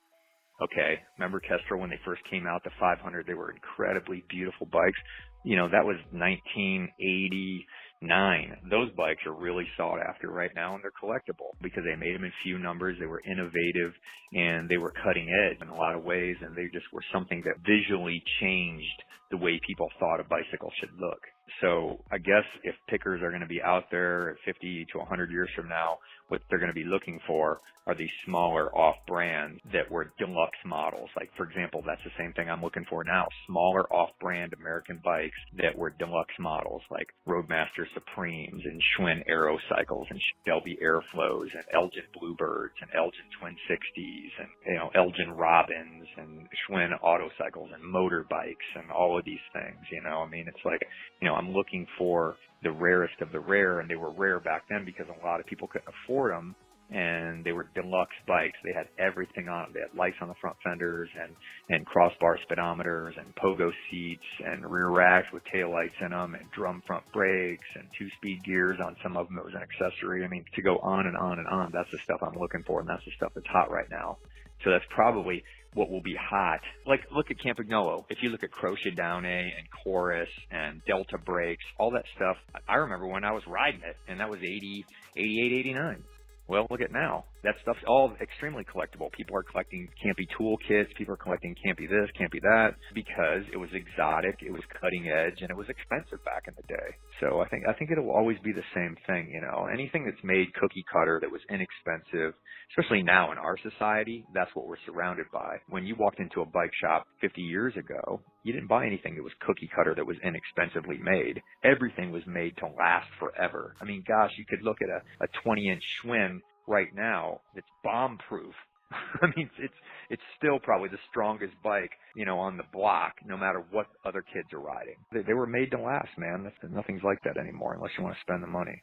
Okay. 0.60 1.00
Remember 1.18 1.40
Kestrel 1.40 1.80
when 1.80 1.88
they 1.90 1.98
first 2.04 2.22
came 2.30 2.46
out, 2.46 2.62
the 2.64 2.70
500, 2.80 3.26
they 3.26 3.34
were 3.34 3.50
incredibly 3.50 4.24
beautiful 4.28 4.66
bikes. 4.66 4.98
You 5.44 5.56
know, 5.56 5.68
that 5.68 5.84
was 5.84 5.96
1989. 6.10 8.56
Those 8.70 8.90
bikes 8.96 9.26
are 9.26 9.32
really 9.32 9.68
sought 9.76 10.00
after 10.00 10.30
right 10.30 10.50
now 10.54 10.74
and 10.74 10.82
they're 10.82 10.90
collectible 11.00 11.52
because 11.62 11.84
they 11.84 11.94
made 11.94 12.16
them 12.16 12.24
in 12.24 12.32
few 12.42 12.58
numbers. 12.58 12.98
They 12.98 13.06
were 13.06 13.22
innovative 13.24 13.92
and 14.32 14.68
they 14.68 14.78
were 14.78 14.92
cutting 15.04 15.30
edge 15.30 15.62
in 15.62 15.68
a 15.68 15.76
lot 15.76 15.94
of 15.94 16.02
ways 16.02 16.34
and 16.42 16.56
they 16.56 16.66
just 16.72 16.92
were 16.92 17.04
something 17.12 17.40
that 17.44 17.60
visually 17.64 18.20
changed 18.40 19.04
the 19.30 19.36
way 19.36 19.60
people 19.66 19.90
thought 20.00 20.20
a 20.20 20.24
bicycle 20.24 20.72
should 20.80 20.92
look. 20.98 21.20
So 21.60 22.02
I 22.10 22.16
guess 22.18 22.44
if 22.62 22.74
pickers 22.88 23.22
are 23.22 23.30
going 23.30 23.42
to 23.42 23.46
be 23.46 23.62
out 23.62 23.84
there 23.90 24.30
at 24.30 24.36
50 24.44 24.86
to 24.92 24.98
100 24.98 25.30
years 25.30 25.48
from 25.54 25.68
now, 25.68 25.98
what 26.28 26.40
they're 26.48 26.58
going 26.58 26.70
to 26.70 26.74
be 26.74 26.84
looking 26.84 27.20
for 27.26 27.60
are 27.88 27.94
these 27.94 28.10
smaller 28.26 28.70
off 28.76 28.96
brands 29.06 29.60
that 29.72 29.90
were 29.90 30.12
deluxe 30.18 30.58
models. 30.64 31.08
Like, 31.16 31.30
for 31.36 31.44
example, 31.44 31.82
that's 31.86 32.04
the 32.04 32.12
same 32.18 32.34
thing 32.34 32.50
I'm 32.50 32.62
looking 32.62 32.84
for 32.88 33.02
now. 33.02 33.26
Smaller 33.46 33.90
off 33.90 34.10
brand 34.20 34.52
American 34.52 35.00
bikes 35.02 35.38
that 35.56 35.76
were 35.76 35.90
deluxe 35.98 36.34
models 36.38 36.82
like 36.90 37.08
Roadmaster 37.26 37.88
Supremes 37.94 38.62
and 38.64 38.82
Schwinn 38.92 39.26
Aerocycles 39.26 40.04
and 40.10 40.20
Shelby 40.46 40.78
Airflows 40.84 41.48
and 41.54 41.64
Elgin 41.72 42.04
Bluebirds 42.18 42.74
and 42.82 42.90
Elgin 42.94 43.24
Twin 43.40 43.56
60s 43.70 44.30
and, 44.38 44.48
you 44.66 44.74
know, 44.74 44.90
Elgin 44.94 45.32
Robins 45.32 46.06
and 46.18 46.46
Schwinn 46.68 46.90
Autocycles 47.02 47.72
and 47.72 47.82
motorbikes 47.82 48.68
and 48.76 48.90
all 48.90 49.18
of 49.18 49.24
these 49.24 49.38
things, 49.54 49.78
you 49.90 50.02
know, 50.02 50.22
I 50.22 50.28
mean, 50.28 50.44
it's 50.46 50.64
like, 50.64 50.82
you 51.22 51.28
know, 51.28 51.34
I'm 51.34 51.52
looking 51.52 51.86
for 51.96 52.36
the 52.62 52.72
rarest 52.72 53.14
of 53.20 53.32
the 53.32 53.40
rare 53.40 53.80
and 53.80 53.90
they 53.90 53.96
were 53.96 54.12
rare 54.12 54.40
back 54.40 54.64
then 54.70 54.84
because 54.84 55.06
a 55.08 55.26
lot 55.26 55.40
of 55.40 55.46
people 55.46 55.68
couldn't 55.68 55.88
afford 56.04 56.32
them 56.32 56.56
and 56.90 57.44
they 57.44 57.52
were 57.52 57.68
deluxe 57.74 58.16
bikes. 58.26 58.56
They 58.64 58.72
had 58.72 58.88
everything 58.98 59.48
on. 59.48 59.72
They 59.74 59.80
had 59.80 59.94
lights 59.96 60.16
on 60.20 60.28
the 60.28 60.34
front 60.40 60.56
fenders 60.64 61.08
and, 61.20 61.34
and 61.68 61.84
crossbar 61.84 62.38
speedometers 62.48 63.18
and 63.18 63.34
pogo 63.36 63.70
seats 63.90 64.24
and 64.44 64.64
rear 64.64 64.88
racks 64.88 65.28
with 65.32 65.44
tail 65.52 65.70
lights 65.70 65.94
in 66.00 66.10
them 66.10 66.34
and 66.34 66.50
drum 66.50 66.82
front 66.86 67.04
brakes 67.12 67.66
and 67.74 67.86
two 67.98 68.08
speed 68.16 68.42
gears 68.44 68.78
on 68.80 68.96
some 69.02 69.16
of 69.16 69.28
them. 69.28 69.38
It 69.38 69.44
was 69.44 69.54
an 69.54 69.62
accessory. 69.62 70.24
I 70.24 70.28
mean, 70.28 70.44
to 70.54 70.62
go 70.62 70.78
on 70.78 71.06
and 71.06 71.16
on 71.16 71.38
and 71.38 71.48
on, 71.48 71.70
that's 71.72 71.90
the 71.90 71.98
stuff 71.98 72.22
I'm 72.22 72.38
looking 72.38 72.62
for 72.62 72.80
and 72.80 72.88
that's 72.88 73.04
the 73.04 73.12
stuff 73.16 73.32
that's 73.34 73.48
hot 73.48 73.70
right 73.70 73.90
now. 73.90 74.18
So 74.64 74.70
that's 74.70 74.84
probably 74.90 75.44
what 75.74 75.90
will 75.90 76.02
be 76.02 76.16
hot. 76.16 76.60
Like, 76.86 77.00
look 77.12 77.30
at 77.30 77.38
Campagnolo. 77.38 78.04
If 78.08 78.22
you 78.22 78.30
look 78.30 78.42
at 78.42 78.50
Croce 78.50 78.90
d'Aune 78.90 79.24
and 79.24 79.68
Chorus 79.84 80.28
and 80.50 80.82
Delta 80.86 81.18
brakes, 81.18 81.64
all 81.78 81.90
that 81.92 82.04
stuff, 82.16 82.36
I 82.68 82.76
remember 82.76 83.06
when 83.06 83.24
I 83.24 83.32
was 83.32 83.46
riding 83.46 83.82
it, 83.82 83.96
and 84.08 84.18
that 84.20 84.28
was 84.28 84.40
80, 84.40 84.84
88, 85.16 85.52
89. 85.52 86.02
Well, 86.48 86.66
look 86.70 86.80
at 86.80 86.90
now. 86.90 87.24
That 87.44 87.54
stuff's 87.62 87.84
all 87.86 88.12
extremely 88.20 88.64
collectible. 88.64 89.12
People 89.12 89.36
are 89.36 89.42
collecting 89.42 89.88
Campy 90.02 90.26
toolkits. 90.38 90.94
People 90.96 91.14
are 91.14 91.18
collecting 91.18 91.54
Campy 91.54 91.88
this, 91.88 92.10
Campy 92.18 92.40
that, 92.42 92.74
because 92.94 93.42
it 93.52 93.56
was 93.56 93.70
exotic, 93.72 94.38
it 94.42 94.52
was 94.52 94.62
cutting 94.80 95.08
edge, 95.08 95.40
and 95.42 95.50
it 95.50 95.56
was 95.56 95.68
expensive 95.68 96.24
back 96.24 96.44
in 96.48 96.54
the 96.56 96.66
day. 96.66 96.96
So 97.20 97.40
I 97.40 97.48
think 97.48 97.64
I 97.68 97.72
think 97.72 97.90
it'll 97.90 98.10
always 98.10 98.38
be 98.42 98.52
the 98.52 98.66
same 98.74 98.96
thing. 99.06 99.30
You 99.32 99.40
know, 99.40 99.68
anything 99.72 100.04
that's 100.04 100.22
made 100.24 100.52
cookie 100.54 100.84
cutter 100.90 101.18
that 101.20 101.30
was 101.30 101.40
inexpensive, 101.48 102.34
especially 102.70 103.02
now 103.02 103.32
in 103.32 103.38
our 103.38 103.56
society, 103.58 104.24
that's 104.34 104.50
what 104.54 104.66
we're 104.66 104.82
surrounded 104.86 105.26
by. 105.32 105.58
When 105.68 105.86
you 105.86 105.94
walked 105.96 106.18
into 106.18 106.40
a 106.40 106.46
bike 106.46 106.72
shop 106.80 107.06
50 107.20 107.40
years 107.42 107.76
ago, 107.76 108.20
you 108.42 108.52
didn't 108.52 108.68
buy 108.68 108.86
anything 108.86 109.14
that 109.16 109.22
was 109.22 109.32
cookie 109.40 109.70
cutter 109.74 109.94
that 109.94 110.06
was 110.06 110.16
inexpensively 110.24 110.98
made. 110.98 111.42
Everything 111.64 112.10
was 112.10 112.22
made 112.26 112.56
to 112.58 112.66
last 112.66 113.08
forever. 113.18 113.74
I 113.80 113.84
mean, 113.84 114.02
gosh, 114.06 114.32
you 114.36 114.44
could 114.44 114.62
look 114.62 114.78
at 114.82 114.88
a, 114.88 115.02
a 115.24 115.28
20 115.42 115.68
inch 115.68 115.82
Schwinn 116.02 116.40
right 116.68 116.94
now 116.94 117.40
that's 117.54 117.66
bomb 117.82 118.18
proof. 118.28 118.54
I 118.92 119.26
mean, 119.36 119.50
it's 119.58 119.74
it's 120.10 120.22
still 120.36 120.58
probably 120.58 120.88
the 120.88 120.98
strongest 121.10 121.54
bike, 121.62 121.90
you 122.14 122.24
know, 122.24 122.38
on 122.38 122.56
the 122.56 122.64
block, 122.72 123.14
no 123.26 123.36
matter 123.36 123.64
what 123.70 123.86
other 124.04 124.22
kids 124.22 124.52
are 124.52 124.60
riding. 124.60 124.96
They, 125.12 125.22
they 125.22 125.34
were 125.34 125.46
made 125.46 125.70
to 125.72 125.80
last, 125.80 126.10
man. 126.16 126.44
That's, 126.44 126.72
nothing's 126.72 127.02
like 127.02 127.18
that 127.24 127.36
anymore 127.36 127.74
unless 127.74 127.90
you 127.98 128.04
want 128.04 128.16
to 128.16 128.20
spend 128.20 128.42
the 128.42 128.48
money. 128.48 128.82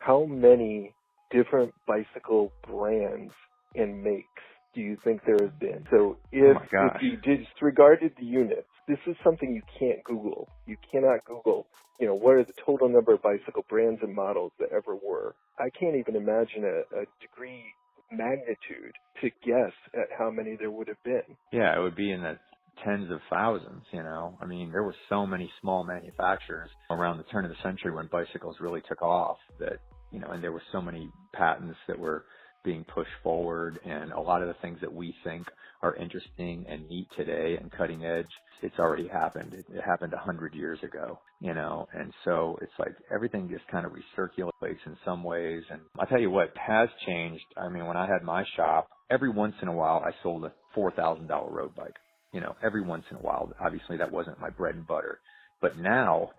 How 0.00 0.24
many 0.24 0.94
different 1.30 1.72
bicycle 1.86 2.52
brands 2.66 3.32
and 3.74 4.02
makes 4.02 4.26
do 4.74 4.80
you 4.80 4.96
think 5.02 5.22
there 5.26 5.36
has 5.40 5.50
been? 5.58 5.84
So 5.90 6.16
if, 6.32 6.56
oh 6.56 6.88
if 6.94 7.02
you 7.02 7.16
disregarded 7.16 8.12
the 8.18 8.24
units, 8.24 8.68
this 8.90 8.98
is 9.06 9.16
something 9.22 9.54
you 9.54 9.62
can't 9.78 10.02
Google. 10.04 10.48
You 10.66 10.76
cannot 10.90 11.24
Google, 11.24 11.66
you 12.00 12.06
know, 12.06 12.14
what 12.14 12.34
are 12.34 12.44
the 12.44 12.54
total 12.66 12.88
number 12.88 13.14
of 13.14 13.22
bicycle 13.22 13.64
brands 13.68 14.00
and 14.02 14.14
models 14.14 14.52
that 14.58 14.70
ever 14.72 14.96
were. 14.96 15.36
I 15.58 15.70
can't 15.70 15.94
even 15.94 16.16
imagine 16.16 16.64
a, 16.64 17.02
a 17.02 17.04
degree 17.20 17.64
magnitude 18.10 18.92
to 19.22 19.30
guess 19.46 19.72
at 19.94 20.08
how 20.18 20.30
many 20.30 20.56
there 20.58 20.72
would 20.72 20.88
have 20.88 21.02
been. 21.04 21.36
Yeah, 21.52 21.78
it 21.78 21.82
would 21.82 21.94
be 21.94 22.10
in 22.10 22.22
the 22.22 22.36
tens 22.84 23.10
of 23.12 23.20
thousands, 23.30 23.84
you 23.92 24.02
know. 24.02 24.36
I 24.42 24.46
mean, 24.46 24.72
there 24.72 24.82
were 24.82 24.96
so 25.08 25.24
many 25.24 25.50
small 25.60 25.84
manufacturers 25.84 26.70
around 26.90 27.18
the 27.18 27.24
turn 27.24 27.44
of 27.44 27.50
the 27.50 27.62
century 27.62 27.92
when 27.94 28.08
bicycles 28.10 28.56
really 28.60 28.82
took 28.88 29.02
off 29.02 29.36
that, 29.60 29.78
you 30.10 30.18
know, 30.18 30.28
and 30.30 30.42
there 30.42 30.52
were 30.52 30.62
so 30.72 30.80
many 30.80 31.08
patents 31.32 31.78
that 31.86 31.98
were 31.98 32.24
being 32.64 32.84
pushed 32.84 33.10
forward 33.22 33.78
and 33.84 34.12
a 34.12 34.20
lot 34.20 34.42
of 34.42 34.48
the 34.48 34.56
things 34.62 34.78
that 34.80 34.92
we 34.92 35.14
think 35.24 35.46
are 35.82 35.96
interesting 35.96 36.64
and 36.68 36.88
neat 36.88 37.08
today 37.16 37.56
and 37.60 37.72
cutting 37.72 38.04
edge 38.04 38.28
it's 38.62 38.78
already 38.78 39.08
happened. 39.08 39.54
It, 39.54 39.64
happened 39.84 40.12
a 40.12 40.18
hundred 40.18 40.54
years 40.54 40.78
ago 40.82 41.18
you 41.40 41.54
know? 41.54 41.88
And 41.92 42.12
so 42.24 42.58
it's 42.62 42.72
like 42.78 42.94
everything 43.12 43.48
just 43.50 43.66
kind 43.68 43.86
of 43.86 43.92
recirculates 43.92 44.78
in 44.86 44.96
some 45.04 45.24
ways. 45.24 45.62
And 45.70 45.80
i 45.98 46.04
tell 46.04 46.20
you 46.20 46.30
what 46.30 46.52
has 46.56 46.88
changed. 47.06 47.44
I 47.56 47.68
mean 47.68 47.86
when 47.86 47.96
i 47.96 48.06
had 48.06 48.22
my 48.22 48.44
shop 48.56 48.88
every 49.10 49.30
once 49.30 49.54
in 49.62 49.68
a 49.68 49.72
while 49.72 50.02
i 50.06 50.10
sold 50.22 50.44
a 50.44 50.52
four 50.74 50.90
thousand 50.92 51.26
dollar 51.26 51.50
road 51.50 51.74
bike 51.74 51.96
you 52.32 52.40
know 52.40 52.54
every 52.62 52.82
once 52.82 53.04
in 53.10 53.16
a 53.16 53.20
while. 53.20 53.50
Obviously 53.60 53.96
that 53.96 54.12
wasn't 54.12 54.40
my 54.40 54.50
bread 54.50 54.74
and 54.74 54.86
butter. 54.86 55.18
But 55.60 55.78
now 55.78 56.30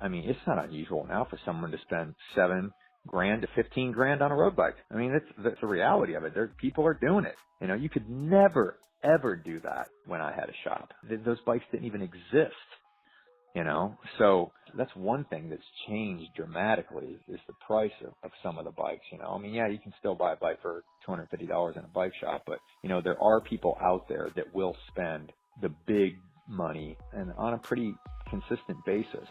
i 0.00 0.08
mean 0.08 0.28
it's 0.28 0.46
not 0.46 0.62
unusual 0.64 1.06
now 1.08 1.26
for 1.28 1.38
someone 1.44 1.70
to 1.70 1.78
spend 1.86 2.14
seven 2.34 2.70
grand 3.06 3.42
to 3.42 3.48
15 3.54 3.92
grand 3.92 4.22
on 4.22 4.32
a 4.32 4.36
road 4.36 4.56
bike. 4.56 4.76
I 4.90 4.96
mean, 4.96 5.12
that's, 5.12 5.24
that's 5.38 5.60
the 5.60 5.66
reality 5.66 6.14
of 6.14 6.24
it. 6.24 6.34
There, 6.34 6.52
people 6.58 6.86
are 6.86 6.94
doing 6.94 7.24
it. 7.24 7.36
You 7.60 7.68
know, 7.68 7.74
you 7.74 7.88
could 7.88 8.08
never, 8.08 8.78
ever 9.02 9.36
do 9.36 9.60
that 9.60 9.88
when 10.06 10.20
I 10.20 10.32
had 10.32 10.48
a 10.48 10.54
shop. 10.64 10.92
Those 11.24 11.40
bikes 11.46 11.64
didn't 11.70 11.86
even 11.86 12.02
exist. 12.02 12.54
You 13.54 13.64
know, 13.64 13.98
so 14.16 14.52
that's 14.78 14.94
one 14.94 15.24
thing 15.24 15.50
that's 15.50 15.60
changed 15.88 16.30
dramatically 16.36 17.18
is 17.26 17.40
the 17.48 17.52
price 17.66 17.90
of, 18.06 18.12
of 18.22 18.30
some 18.44 18.58
of 18.58 18.64
the 18.64 18.70
bikes. 18.70 19.02
You 19.10 19.18
know, 19.18 19.32
I 19.36 19.38
mean, 19.38 19.52
yeah, 19.52 19.66
you 19.66 19.78
can 19.78 19.92
still 19.98 20.14
buy 20.14 20.34
a 20.34 20.36
bike 20.36 20.62
for 20.62 20.84
$250 21.08 21.76
in 21.76 21.82
a 21.82 21.88
bike 21.88 22.12
shop, 22.20 22.44
but 22.46 22.60
you 22.84 22.88
know, 22.88 23.00
there 23.02 23.20
are 23.20 23.40
people 23.40 23.76
out 23.82 24.08
there 24.08 24.28
that 24.36 24.54
will 24.54 24.76
spend 24.86 25.32
the 25.60 25.70
big 25.84 26.14
money 26.48 26.96
and 27.12 27.32
on 27.36 27.54
a 27.54 27.58
pretty 27.58 27.92
consistent 28.28 28.84
basis. 28.86 29.26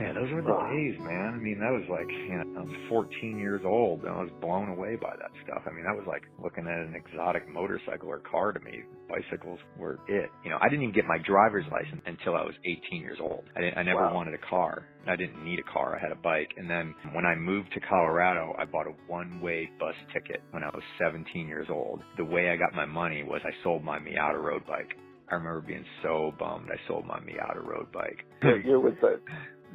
Yeah, 0.00 0.12
those 0.12 0.30
were 0.30 0.42
the 0.42 0.52
days, 0.76 1.00
man. 1.00 1.32
I 1.34 1.40
mean, 1.40 1.58
that 1.58 1.72
was 1.72 1.88
like, 1.88 2.08
you 2.08 2.36
know, 2.36 2.60
I 2.60 2.62
was 2.62 2.76
14 2.88 3.38
years 3.38 3.62
old 3.64 4.04
and 4.04 4.10
I 4.10 4.20
was 4.20 4.30
blown 4.40 4.68
away 4.68 4.96
by 4.96 5.16
that 5.16 5.30
stuff. 5.44 5.62
I 5.66 5.72
mean, 5.72 5.84
that 5.84 5.96
was 5.96 6.04
like 6.06 6.22
looking 6.42 6.68
at 6.68 6.78
an 6.78 6.94
exotic 6.94 7.48
motorcycle 7.48 8.08
or 8.08 8.18
car 8.18 8.52
to 8.52 8.60
me. 8.60 8.84
Bicycles 9.08 9.58
were 9.78 9.98
it. 10.08 10.28
You 10.44 10.50
know, 10.50 10.58
I 10.60 10.68
didn't 10.68 10.82
even 10.82 10.94
get 10.94 11.06
my 11.06 11.18
driver's 11.18 11.64
license 11.72 12.02
until 12.04 12.36
I 12.36 12.42
was 12.42 12.54
18 12.64 13.00
years 13.00 13.18
old. 13.20 13.44
I, 13.56 13.60
didn't, 13.60 13.78
I 13.78 13.82
never 13.84 14.02
wow. 14.02 14.14
wanted 14.14 14.34
a 14.34 14.44
car. 14.50 14.84
I 15.08 15.16
didn't 15.16 15.42
need 15.44 15.60
a 15.60 15.72
car. 15.72 15.96
I 15.96 16.00
had 16.00 16.12
a 16.12 16.20
bike. 16.20 16.50
And 16.56 16.68
then 16.68 16.94
when 17.12 17.24
I 17.24 17.34
moved 17.34 17.72
to 17.72 17.80
Colorado, 17.80 18.54
I 18.58 18.64
bought 18.66 18.86
a 18.86 18.94
one-way 19.06 19.70
bus 19.80 19.94
ticket 20.12 20.42
when 20.50 20.62
I 20.62 20.68
was 20.68 20.82
17 20.98 21.48
years 21.48 21.68
old. 21.70 22.02
The 22.18 22.24
way 22.24 22.50
I 22.50 22.56
got 22.56 22.74
my 22.74 22.86
money 22.86 23.22
was 23.22 23.40
I 23.44 23.52
sold 23.62 23.82
my 23.82 23.98
Miyata 23.98 24.42
road 24.42 24.66
bike. 24.66 24.92
I 25.30 25.34
remember 25.34 25.60
being 25.60 25.84
so 26.02 26.32
bummed 26.38 26.68
I 26.70 26.76
sold 26.86 27.06
my 27.06 27.18
Miyata 27.18 27.64
road 27.64 27.90
bike. 27.92 28.24
What 28.42 28.64
year 28.64 28.78
was 28.78 28.94
that? 29.02 29.20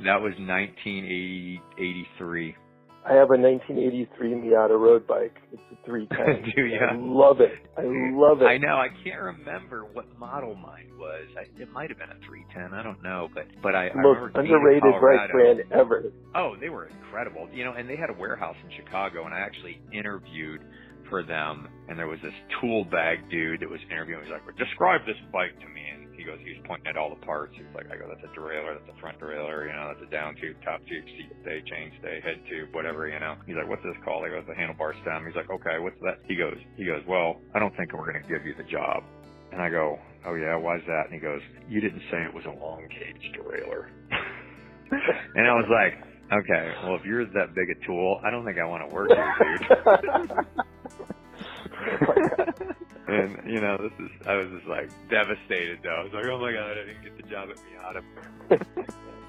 That 0.03 0.21
was 0.21 0.33
1983. 0.39 2.55
I 3.03 3.13
have 3.13 3.31
a 3.33 3.37
1983 3.37 4.29
Miyata 4.37 4.77
road 4.77 5.07
bike. 5.07 5.35
It's 5.51 5.61
a 5.73 5.75
310. 5.85 6.51
Do 6.55 6.65
you? 6.69 6.77
I 6.77 6.93
love 6.93 7.41
it. 7.41 7.57
I 7.75 7.81
love 7.83 8.41
it. 8.41 8.45
I 8.45 8.57
know. 8.57 8.77
I 8.77 8.89
can't 9.03 9.21
remember 9.21 9.85
what 9.85 10.05
model 10.19 10.53
mine 10.53 10.91
was. 10.99 11.25
I, 11.33 11.49
it 11.59 11.71
might 11.71 11.89
have 11.89 11.97
been 11.97 12.11
a 12.11 12.19
310. 12.27 12.77
I 12.77 12.83
don't 12.83 13.01
know, 13.01 13.27
but 13.33 13.47
but 13.63 13.73
I, 13.73 13.89
the 13.89 13.97
I 13.97 14.01
most 14.03 14.35
underrated 14.35 14.83
bike 15.01 15.31
brand 15.31 15.61
ever. 15.71 16.11
Oh, 16.35 16.55
they 16.61 16.69
were 16.69 16.89
incredible. 16.93 17.49
You 17.51 17.65
know, 17.65 17.73
and 17.73 17.89
they 17.89 17.97
had 17.97 18.11
a 18.11 18.17
warehouse 18.19 18.55
in 18.63 18.69
Chicago, 18.77 19.25
and 19.25 19.33
I 19.33 19.39
actually 19.39 19.81
interviewed 19.91 20.61
for 21.09 21.23
them. 21.23 21.67
And 21.89 21.97
there 21.97 22.07
was 22.07 22.19
this 22.21 22.35
tool 22.61 22.85
bag 22.85 23.27
dude 23.31 23.61
that 23.61 23.69
was 23.69 23.79
interviewing. 23.89 24.21
He's 24.23 24.31
like, 24.31 24.45
"Describe 24.57 25.01
this 25.07 25.17
bike 25.33 25.57
to 25.57 25.67
me." 25.73 25.89
And 25.89 26.00
he 26.21 26.29
goes, 26.29 26.37
he 26.45 26.53
was 26.53 26.61
pointing 26.69 26.85
at 26.85 26.97
all 27.01 27.09
the 27.09 27.25
parts. 27.25 27.57
He's 27.57 27.65
like, 27.73 27.89
"I 27.89 27.97
go, 27.97 28.05
that's 28.05 28.21
a 28.21 28.29
derailleur, 28.37 28.77
that's 28.77 28.93
a 28.93 28.97
front 29.01 29.17
derailleur, 29.17 29.65
you 29.65 29.73
know, 29.73 29.89
that's 29.89 30.05
a 30.05 30.11
down 30.13 30.37
tube, 30.37 30.53
top 30.61 30.77
tube, 30.85 31.01
seat 31.17 31.33
stay, 31.41 31.65
chain 31.65 31.89
stay, 31.97 32.21
head 32.21 32.37
tube, 32.45 32.69
whatever, 32.77 33.09
you 33.09 33.17
know." 33.17 33.41
He's 33.49 33.57
like, 33.57 33.65
"What's 33.65 33.81
this 33.81 33.97
called?" 34.05 34.29
He 34.29 34.29
goes, 34.29 34.45
"The 34.45 34.53
handlebar 34.53 34.93
stem." 35.01 35.25
He's 35.25 35.33
like, 35.35 35.49
"Okay, 35.49 35.81
what's 35.81 35.97
that?" 36.05 36.21
He 36.29 36.37
goes, 36.37 36.57
he 36.77 36.85
goes, 36.85 37.01
"Well, 37.09 37.41
I 37.55 37.59
don't 37.59 37.75
think 37.75 37.93
we're 37.93 38.05
going 38.05 38.21
to 38.21 38.29
give 38.29 38.45
you 38.45 38.53
the 38.53 38.69
job." 38.69 39.01
And 39.51 39.61
I 39.61 39.69
go, 39.73 39.97
"Oh 40.25 40.35
yeah, 40.37 40.55
why's 40.55 40.85
that?" 40.85 41.09
And 41.09 41.13
he 41.13 41.19
goes, 41.19 41.41
"You 41.67 41.81
didn't 41.81 42.05
say 42.13 42.21
it 42.21 42.33
was 42.33 42.45
a 42.45 42.53
long 42.53 42.85
cage 42.93 43.25
derailleur." 43.33 43.89
and 45.35 45.47
I 45.49 45.53
was 45.57 45.69
like, 45.73 45.97
"Okay, 46.29 46.65
well 46.85 46.95
if 47.01 47.03
you're 47.03 47.25
that 47.25 47.55
big 47.57 47.73
a 47.73 47.77
tool, 47.85 48.21
I 48.23 48.29
don't 48.29 48.45
think 48.45 48.59
I 48.61 48.65
want 48.65 48.87
to 48.87 48.93
work 48.93 49.09
here, 49.09 49.57
dude." 49.57 50.31
and 53.07 53.37
you 53.45 53.61
know, 53.61 53.77
this 53.77 53.91
is 53.99 54.11
I 54.27 54.35
was 54.35 54.47
just 54.49 54.67
like 54.67 54.89
devastated 55.09 55.79
though. 55.83 55.95
I 55.95 56.03
was 56.03 56.13
like, 56.13 56.25
oh 56.25 56.39
my 56.39 56.51
god, 56.51 56.71
I 56.71 56.85
didn't 56.85 57.03
get 57.03 57.17
the 57.17 57.23
job 57.23 57.49
at 57.49 57.57
Miyata. 57.57 58.87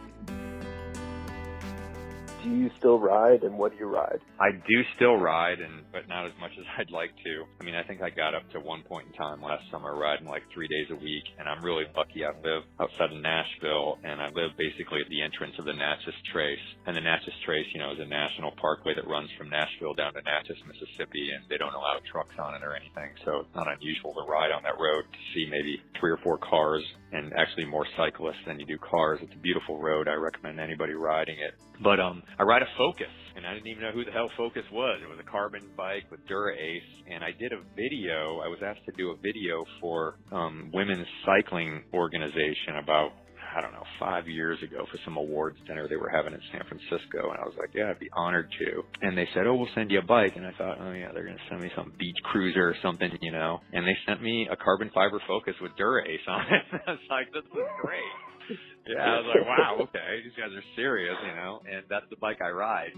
do 2.42 2.50
you 2.50 2.70
still 2.78 2.98
ride 2.98 3.42
and 3.42 3.56
what 3.56 3.72
do 3.72 3.78
you 3.78 3.86
ride? 3.86 4.20
I 4.40 4.50
do 4.52 4.78
still 4.96 5.16
ride, 5.16 5.60
and 5.60 5.84
but 5.92 6.08
not 6.08 6.26
as 6.26 6.32
much 6.40 6.52
as 6.58 6.64
I'd 6.78 6.90
like 6.90 7.10
to. 7.24 7.44
I 7.60 7.64
mean, 7.64 7.74
I 7.74 7.82
think 7.82 8.02
I 8.02 8.10
got 8.10 8.34
up 8.34 8.48
to 8.52 8.60
one 8.60 8.82
point 8.82 9.06
in 9.06 9.12
time 9.14 9.42
last 9.42 9.64
summer 9.70 9.94
riding 9.94 10.26
like 10.26 10.42
three 10.52 10.68
days 10.68 10.90
a 10.90 10.96
week, 10.96 11.24
and 11.38 11.48
I'm 11.48 11.62
really 11.64 11.84
lucky. 11.96 12.24
I 12.24 12.34
live 12.42 12.64
outside 12.80 13.12
of 13.12 13.20
Nashville, 13.22 13.98
and 14.04 14.20
I 14.20 14.28
live 14.34 14.56
basically 14.58 15.00
at 15.00 15.08
the 15.08 15.22
entrance 15.22 15.54
of 15.58 15.64
the 15.64 15.72
Natchez 15.72 16.14
Trace. 16.32 16.66
And 16.86 16.96
the 16.96 17.00
Natchez 17.00 17.34
Trace, 17.44 17.66
you 17.72 17.80
know, 17.80 17.92
is 17.92 18.00
a 18.00 18.06
national 18.06 18.52
parkway 18.60 18.94
that 18.94 19.06
runs 19.06 19.30
from 19.38 19.48
Nashville 19.48 19.94
down 19.94 20.14
to 20.14 20.22
Natchez, 20.22 20.58
Mississippi, 20.66 21.30
and 21.30 21.44
they 21.48 21.58
don't 21.58 21.74
allow 21.74 21.98
trucks 22.10 22.34
on 22.38 22.54
it 22.54 22.62
or 22.62 22.74
anything, 22.74 23.10
so 23.24 23.46
it's 23.46 23.54
not 23.54 23.70
unusual 23.70 24.14
to 24.14 24.24
ride 24.26 24.50
on 24.50 24.62
that 24.62 24.78
road 24.80 25.04
to 25.06 25.20
see 25.34 25.46
maybe 25.48 25.80
three 25.98 26.10
or 26.10 26.18
four 26.18 26.38
cars, 26.38 26.82
and 27.12 27.32
actually 27.34 27.66
more 27.66 27.86
cyclists 27.96 28.42
than 28.46 28.58
you 28.58 28.66
do 28.66 28.78
cars. 28.78 29.20
It's 29.22 29.32
a 29.34 29.38
beautiful 29.38 29.78
road. 29.78 30.08
I 30.08 30.14
recommend 30.14 30.58
anybody 30.58 30.94
riding 30.94 31.36
it. 31.36 31.54
But 31.82 32.00
um, 32.00 32.22
I 32.38 32.42
ride 32.44 32.62
a 32.62 32.66
Focus, 32.78 33.12
and 33.36 33.46
I 33.46 33.54
didn't 33.54 33.68
even 33.68 33.82
know 33.82 33.92
who 33.92 34.04
the 34.04 34.12
hell 34.12 34.30
Focus 34.36 34.62
was. 34.72 35.00
It 35.02 35.08
was 35.08 35.18
a 35.20 35.30
carbon 35.30 35.62
bike 35.76 36.04
with 36.10 36.26
Dura 36.26 36.54
Ace, 36.54 36.82
and 37.10 37.22
I 37.22 37.30
did 37.38 37.52
a 37.52 37.60
video. 37.76 38.40
I 38.40 38.48
was 38.48 38.58
asked 38.64 38.84
to 38.86 38.92
do 38.96 39.10
a 39.10 39.16
video 39.16 39.64
for 39.80 40.16
um, 40.30 40.70
women's 40.72 41.06
cycling 41.26 41.84
organization 41.92 42.76
about 42.82 43.12
I 43.54 43.60
don't 43.60 43.72
know, 43.72 43.84
five 44.00 44.28
years 44.28 44.58
ago 44.62 44.86
for 44.90 44.98
some 45.04 45.16
awards 45.16 45.58
dinner 45.66 45.88
they 45.88 45.96
were 45.96 46.08
having 46.08 46.32
in 46.32 46.40
San 46.52 46.62
Francisco. 46.68 47.30
And 47.30 47.38
I 47.38 47.44
was 47.44 47.54
like, 47.58 47.70
yeah, 47.74 47.90
I'd 47.90 47.98
be 47.98 48.10
honored 48.12 48.48
to. 48.58 48.82
And 49.02 49.16
they 49.16 49.28
said, 49.34 49.46
oh, 49.46 49.54
we'll 49.54 49.72
send 49.74 49.90
you 49.90 49.98
a 49.98 50.06
bike. 50.06 50.36
And 50.36 50.46
I 50.46 50.52
thought, 50.56 50.78
oh 50.80 50.92
yeah, 50.92 51.12
they're 51.12 51.24
going 51.24 51.36
to 51.36 51.48
send 51.48 51.60
me 51.60 51.70
some 51.76 51.92
beach 51.98 52.16
cruiser 52.24 52.68
or 52.68 52.76
something, 52.82 53.10
you 53.20 53.32
know. 53.32 53.60
And 53.72 53.86
they 53.86 53.96
sent 54.06 54.22
me 54.22 54.48
a 54.50 54.56
carbon 54.56 54.90
fiber 54.94 55.20
Focus 55.26 55.54
with 55.60 55.72
Dura 55.76 56.02
Ace 56.08 56.20
on 56.26 56.40
it. 56.40 56.80
I 56.86 56.90
was 56.92 57.00
like, 57.10 57.32
this 57.32 57.44
is 57.44 57.68
great. 57.80 58.58
Yeah, 58.86 58.98
I 58.98 59.16
was 59.20 59.26
like, 59.36 59.46
wow, 59.46 59.76
okay, 59.82 60.22
these 60.24 60.32
guys 60.36 60.50
are 60.56 60.64
serious, 60.74 61.14
you 61.24 61.36
know. 61.36 61.62
And 61.70 61.84
that's 61.88 62.06
the 62.10 62.16
bike 62.16 62.38
I 62.44 62.50
ride. 62.50 62.92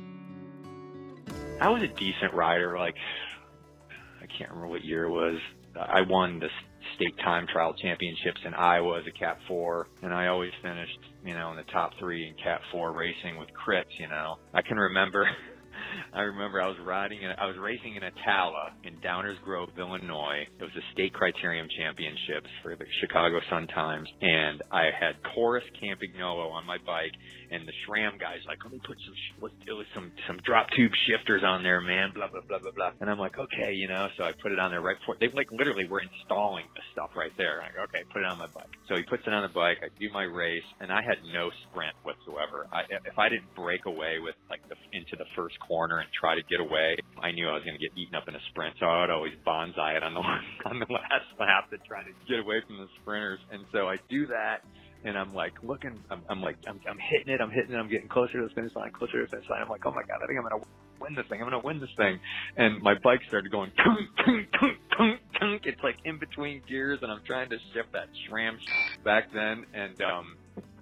I 1.61 1.69
was 1.69 1.83
a 1.83 1.89
decent 1.89 2.33
rider, 2.33 2.79
like, 2.79 2.95
I 4.23 4.27
can't 4.27 4.51
remember 4.51 4.69
what 4.69 4.85
year 4.85 5.05
it 5.05 5.11
was. 5.11 5.39
I 5.79 6.01
won 6.09 6.39
the 6.39 6.49
state 6.97 7.17
time 7.25 7.47
trial 7.53 7.75
championships 7.81 8.41
in 8.45 8.55
Iowa 8.55 9.01
as 9.01 9.05
a 9.07 9.19
Cat 9.19 9.39
4, 9.49 9.89
and 10.03 10.13
I 10.13 10.29
always 10.29 10.53
finished, 10.63 10.99
you 11.25 11.35
know, 11.35 11.51
in 11.51 11.57
the 11.57 11.71
top 11.73 11.93
three 11.99 12.27
in 12.27 12.35
Cat 12.43 12.61
4 12.73 12.93
racing 12.93 13.39
with 13.39 13.49
crits, 13.51 13.85
you 13.99 14.09
know. 14.09 14.37
I 14.53 14.63
can 14.63 14.77
remember, 14.77 15.29
I 16.13 16.23
remember 16.23 16.61
I 16.61 16.69
was 16.69 16.79
riding, 16.85 17.23
in, 17.23 17.31
I 17.31 17.47
was 17.47 17.57
racing 17.59 17.97
in 17.97 18.03
Attala 18.03 18.73
in 18.85 18.97
Downers 18.97 19.41
Grove, 19.43 19.71
Illinois. 19.79 20.47
It 20.59 20.63
was 20.63 20.73
the 20.75 20.83
state 20.93 21.13
criterium 21.13 21.67
championships 21.77 22.49
for 22.63 22.77
the 22.77 22.85
Chicago 23.01 23.41
Sun-Times, 23.51 24.09
and 24.21 24.63
I 24.71 24.91
had 24.99 25.17
Chorus 25.35 25.65
Campagnolo 25.83 26.51
on 26.53 26.67
my 26.67 26.79
bike, 26.87 27.13
and 27.51 27.67
the 27.67 27.73
SRAM 27.87 28.19
guy's 28.19 28.45
like, 28.47 28.59
let 28.65 28.73
me 28.73 28.81
put 28.85 28.97
some, 29.05 29.15
let's 29.41 29.55
do 29.67 29.83
some, 29.95 30.13
some 30.27 30.39
drop 30.45 30.69
tube 30.77 30.93
shifters 31.07 31.43
on 31.45 31.63
there, 31.63 31.81
man, 31.81 32.13
blah, 32.15 32.29
blah, 32.29 32.41
blah, 32.47 32.59
blah, 32.59 32.73
blah. 32.73 32.91
And 33.01 33.11
I'm 33.11 33.19
like, 33.19 33.39
okay, 33.39 33.73
you 33.73 33.89
know, 33.89 34.09
so 34.17 34.25
I 34.25 34.33
put 34.33 34.53
it 34.53 34.59
on 34.59 34.71
there 34.71 34.81
right 34.81 34.99
before, 34.99 35.17
they 35.21 35.29
like 35.29 35.51
literally 35.53 35.87
were 35.87 36.01
installing 36.01 36.65
the 36.75 36.83
stuff 36.93 37.11
right 37.17 37.33
there. 37.37 37.63
I'm 37.63 37.73
like, 37.77 37.89
okay, 37.89 38.05
put 38.13 38.23
it 38.23 38.27
on 38.27 38.39
my 38.39 38.47
bike. 38.47 38.71
So 38.89 38.97
he 38.97 39.03
puts 39.03 39.23
it 39.27 39.33
on 39.33 39.43
the 39.43 39.53
bike, 39.53 39.79
I 39.83 39.89
do 39.99 40.11
my 40.13 40.25
race, 40.25 40.65
and 40.81 40.91
I 40.91 41.03
had 41.03 41.19
no 41.33 41.51
sprint 41.69 41.95
whatsoever. 42.03 42.67
I, 42.73 42.83
if 43.05 43.19
I 43.19 43.29
didn't 43.29 43.55
break 43.55 43.87
away 43.87 44.19
with 44.21 44.35
like 44.51 44.67
the, 44.69 44.77
into 44.97 45.17
the 45.17 45.27
first 45.37 45.59
corner 45.61 45.84
and 45.93 46.09
try 46.19 46.35
to 46.35 46.43
get 46.49 46.61
away, 46.61 46.97
I 47.21 47.33
knew 47.33 47.49
I 47.49 47.55
was 47.55 47.65
going 47.65 47.77
to 47.77 47.83
get 47.83 47.97
eaten 47.97 48.15
up 48.15 48.29
in 48.29 48.35
a 48.35 48.43
sprint. 48.51 48.77
So 48.81 48.87
I 48.87 49.03
would 49.03 49.11
always 49.11 49.33
bonsai 49.47 49.97
it 49.97 50.03
on 50.03 50.15
the, 50.15 50.21
on 50.71 50.79
the 50.79 50.87
last 50.89 51.29
lap 51.39 51.71
to 51.71 51.79
try 51.87 52.03
to 52.03 52.11
get 52.29 52.41
away 52.41 52.63
from 52.67 52.79
the 52.79 52.89
sprinters. 53.01 53.41
And 53.53 53.65
so 53.73 53.89
I 53.89 53.97
do 54.09 54.27
that 54.29 54.65
and 55.05 55.19
I'm 55.19 55.35
like 55.35 55.53
looking, 55.63 56.01
I'm, 56.11 56.23
I'm 56.29 56.41
like, 56.41 56.57
I'm, 56.67 56.81
I'm 56.89 56.99
hitting 56.99 57.33
it, 57.33 57.41
I'm 57.41 57.51
hitting 57.51 57.73
it, 57.73 57.79
I'm 57.79 57.91
getting 57.91 58.09
closer 58.09 58.41
to 58.41 58.49
the 58.49 58.55
finish 58.55 58.75
line, 58.75 58.91
closer 58.91 59.21
to 59.21 59.25
the 59.25 59.31
finish 59.31 59.49
line. 59.51 59.61
I'm 59.63 59.69
like, 59.69 59.85
oh 59.85 59.93
my 59.93 60.03
god, 60.03 60.21
I 60.23 60.27
think 60.27 60.39
I'm 60.39 60.49
gonna 60.49 60.65
win 61.01 61.15
this 61.15 61.27
thing, 61.29 61.41
I'm 61.43 61.47
gonna 61.47 61.61
win 61.63 61.79
this 61.79 61.93
thing. 61.97 62.19
And 62.57 62.83
my 62.83 62.95
bike 63.05 63.21
started 63.29 63.53
going, 63.53 63.71
tunk, 63.77 64.09
tunk, 64.25 64.49
tunk, 64.59 64.79
tunk, 64.97 65.21
tunk. 65.39 65.63
It's 65.67 65.83
like 65.83 65.97
in 66.05 66.19
between 66.19 66.63
gears, 66.67 67.01
and 67.03 67.13
I'm 67.13 67.23
trying 67.27 67.51
to 67.51 67.59
shift 67.75 67.93
that 67.93 68.09
SRAM 68.31 68.57
back 69.05 69.33
then, 69.35 69.67
and 69.75 70.01
um, 70.01 70.37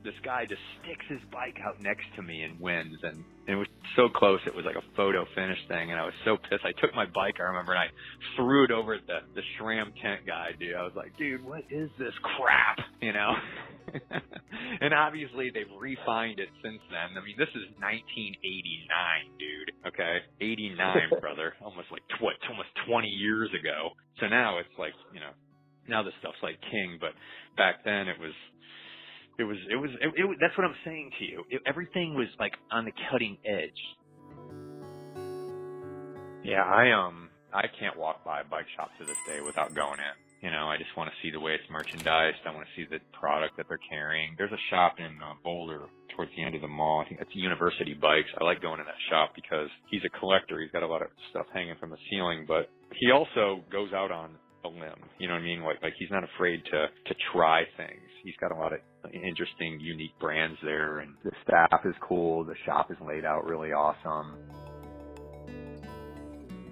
this 0.05 0.15
guy 0.23 0.47
just 0.47 0.63
sticks 0.83 1.05
his 1.09 1.21
bike 1.33 1.59
out 1.65 1.81
next 1.81 2.05
to 2.17 2.23
me 2.23 2.43
and 2.43 2.59
wins 2.61 2.99
and, 3.03 3.25
and 3.47 3.49
it 3.49 3.57
was 3.57 3.69
so 3.97 4.09
close 4.09 4.41
it 4.47 4.55
was 4.55 4.65
like 4.65 4.77
a 4.77 4.87
photo 4.97 5.25
finish 5.35 5.59
thing 5.69 5.91
and 5.91 6.01
I 6.01 6.05
was 6.05 6.15
so 6.25 6.37
pissed. 6.37 6.65
I 6.65 6.73
took 6.81 6.95
my 6.95 7.07
bike 7.07 7.37
I 7.41 7.45
remember 7.53 7.73
and 7.73 7.81
I 7.81 7.89
threw 8.37 8.65
it 8.65 8.71
over 8.71 8.95
at 8.95 9.07
the 9.07 9.21
the 9.35 9.43
SRAM 9.59 9.93
tent 10.01 10.27
guy, 10.27 10.53
dude. 10.59 10.75
I 10.75 10.83
was 10.83 10.93
like, 10.97 11.17
dude, 11.19 11.45
what 11.45 11.65
is 11.71 11.91
this 11.99 12.15
crap? 12.37 12.79
You 13.01 13.13
know? 13.13 13.33
and 14.81 14.95
obviously 14.95 15.51
they've 15.53 15.71
refined 15.79 16.39
it 16.39 16.49
since 16.63 16.81
then. 16.91 17.17
I 17.17 17.25
mean 17.25 17.37
this 17.39 17.53
is 17.55 17.69
nineteen 17.81 18.35
eighty 18.43 18.87
nine, 18.89 19.27
dude. 19.39 19.73
Okay? 19.89 20.25
Eighty 20.41 20.75
nine, 20.77 21.11
brother. 21.21 21.55
Almost 21.63 21.89
like 21.91 22.03
what 22.21 22.35
almost 22.49 22.71
twenty 22.87 23.11
years 23.11 23.51
ago. 23.53 23.93
So 24.21 24.29
now 24.29 24.59
it's 24.59 24.77
like, 24.79 24.93
you 25.13 25.21
know, 25.21 25.33
now 25.89 26.03
this 26.03 26.15
stuff's 26.21 26.41
like 26.43 26.61
king, 26.71 26.99
but 27.01 27.11
back 27.57 27.85
then 27.85 28.09
it 28.09 28.19
was 28.19 28.33
it 29.39 29.45
was, 29.45 29.57
it 29.71 29.77
was, 29.77 29.91
it, 30.01 30.13
it, 30.15 30.37
that's 30.41 30.57
what 30.57 30.67
I'm 30.67 30.77
saying 30.85 31.11
to 31.19 31.25
you. 31.25 31.45
It, 31.51 31.63
everything 31.67 32.15
was 32.15 32.29
like 32.39 32.53
on 32.71 32.85
the 32.85 32.93
cutting 33.11 33.39
edge. 33.45 33.81
Yeah, 36.45 36.63
I 36.63 36.91
um, 36.91 37.31
I 37.53 37.67
can't 37.79 37.97
walk 37.97 38.25
by 38.25 38.41
a 38.41 38.45
bike 38.45 38.67
shop 38.77 38.91
to 38.99 39.05
this 39.05 39.17
day 39.27 39.41
without 39.41 39.75
going 39.75 40.01
in. 40.01 40.17
You 40.43 40.51
know, 40.51 40.67
I 40.67 40.77
just 40.77 40.91
want 40.97 41.09
to 41.09 41.15
see 41.23 41.31
the 41.31 41.39
way 41.39 41.53
it's 41.53 41.71
merchandised. 41.71 42.43
I 42.45 42.51
want 42.51 42.67
to 42.67 42.75
see 42.75 42.89
the 42.91 42.99
product 43.15 43.57
that 43.57 43.67
they're 43.69 43.79
carrying. 43.89 44.35
There's 44.37 44.51
a 44.51 44.65
shop 44.71 44.97
in 44.99 45.23
uh, 45.23 45.35
Boulder 45.45 45.87
towards 46.17 46.33
the 46.37 46.43
end 46.43 46.57
of 46.57 46.63
the 46.63 46.69
mall. 46.69 47.03
I 47.07 47.09
think 47.09 47.21
it's 47.21 47.31
University 47.33 47.95
Bikes. 47.95 48.29
I 48.41 48.43
like 48.43 48.61
going 48.61 48.81
in 48.81 48.87
that 48.87 49.03
shop 49.09 49.33
because 49.37 49.69
he's 49.89 50.03
a 50.05 50.19
collector. 50.19 50.61
He's 50.61 50.73
got 50.73 50.83
a 50.83 50.87
lot 50.87 51.01
of 51.01 51.09
stuff 51.31 51.47
hanging 51.55 51.77
from 51.79 51.91
the 51.91 51.97
ceiling, 52.11 52.45
but 52.47 52.69
he 52.99 53.13
also 53.13 53.63
goes 53.71 53.93
out 53.95 54.11
on 54.11 54.35
a 54.65 54.69
limb. 54.69 55.03
You 55.19 55.29
know 55.29 55.35
what 55.35 55.43
I 55.43 55.45
mean? 55.45 55.63
Like, 55.63 55.83
like 55.83 55.95
he's 55.99 56.11
not 56.11 56.25
afraid 56.25 56.63
to 56.67 56.87
to 56.89 57.15
try 57.33 57.65
things. 57.77 58.03
He's 58.23 58.35
got 58.41 58.53
a 58.53 58.55
lot 58.55 58.73
of 58.73 58.81
interesting, 59.13 59.81
unique 59.81 60.19
brands 60.21 60.59
there, 60.63 61.01
and 61.01 61.15
the 61.25 61.33
staff 61.43 61.81
is 61.85 61.95
cool. 62.01 62.45
The 62.45 62.55
shop 62.65 62.91
is 62.91 62.97
laid 63.07 63.25
out 63.25 63.45
really 63.45 63.73
awesome. 63.73 64.37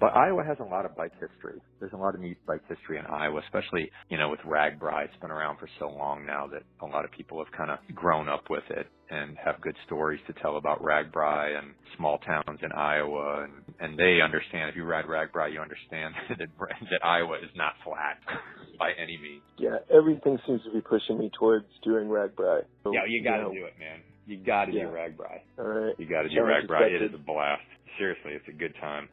But 0.01 0.17
Iowa 0.17 0.43
has 0.43 0.57
a 0.59 0.63
lot 0.63 0.85
of 0.85 0.95
bike 0.95 1.13
history. 1.13 1.61
There's 1.79 1.93
a 1.93 1.97
lot 1.97 2.15
of 2.15 2.21
neat 2.21 2.43
bike 2.47 2.63
history 2.67 2.97
in 2.97 3.05
Iowa, 3.05 3.39
especially, 3.45 3.91
you 4.09 4.17
know, 4.17 4.29
with 4.29 4.39
RAGBRAI. 4.39 5.05
It's 5.05 5.21
been 5.21 5.29
around 5.29 5.59
for 5.59 5.69
so 5.77 5.89
long 5.89 6.25
now 6.25 6.47
that 6.47 6.63
a 6.81 6.87
lot 6.87 7.05
of 7.05 7.11
people 7.11 7.37
have 7.37 7.53
kind 7.55 7.69
of 7.69 7.77
grown 7.93 8.27
up 8.27 8.49
with 8.49 8.63
it 8.71 8.87
and 9.11 9.37
have 9.37 9.61
good 9.61 9.75
stories 9.85 10.19
to 10.25 10.33
tell 10.41 10.57
about 10.57 10.81
RAGBRAI 10.81 11.55
and 11.55 11.75
small 11.97 12.17
towns 12.17 12.59
in 12.63 12.71
Iowa. 12.71 13.43
And, 13.43 13.75
and 13.79 13.99
they 13.99 14.21
understand, 14.25 14.71
if 14.71 14.75
you 14.75 14.85
ride 14.85 15.05
RAGBRAI, 15.05 15.53
you 15.53 15.61
understand 15.61 16.15
that, 16.29 16.47
that 16.57 17.05
Iowa 17.05 17.35
is 17.35 17.51
not 17.55 17.73
flat 17.83 18.17
by 18.79 18.93
any 18.99 19.19
means. 19.21 19.43
Yeah, 19.59 19.85
everything 19.95 20.39
seems 20.47 20.63
to 20.63 20.71
be 20.73 20.81
pushing 20.81 21.19
me 21.19 21.29
towards 21.37 21.67
doing 21.83 22.07
RAGBRAI. 22.07 22.61
So, 22.83 22.91
yeah, 22.91 23.01
you 23.07 23.23
got 23.23 23.37
to 23.37 23.37
you 23.37 23.43
know, 23.43 23.53
do 23.53 23.65
it, 23.65 23.73
man. 23.77 23.99
You 24.25 24.37
got 24.37 24.65
to 24.65 24.71
yeah. 24.73 24.85
do 24.85 24.87
RAGBRAI. 24.87 25.39
All 25.59 25.65
right. 25.65 25.93
You 25.99 26.09
got 26.09 26.23
to 26.23 26.29
do 26.29 26.37
RAGBRAI. 26.37 26.89
It 26.89 27.03
is 27.03 27.11
a 27.13 27.19
blast. 27.19 27.61
Seriously, 27.99 28.31
it's 28.31 28.47
a 28.47 28.57
good 28.57 28.73
time. 28.81 29.07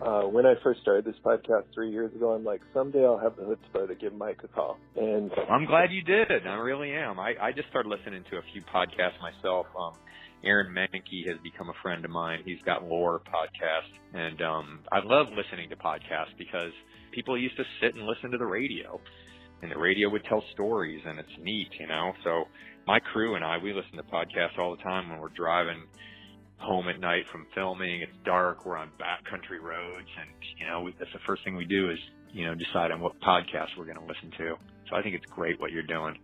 Uh, 0.00 0.22
when 0.22 0.44
I 0.44 0.54
first 0.62 0.80
started 0.82 1.04
this 1.04 1.16
podcast 1.24 1.64
three 1.74 1.90
years 1.90 2.12
ago, 2.14 2.32
I'm 2.32 2.44
like, 2.44 2.60
someday 2.74 3.04
I'll 3.04 3.18
have 3.18 3.36
the 3.36 3.42
chutzpah 3.42 3.88
to 3.88 3.94
give 3.94 4.14
Mike 4.14 4.40
a 4.44 4.48
call. 4.48 4.78
And 4.96 5.30
I'm 5.50 5.64
glad 5.64 5.90
you 5.90 6.02
did. 6.02 6.46
I 6.46 6.54
really 6.56 6.92
am. 6.92 7.18
I, 7.18 7.34
I 7.40 7.52
just 7.52 7.68
started 7.68 7.88
listening 7.88 8.24
to 8.30 8.36
a 8.36 8.42
few 8.52 8.62
podcasts 8.62 9.20
myself. 9.20 9.66
Um, 9.78 9.94
Aaron 10.44 10.72
Mahnke 10.72 11.26
has 11.28 11.38
become 11.42 11.70
a 11.70 11.82
friend 11.82 12.04
of 12.04 12.10
mine. 12.10 12.40
He's 12.44 12.60
got 12.64 12.84
Lore 12.84 13.20
podcast, 13.20 13.90
and 14.14 14.40
um, 14.42 14.80
I 14.92 15.00
love 15.02 15.28
listening 15.34 15.70
to 15.70 15.76
podcasts 15.76 16.36
because 16.38 16.72
people 17.12 17.38
used 17.38 17.56
to 17.56 17.64
sit 17.80 17.94
and 17.94 18.06
listen 18.06 18.30
to 18.32 18.38
the 18.38 18.46
radio, 18.46 19.00
and 19.62 19.72
the 19.72 19.78
radio 19.78 20.10
would 20.10 20.24
tell 20.24 20.44
stories, 20.52 21.00
and 21.06 21.18
it's 21.18 21.36
neat, 21.40 21.68
you 21.80 21.86
know. 21.86 22.12
So 22.22 22.44
my 22.86 23.00
crew 23.00 23.34
and 23.34 23.44
I, 23.44 23.56
we 23.58 23.72
listen 23.72 23.96
to 23.96 24.02
podcasts 24.02 24.58
all 24.58 24.76
the 24.76 24.82
time 24.82 25.08
when 25.08 25.20
we're 25.20 25.30
driving 25.30 25.84
home 26.58 26.88
at 26.88 27.00
night 27.00 27.24
from 27.30 27.46
filming. 27.54 28.02
It's 28.02 28.16
dark. 28.24 28.64
We're 28.64 28.76
on 28.76 28.90
backcountry 29.00 29.60
roads, 29.60 30.08
and 30.20 30.30
you 30.58 30.66
know 30.66 30.82
we, 30.82 30.94
that's 30.98 31.12
the 31.12 31.20
first 31.26 31.44
thing 31.44 31.56
we 31.56 31.64
do 31.64 31.90
is 31.90 31.98
you 32.32 32.46
know 32.46 32.54
decide 32.54 32.90
on 32.90 33.00
what 33.00 33.20
podcast 33.20 33.68
we're 33.78 33.84
going 33.84 33.98
to 33.98 34.04
listen 34.04 34.30
to. 34.38 34.56
So 34.88 34.96
I 34.96 35.02
think 35.02 35.14
it's 35.14 35.26
great 35.26 35.60
what 35.60 35.72
you're 35.72 35.82
doing. 35.82 36.18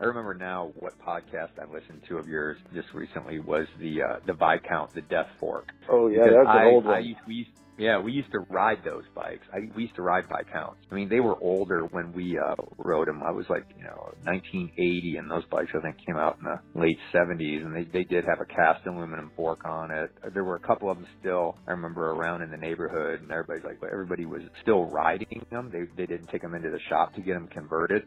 I 0.00 0.04
remember 0.04 0.34
now 0.34 0.72
what 0.80 0.98
podcast 0.98 1.50
I 1.60 1.72
listened 1.72 2.02
to 2.08 2.18
of 2.18 2.26
yours 2.26 2.58
just 2.74 2.88
recently 2.92 3.38
was 3.38 3.66
the 3.78 4.02
uh, 4.02 4.16
the 4.26 4.32
Viscount, 4.32 4.92
the 4.94 5.02
Death 5.02 5.28
Fork. 5.38 5.70
Oh 5.88 6.08
yeah, 6.08 6.24
that's 6.24 6.48
an 6.48 6.74
old 6.74 6.84
one. 6.84 6.94
I 6.94 6.98
used, 7.00 7.20
we 7.26 7.34
used, 7.34 7.50
yeah, 7.78 7.98
we 7.98 8.12
used 8.12 8.30
to 8.32 8.40
ride 8.50 8.78
those 8.84 9.04
bikes. 9.14 9.46
I, 9.52 9.58
we 9.74 9.84
used 9.84 9.96
to 9.96 10.02
ride 10.02 10.24
Viscounts. 10.28 10.78
I 10.90 10.94
mean, 10.94 11.08
they 11.08 11.20
were 11.20 11.36
older 11.40 11.84
when 11.86 12.12
we 12.12 12.38
uh, 12.38 12.54
rode 12.78 13.08
them. 13.08 13.22
I 13.22 13.30
was 13.30 13.46
like, 13.48 13.64
you 13.76 13.84
know, 13.84 14.12
1980, 14.24 15.16
and 15.18 15.30
those 15.30 15.44
bikes 15.50 15.70
I 15.74 15.80
think 15.80 15.96
came 16.06 16.16
out 16.16 16.38
in 16.38 16.44
the 16.44 16.80
late 16.80 16.98
70s, 17.14 17.64
and 17.64 17.74
they 17.74 17.84
they 17.92 18.04
did 18.04 18.24
have 18.24 18.40
a 18.40 18.44
cast 18.44 18.86
aluminum 18.86 19.30
fork 19.36 19.64
on 19.64 19.90
it. 19.90 20.10
There 20.34 20.44
were 20.44 20.56
a 20.56 20.60
couple 20.60 20.90
of 20.90 20.98
them 20.98 21.06
still. 21.20 21.56
I 21.66 21.72
remember 21.72 22.10
around 22.10 22.42
in 22.42 22.50
the 22.50 22.56
neighborhood, 22.56 23.22
and 23.22 23.30
everybody's 23.30 23.64
like, 23.64 23.78
everybody 23.90 24.26
was 24.26 24.42
still 24.62 24.84
riding 24.86 25.44
them. 25.50 25.70
They 25.72 25.84
they 25.96 26.06
didn't 26.06 26.28
take 26.28 26.42
them 26.42 26.54
into 26.54 26.70
the 26.70 26.80
shop 26.88 27.14
to 27.14 27.22
get 27.22 27.34
them 27.34 27.48
converted 27.48 28.02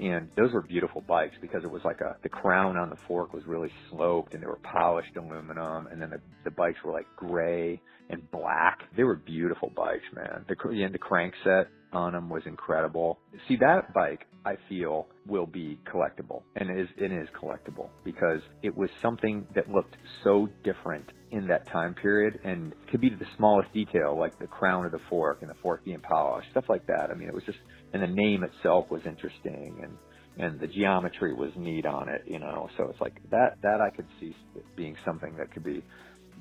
And 0.00 0.28
those 0.36 0.52
were 0.52 0.62
beautiful 0.62 1.02
bikes 1.02 1.36
because 1.40 1.62
it 1.64 1.70
was 1.70 1.82
like 1.84 2.00
a, 2.00 2.16
the 2.22 2.28
crown 2.28 2.76
on 2.76 2.90
the 2.90 2.96
fork 3.06 3.32
was 3.32 3.44
really 3.46 3.70
sloped 3.90 4.34
and 4.34 4.42
they 4.42 4.46
were 4.46 4.58
polished 4.62 5.16
aluminum. 5.16 5.86
And 5.86 6.02
then 6.02 6.10
the, 6.10 6.20
the 6.44 6.50
bikes 6.50 6.78
were 6.84 6.92
like 6.92 7.06
gray 7.16 7.80
and 8.10 8.30
black. 8.30 8.80
They 8.96 9.04
were 9.04 9.16
beautiful 9.16 9.72
bikes, 9.74 10.04
man. 10.14 10.44
The, 10.48 10.56
and 10.68 10.94
the 10.94 10.98
crank 10.98 11.34
set 11.42 11.68
on 11.92 12.12
them 12.12 12.28
was 12.28 12.42
incredible. 12.46 13.18
See 13.48 13.56
that 13.56 13.94
bike, 13.94 14.26
I 14.44 14.56
feel 14.68 15.06
will 15.26 15.46
be 15.46 15.78
collectible 15.90 16.42
and 16.56 16.78
is, 16.78 16.88
it 16.98 17.12
is 17.12 17.28
collectible 17.40 17.88
because 18.04 18.40
it 18.62 18.76
was 18.76 18.90
something 19.00 19.46
that 19.54 19.70
looked 19.70 19.96
so 20.22 20.48
different 20.64 21.10
in 21.30 21.46
that 21.46 21.66
time 21.68 21.94
period 21.94 22.38
and 22.44 22.74
could 22.90 23.00
be 23.00 23.08
the 23.08 23.24
smallest 23.36 23.72
detail, 23.72 24.18
like 24.18 24.38
the 24.38 24.46
crown 24.46 24.84
of 24.84 24.92
the 24.92 25.00
fork 25.08 25.38
and 25.40 25.50
the 25.50 25.56
fork 25.62 25.84
being 25.84 26.00
polished, 26.00 26.50
stuff 26.50 26.64
like 26.68 26.86
that. 26.86 27.10
I 27.10 27.14
mean, 27.14 27.28
it 27.28 27.34
was 27.34 27.44
just, 27.44 27.58
and 27.92 28.02
the 28.02 28.06
name 28.06 28.44
itself 28.44 28.90
was 28.90 29.02
interesting 29.06 29.80
and, 29.82 29.96
and 30.36 30.60
the 30.60 30.66
geometry 30.66 31.32
was 31.32 31.50
neat 31.56 31.86
on 31.86 32.08
it, 32.08 32.22
you 32.26 32.40
know, 32.40 32.68
so 32.76 32.88
it's 32.90 33.00
like 33.00 33.20
that, 33.30 33.56
that 33.62 33.80
I 33.80 33.90
could 33.94 34.06
see 34.20 34.34
being 34.76 34.96
something 35.04 35.36
that 35.38 35.52
could 35.52 35.64
be 35.64 35.82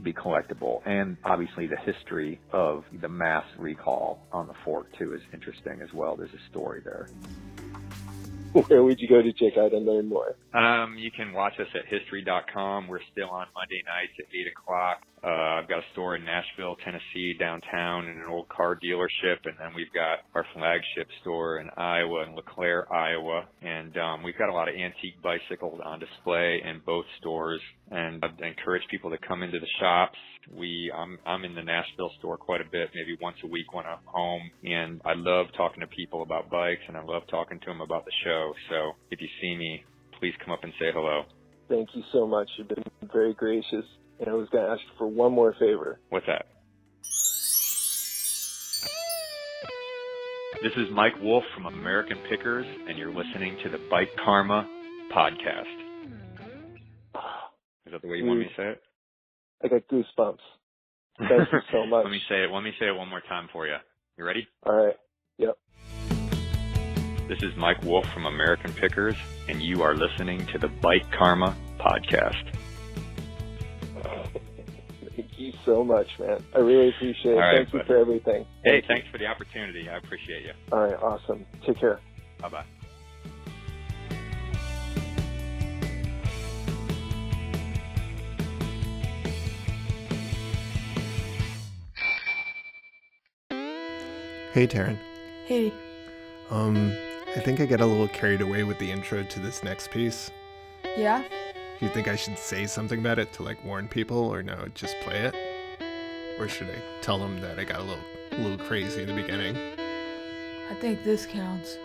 be 0.02 0.14
collectible. 0.14 0.82
And 0.86 1.18
obviously 1.24 1.68
the 1.68 1.78
history 1.78 2.39
of 2.52 2.84
the 3.02 3.10
mass 3.10 3.46
recall 3.58 4.20
on 4.32 4.48
the 4.48 4.56
fork 4.66 4.88
too 4.98 5.14
is 5.14 5.22
interesting 5.34 5.82
as 5.82 5.94
well. 5.94 6.16
There's 6.16 6.34
a 6.34 6.50
story 6.50 6.82
there. 6.84 7.10
Where 8.68 8.84
would 8.84 8.99
you 8.99 9.08
go 9.08 9.20
to 9.20 9.34
check 9.34 9.58
out 9.58 9.74
and 9.74 9.84
learn 9.86 10.08
more? 10.08 10.36
Um, 10.54 10.95
you 10.97 11.10
can 11.10 11.34
watch 11.34 11.54
us 11.60 11.68
at 11.74 11.88
history.com. 11.88 12.88
We're 12.88 12.99
still 13.12 13.30
on 13.30 13.47
Monday 13.56 13.82
nights 13.86 14.14
at 14.20 14.26
8 14.30 14.47
o'clock. 14.54 15.01
Uh, 15.24 15.62
I've 15.62 15.68
got 15.68 15.80
a 15.80 15.88
store 15.93 16.16
in 16.18 16.26
Nashville, 16.26 16.76
Tennessee, 16.84 17.34
downtown, 17.39 18.06
in 18.06 18.18
an 18.18 18.28
old 18.30 18.49
car 18.49 18.76
dealership, 18.76 19.38
and 19.45 19.56
then 19.58 19.74
we've 19.76 19.91
got 19.91 20.20
our 20.36 20.45
flagship 20.54 21.08
store 21.22 21.60
in 21.60 21.70
Iowa, 21.78 22.26
in 22.28 22.36
LeClaire, 22.36 22.91
Iowa, 22.93 23.45
and 23.64 23.97
um, 23.97 24.22
we've 24.22 24.38
got 24.38 24.49
a 24.49 24.54
lot 24.54 24.70
of 24.70 24.76
antique 24.76 25.20
bicycles 25.24 25.80
on 25.84 25.99
display 25.99 26.62
in 26.64 26.82
both 26.86 27.06
stores. 27.20 27.62
And 27.89 28.24
I 28.24 28.45
encourage 28.45 28.84
people 28.91 29.10
to 29.10 29.18
come 29.28 29.41
into 29.41 29.60
the 29.60 29.68
shops. 29.80 30.18
We, 30.52 30.91
I'm, 30.96 31.20
I'm 31.26 31.46
in 31.46 31.56
the 31.56 31.62
Nashville 31.62 32.12
store 32.20 32.38
quite 32.38 32.62
a 32.62 32.66
bit, 32.70 32.89
maybe 32.94 33.18
once 33.22 33.38
a 33.44 33.48
week 33.48 33.74
when 33.74 33.86
I'm 33.86 34.04
home, 34.06 34.52
and 34.64 35.02
I 35.06 35.14
love 35.16 35.48
talking 35.56 35.82
to 35.82 35.88
people 35.88 36.22
about 36.22 36.50
bikes, 36.50 36.82
and 36.88 36.98
I 36.98 37.04
love 37.04 37.24
talking 37.30 37.60
to 37.60 37.66
them 37.66 37.82
about 37.82 38.06
the 38.06 38.12
show. 38.24 38.54
So 38.70 38.91
if 39.12 39.22
you 39.22 39.28
see 39.41 39.56
me, 39.56 39.84
please 40.20 40.34
come 40.44 40.54
up 40.54 40.64
and 40.64 40.74
say 40.80 40.88
hello. 40.94 41.24
Thank 41.70 41.89
you 41.94 42.04
so 42.12 42.28
much. 42.28 42.50
You've 42.58 42.68
been 42.68 42.84
very 43.12 43.34
gracious. 43.34 43.86
And 44.20 44.30
I 44.30 44.34
was 44.34 44.48
going 44.52 44.64
to 44.64 44.72
ask 44.72 44.82
you 44.82 44.98
for 44.98 45.08
one 45.08 45.34
more 45.34 45.54
favor. 45.60 46.00
What's 46.10 46.26
that? 46.28 46.46
This 50.62 50.72
is 50.78 50.88
Mike 50.94 51.14
Wolfe 51.22 51.44
from 51.54 51.66
American 51.66 52.18
Pickers, 52.30 52.66
and 52.88 52.98
you're 52.98 53.14
listening 53.14 53.58
to 53.64 53.70
the 53.70 53.80
Bike 53.89 54.12
Karma 54.24 54.66
podcast. 55.14 55.64
Is 57.86 57.91
that 57.91 58.02
the 58.02 58.08
way 58.08 58.18
you 58.18 58.26
want 58.26 58.39
me 58.39 58.46
to 58.46 58.52
say 58.56 58.70
it? 58.70 58.82
I 59.64 59.68
got 59.68 59.88
goosebumps. 59.88 60.39
Thank 61.18 61.51
you 61.51 61.59
so 61.72 61.86
much. 61.86 62.03
Let 62.03 62.11
me 62.11 62.22
say 62.28 62.43
it. 62.43 62.51
Let 62.51 62.64
me 62.64 62.74
say 62.80 62.88
it 62.88 62.95
one 62.95 63.09
more 63.09 63.22
time 63.22 63.47
for 63.53 63.68
you. 63.68 63.76
You 64.18 64.26
ready? 64.26 64.47
All 64.66 64.76
right. 64.76 64.95
Yep. 65.38 65.57
This 67.28 67.41
is 67.41 67.55
Mike 67.55 67.82
Wolfe 67.84 68.07
from 68.14 68.26
American 68.26 68.74
Pickers, 68.74 69.16
and 69.47 69.61
you 69.61 69.82
are 69.82 69.95
listening 69.95 70.45
to 70.47 70.57
the 70.57 70.68
Bike 70.68 71.09
Karma 71.11 71.55
podcast. 71.80 72.43
Thank 75.16 75.39
you 75.39 75.53
so 75.66 75.84
much, 75.84 76.07
man. 76.20 76.43
I 76.55 76.59
really 76.59 76.89
appreciate 76.89 77.34
it. 77.34 77.39
Right, 77.39 77.55
Thank 77.57 77.74
you 77.74 77.82
for 77.86 77.97
everything. 77.97 78.45
Hey, 78.64 78.72
Thank 78.72 78.84
you. 78.84 78.88
thanks 78.88 79.07
for 79.11 79.18
the 79.20 79.28
opportunity. 79.28 79.88
I 79.89 79.97
appreciate 79.97 80.43
you. 80.43 80.53
All 80.72 80.80
right, 80.80 80.95
awesome. 81.01 81.45
Take 81.66 81.80
care. 81.80 81.99
Bye 82.39 82.49
bye. 82.49 82.66
Hey, 94.54 94.68
Tarran. 94.68 94.97
Hey, 95.45 95.74
Um, 96.49 96.95
I 97.36 97.39
think 97.39 97.60
I 97.60 97.66
get 97.66 97.82
a 97.82 97.86
little 97.86 98.08
carried 98.08 98.41
away 98.41 98.64
with 98.64 98.78
the 98.78 98.91
intro 98.91 99.24
to 99.24 99.39
this 99.39 99.64
next 99.64 99.89
piece. 99.91 100.30
yeah? 100.95 101.24
Do 101.80 101.86
you 101.88 101.91
think 101.91 102.08
I 102.08 102.16
should 102.16 102.38
say 102.38 102.68
something 102.68 102.99
about 102.99 103.18
it 103.18 103.34
to 103.34 103.43
like 103.43 103.64
warn 103.66 103.88
people, 103.88 104.18
or 104.18 104.43
no, 104.43 104.68
just 104.76 104.95
play 105.01 105.32
it? 105.32 106.39
Or 106.39 106.47
should 106.47 106.68
I 106.70 106.76
tell 107.01 107.18
them 107.18 107.41
that 107.41 107.58
I 107.60 107.64
got 107.64 107.80
a 107.80 107.84
little, 107.84 108.04
a 108.32 108.36
little 108.38 108.66
crazy 108.66 109.01
in 109.01 109.08
the 109.08 109.16
beginning? 109.16 109.58
I 110.70 110.76
think 110.80 111.04
this 111.04 111.26
counts. 111.26 111.78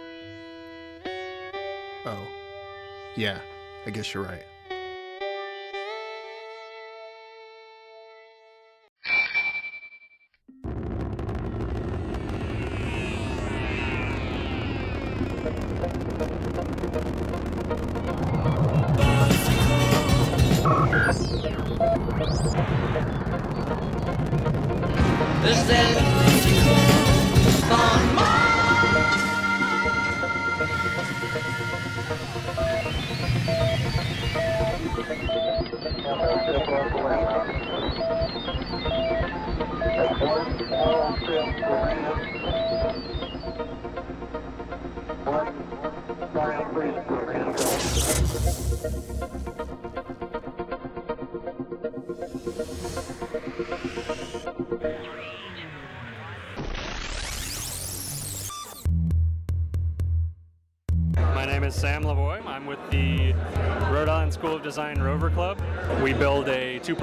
Oh, 2.04 2.26
yeah, 3.16 3.40
I 3.86 3.90
guess 3.90 4.12
you're 4.12 4.22
right. 4.24 4.44
My 21.08 21.14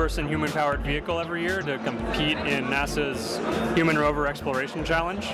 person 0.06 0.28
human 0.28 0.51
powered 0.51 0.82
vehicle 0.82 1.20
every 1.20 1.41
year 1.41 1.64
to 1.64 1.80
compete 1.80 2.38
in 2.38 2.66
NASA's 2.66 3.39
Human 3.76 3.97
Rover 3.97 4.28
Exploration 4.28 4.86
Challenge. 4.86 5.26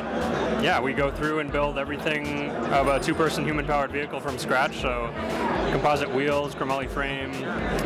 Yeah, 0.63 0.79
we 0.79 0.93
go 0.93 1.11
through 1.11 1.39
and 1.39 1.51
build 1.51 1.77
everything 1.77 2.49
of 2.51 2.87
a 2.87 2.97
two 2.97 3.13
person 3.13 3.43
human 3.43 3.65
powered 3.65 3.91
vehicle 3.91 4.21
from 4.21 4.37
scratch. 4.37 4.79
So, 4.79 5.13
composite 5.71 6.09
wheels, 6.09 6.55
chromoly 6.55 6.89
frame. 6.89 7.33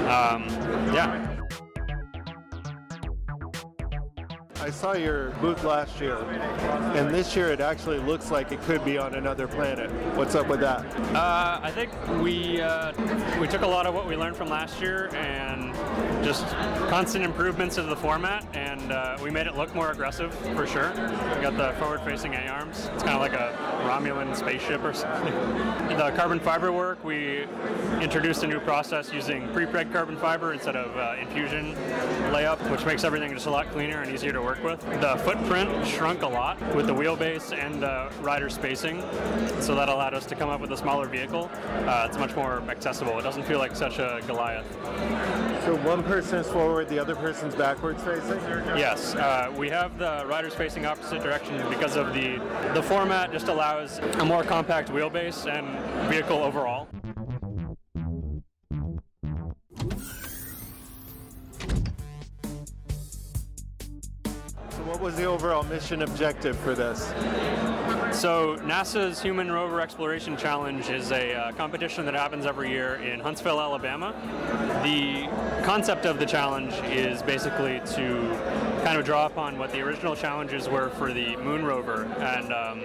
Um, 0.06 0.46
yeah. 0.94 1.36
I 4.66 4.70
saw 4.70 4.94
your 4.94 5.30
booth 5.42 5.64
last 5.64 6.00
year, 6.00 6.18
and 6.18 7.14
this 7.14 7.36
year 7.36 7.50
it 7.52 7.62
actually 7.62 8.00
looks 8.00 8.32
like 8.32 8.52
it 8.52 8.62
could 8.64 8.84
be 8.86 8.98
on 8.98 9.14
another 9.14 9.48
planet. 9.48 9.92
What's 10.16 10.34
up 10.34 10.48
with 10.48 10.60
that? 10.62 10.86
Uh, 11.16 11.60
I 11.62 11.72
think 11.72 11.92
we 12.20 12.62
uh, 12.62 12.92
we 13.40 13.48
took 13.48 13.62
a 13.62 13.68
lot 13.68 13.86
of 13.86 13.94
what 13.94 14.08
we 14.08 14.16
learned 14.16 14.36
from 14.36 14.48
last 14.48 14.82
year 14.82 15.14
and 15.14 15.75
just 16.26 16.48
constant 16.90 17.24
improvements 17.24 17.78
of 17.78 17.86
the 17.86 17.96
format, 17.96 18.44
and 18.56 18.92
uh, 18.92 19.16
we 19.22 19.30
made 19.30 19.46
it 19.46 19.56
look 19.56 19.76
more 19.76 19.92
aggressive 19.92 20.34
for 20.56 20.66
sure. 20.66 20.90
We 20.90 21.44
got 21.44 21.56
the 21.56 21.76
forward-facing 21.78 22.34
A 22.34 22.48
arms. 22.48 22.90
It's 22.96 23.04
kind 23.04 23.14
of 23.14 23.22
like 23.22 23.34
a 23.34 23.56
Romulan 23.88 24.36
spaceship 24.36 24.84
or 24.84 24.92
something. 24.96 25.32
the 25.90 26.12
carbon 26.16 26.40
fiber 26.40 26.72
work, 26.72 27.04
we 27.04 27.46
introduced 28.02 28.42
a 28.42 28.48
new 28.48 28.60
process 28.60 29.14
using 29.14 29.48
pre-preg 29.54 29.94
carbon 29.94 30.18
fiber 30.18 30.54
instead 30.54 30.76
of 30.76 30.98
uh, 30.98 31.14
infusion 31.22 31.76
layup, 32.34 32.58
which 32.72 32.84
makes 32.88 33.04
everything 33.04 33.32
just 33.32 33.46
a 33.46 33.52
lot 33.52 33.70
cleaner 33.70 34.02
and 34.02 34.12
easier 34.12 34.34
to 34.34 34.42
work 34.42 34.64
with. 34.64 34.82
The 35.02 35.18
footprint 35.18 35.86
shrunk 35.86 36.24
a 36.24 36.28
lot 36.28 36.60
with 36.76 36.88
the 36.88 36.94
wheelbase 36.94 37.56
and 37.56 37.84
the 37.84 38.12
rider 38.22 38.50
spacing, 38.50 39.02
so 39.60 39.76
that 39.76 39.90
allowed 39.90 40.16
us 40.16 40.26
to 40.26 40.36
come 40.36 40.50
up 40.50 40.60
with 40.60 40.72
a 40.72 40.78
smaller 40.78 41.08
vehicle. 41.08 41.52
Uh, 41.86 42.08
it's 42.10 42.18
much 42.18 42.36
more 42.36 42.64
accessible. 42.68 43.20
It 43.20 43.22
doesn't 43.22 43.44
feel 43.44 43.60
like 43.60 43.76
such 43.76 44.00
a 44.00 44.22
Goliath. 44.26 44.66
So 45.66 45.76
one 45.78 46.04
is 46.20 46.48
forward, 46.48 46.88
the 46.88 46.98
other 46.98 47.16
person's 47.16 47.56
backwards 47.56 48.02
facing? 48.02 48.40
Yes, 48.78 49.16
uh, 49.16 49.54
we 49.58 49.70
have 49.70 49.98
the 49.98 50.24
riders 50.26 50.54
facing 50.54 50.86
opposite 50.86 51.22
direction 51.22 51.58
because 51.70 51.98
of 51.98 52.14
the 52.14 52.38
the 52.74 52.82
format 52.82 53.32
just 53.32 53.48
allows 53.48 54.00
a 54.00 54.26
more 54.26 54.44
compact 54.44 54.90
wheelbase 54.90 55.46
and 55.46 56.10
vehicle 56.10 56.38
overall. 56.38 56.88
So 64.70 64.82
what 64.84 65.02
was 65.02 65.16
the 65.16 65.26
overall 65.26 65.64
mission 65.64 66.02
objective 66.02 66.58
for 66.58 66.76
this? 66.76 67.12
So 68.16 68.56
NASA's 68.62 69.22
Human 69.22 69.52
Rover 69.52 69.82
Exploration 69.82 70.38
Challenge 70.38 70.90
is 70.90 71.12
a 71.12 71.34
uh, 71.34 71.52
competition 71.52 72.06
that 72.06 72.14
happens 72.14 72.46
every 72.46 72.70
year 72.70 72.96
in 72.96 73.20
Huntsville, 73.20 73.60
Alabama. 73.60 74.16
The 74.84 75.28
concept 75.66 76.06
of 76.06 76.18
the 76.18 76.26
challenge 76.26 76.74
is 76.86 77.22
basically 77.22 77.82
to 77.94 78.55
kind 78.86 79.00
of 79.00 79.04
draw 79.04 79.26
upon 79.26 79.58
what 79.58 79.72
the 79.72 79.82
original 79.82 80.16
challenges 80.16 80.70
were 80.70 80.92
for 80.92 81.12
the 81.12 81.36
Moon 81.38 81.66
rover 81.66 82.04
and 82.20 82.54
um, 82.54 82.84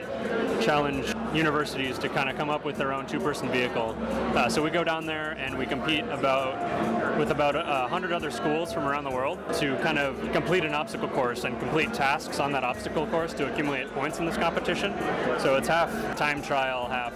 challenge 0.59 1.15
universities 1.35 1.99
to 1.99 2.09
kind 2.09 2.31
of 2.31 2.39
come 2.39 2.49
up 2.49 2.65
with 2.65 2.79
their 2.79 2.95
own 2.95 3.07
two-person 3.07 3.51
vehicle. 3.51 3.95
Uh, 4.35 4.49
so 4.49 4.63
we 4.63 4.71
go 4.71 4.83
down 4.83 5.05
there 5.05 5.33
and 5.33 5.59
we 5.59 5.67
compete 5.67 6.03
about 6.05 7.19
with 7.19 7.31
about 7.31 7.55
a 7.55 7.87
hundred 7.89 8.13
other 8.13 8.31
schools 8.31 8.73
from 8.73 8.85
around 8.85 9.05
the 9.05 9.11
world 9.11 9.39
to 9.53 9.77
kind 9.83 9.99
of 9.99 10.17
complete 10.33 10.65
an 10.65 10.73
obstacle 10.73 11.09
course 11.09 11.45
and 11.45 11.59
complete 11.61 11.93
tasks 11.93 12.41
on 12.41 12.51
that 12.51 12.65
obstacle 12.65 13.07
course 13.09 13.35
to 13.35 13.53
accumulate 13.53 13.87
points 13.93 14.21
in 14.21 14.25
this 14.25 14.39
competition. 14.39 14.95
So 15.39 15.57
it's 15.57 15.69
half 15.69 15.91
time 16.17 16.41
trial, 16.41 16.89
half 16.89 17.13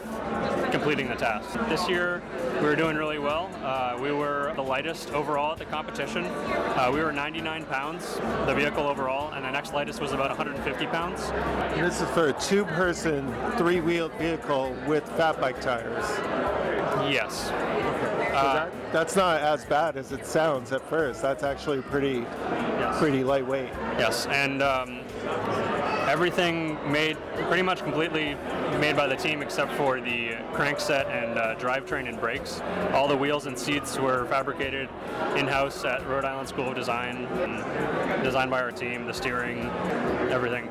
completing 0.75 1.07
the 1.07 1.15
task. 1.15 1.57
This 1.69 1.89
year 1.89 2.21
we 2.57 2.67
were 2.67 2.75
doing 2.75 2.97
really 2.97 3.21
well. 3.21 3.49
Uh, 3.63 3.97
we 4.03 4.11
were 4.11 4.53
the 4.57 4.63
lightest 4.63 5.13
overall 5.13 5.53
at 5.53 5.59
the 5.59 5.65
competition. 5.67 6.25
Uh, 6.25 6.91
we 6.93 7.01
were 7.01 7.13
99 7.13 7.65
pounds, 7.67 8.17
the 8.47 8.55
vehicle 8.57 8.85
overall, 8.85 9.33
and 9.35 9.45
the 9.45 9.51
next 9.53 9.73
lightest 9.73 10.01
was 10.01 10.11
about 10.11 10.31
150 10.31 10.87
pounds. 10.87 11.21
And 11.77 11.87
this 11.87 12.01
is 12.01 12.11
for 12.11 12.31
a 12.31 12.33
two-person, 12.41 13.33
three-wheeled 13.57 14.15
vehicle 14.15 14.77
with 14.89 15.09
fat 15.11 15.41
bike 15.41 15.61
tires. 15.61 16.05
Yes. 17.09 17.45
So 17.45 17.53
that, 18.33 18.93
that's 18.93 19.15
not 19.15 19.41
as 19.43 19.65
bad 19.65 19.97
as 19.97 20.11
it 20.11 20.27
sounds 20.27 20.73
at 20.73 20.85
first. 20.91 21.23
That's 21.23 21.45
actually 21.45 21.83
pretty, 21.83 22.27
pretty 22.99 23.23
lightweight. 23.23 23.71
Yes, 23.97 24.27
and 24.27 24.61
um, 24.61 25.03
everything 26.15 26.79
made 26.93 27.17
pretty 27.49 27.61
much 27.61 27.83
completely 27.83 28.37
made 28.79 28.95
by 28.95 29.05
the 29.05 29.17
team 29.17 29.43
except 29.43 29.73
for 29.73 30.01
the 30.01 30.29
crankset 30.53 31.07
and 31.11 31.37
uh, 31.37 31.57
drivetrain 31.57 32.09
and 32.09 32.21
brakes. 32.21 32.61
All 32.93 33.09
the 33.09 33.17
wheels 33.17 33.47
and 33.47 33.59
seats 33.59 33.99
were 33.99 34.25
fabricated 34.27 34.89
in-house 35.37 35.85
at 35.85 36.07
Rhode 36.07 36.25
Island 36.25 36.49
School 36.49 36.69
of 36.69 36.77
Design, 36.77 37.25
and 37.43 38.23
designed 38.23 38.49
by 38.49 38.61
our 38.61 38.71
team. 38.71 39.07
The 39.07 39.13
steering, 39.13 39.69
everything. 40.31 40.69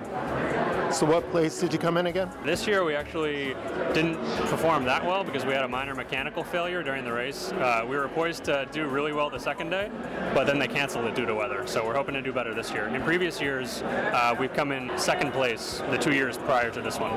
So 0.93 1.07
what 1.07 1.27
place 1.31 1.59
did 1.59 1.73
you 1.73 1.79
come 1.79 1.97
in 1.97 2.05
again? 2.05 2.29
This 2.45 2.67
year 2.67 2.83
we 2.83 2.93
actually 2.93 3.55
didn't 3.95 4.17
perform 4.47 4.85
that 4.85 5.03
well 5.03 5.23
because 5.23 5.43
we 5.43 5.51
had 5.51 5.63
a 5.63 5.67
minor 5.67 5.95
mechanical 5.95 6.43
failure 6.43 6.83
during 6.83 7.03
the 7.03 7.11
race. 7.11 7.51
Uh, 7.53 7.83
we 7.89 7.97
were 7.97 8.07
poised 8.07 8.43
to 8.43 8.67
do 8.71 8.85
really 8.85 9.11
well 9.11 9.27
the 9.27 9.39
second 9.39 9.71
day, 9.71 9.89
but 10.35 10.45
then 10.45 10.59
they 10.59 10.67
canceled 10.67 11.05
it 11.05 11.15
due 11.15 11.25
to 11.25 11.33
weather. 11.33 11.65
So 11.65 11.83
we're 11.83 11.95
hoping 11.95 12.13
to 12.13 12.21
do 12.21 12.31
better 12.31 12.53
this 12.53 12.69
year. 12.69 12.87
In 12.89 13.01
previous 13.01 13.41
years, 13.41 13.81
uh, 13.81 14.35
we've 14.39 14.53
come 14.53 14.71
in 14.71 14.95
second 14.95 15.33
place 15.33 15.81
the 15.89 15.97
two 15.97 16.13
years 16.13 16.37
prior 16.37 16.69
to 16.69 16.81
this 16.81 16.99
one. 16.99 17.11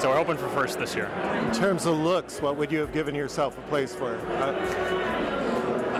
So 0.00 0.10
we're 0.10 0.16
hoping 0.16 0.36
for 0.36 0.48
first 0.48 0.76
this 0.80 0.96
year. 0.96 1.06
In 1.46 1.52
terms 1.54 1.86
of 1.86 1.96
looks, 1.96 2.42
what 2.42 2.56
would 2.56 2.72
you 2.72 2.80
have 2.80 2.92
given 2.92 3.14
yourself 3.14 3.56
a 3.56 3.62
place 3.62 3.94
for? 3.94 4.16
Uh, 4.16 5.05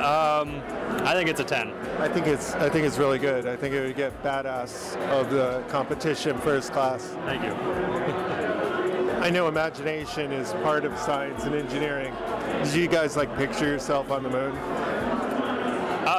Um, 0.07 0.63
I 1.05 1.15
think 1.15 1.29
it's 1.29 1.41
a 1.41 1.45
10. 1.45 1.73
I 1.99 2.07
think 2.07 2.29
it's 2.29 2.55
I 2.55 2.69
think 2.69 2.87
it's 2.87 2.97
really 2.97 3.19
good. 3.19 3.45
I 3.45 3.57
think 3.57 3.75
it 3.75 3.85
would 3.85 3.97
get 3.97 4.23
badass 4.23 4.97
of 5.11 5.31
the 5.31 5.65
competition 5.69 6.39
first 6.39 6.73
class. 6.73 7.03
Thank 7.25 7.43
you. 7.43 7.51
I 9.21 9.31
know 9.31 9.49
imagination 9.49 10.31
is 10.31 10.53
part 10.63 10.85
of 10.85 10.97
science 10.97 11.43
and 11.43 11.57
engineering. 11.57 12.15
Did 12.63 12.75
you 12.75 12.87
guys 12.87 13.17
like 13.17 13.37
picture 13.37 13.67
yourself 13.67 14.13
on 14.13 14.23
the 14.23 14.31
moon? 14.31 14.53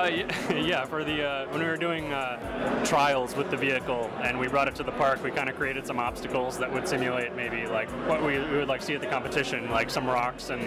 Uh, 0.08 0.24
yeah, 0.56 0.86
for 0.86 1.04
the 1.04 1.28
uh, 1.28 1.50
when 1.50 1.60
we 1.60 1.66
were 1.66 1.76
doing 1.76 2.14
uh, 2.14 2.86
trials 2.86 3.36
with 3.36 3.52
the 3.52 3.58
vehicle 3.58 4.10
and 4.24 4.40
we 4.40 4.48
brought 4.48 4.68
it 4.68 4.76
to 4.76 4.84
the 4.84 4.92
park, 4.94 5.22
we 5.24 5.32
kind 5.32 5.50
of 5.50 5.56
created 5.56 5.86
some 5.86 6.00
obstacles 6.00 6.58
that 6.58 6.72
would 6.72 6.88
simulate 6.88 7.36
maybe 7.36 7.68
like 7.68 7.90
what 8.08 8.24
we, 8.24 8.40
we 8.40 8.58
would 8.58 8.68
like 8.68 8.82
see 8.82 8.94
at 8.94 9.02
the 9.02 9.08
competition, 9.08 9.70
like 9.70 9.90
some 9.90 10.08
rocks 10.08 10.50
and 10.50 10.62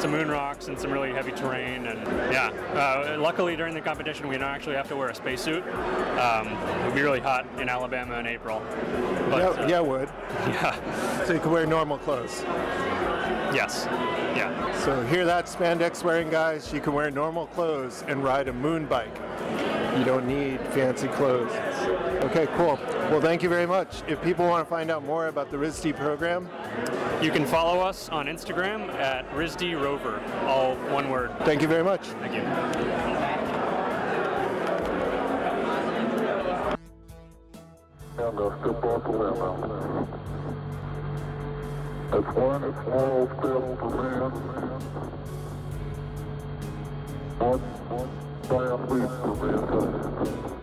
some 0.00 0.12
moon 0.12 0.28
rocks 0.28 0.68
and 0.68 0.78
some 0.78 0.92
really 0.92 1.12
heavy 1.12 1.32
terrain. 1.32 1.86
And 1.86 1.98
yeah, 2.32 2.48
uh, 2.74 3.18
luckily 3.18 3.56
during 3.56 3.74
the 3.74 3.80
competition 3.80 4.28
we 4.28 4.38
don't 4.38 4.48
actually 4.48 4.76
have 4.76 4.88
to 4.88 4.96
wear 4.96 5.08
a 5.08 5.14
spacesuit. 5.14 5.64
Um, 6.18 6.48
it 6.48 6.86
would 6.86 6.94
be 6.94 7.02
really 7.02 7.20
hot 7.20 7.44
in 7.58 7.68
Alabama 7.68 8.18
in 8.18 8.26
April. 8.26 8.62
But, 9.30 9.38
yeah, 9.38 9.48
uh, 9.48 9.68
yeah, 9.68 9.78
it 9.78 9.86
would. 9.86 10.08
yeah, 10.46 11.24
So 11.24 11.32
you 11.32 11.40
could 11.40 11.50
wear 11.50 11.66
normal 11.66 11.98
clothes. 11.98 12.42
yes. 13.52 13.86
So 14.86 15.02
hear 15.06 15.24
that, 15.24 15.46
spandex 15.46 16.04
wearing 16.04 16.30
guys? 16.30 16.72
You 16.72 16.80
can 16.80 16.92
wear 16.92 17.10
normal 17.10 17.48
clothes 17.48 18.04
and 18.06 18.22
ride 18.22 18.46
a 18.46 18.52
moon 18.52 18.86
bike. 18.86 19.20
You 19.98 20.04
don't 20.04 20.28
need 20.28 20.60
fancy 20.68 21.08
clothes. 21.08 21.50
Okay, 22.22 22.46
cool. 22.56 22.78
Well, 23.10 23.20
thank 23.20 23.42
you 23.42 23.48
very 23.48 23.66
much. 23.66 24.04
If 24.06 24.22
people 24.22 24.46
want 24.46 24.64
to 24.64 24.70
find 24.70 24.88
out 24.88 25.04
more 25.04 25.26
about 25.26 25.50
the 25.50 25.56
RISD 25.56 25.96
program, 25.96 26.48
You 27.20 27.32
can 27.32 27.44
follow 27.44 27.80
us 27.80 28.08
on 28.10 28.26
Instagram 28.26 28.88
at 28.94 29.28
RISD 29.32 29.74
Rover, 29.74 30.22
all 30.44 30.76
one 30.94 31.10
word. 31.10 31.32
thank 31.40 31.62
you 31.62 31.66
very 31.66 31.82
much. 31.82 32.02
Thank 32.22 32.34
you. 32.34 32.42
That's 42.10 42.26
one 42.36 42.62
small 42.84 43.26
step 43.26 43.78
for 43.80 43.90
man. 43.90 44.30
One, 47.38 47.60
one 47.90 48.10
giant 48.48 48.90
leap 48.92 49.10
for 49.20 49.34
mankind. 49.44 50.55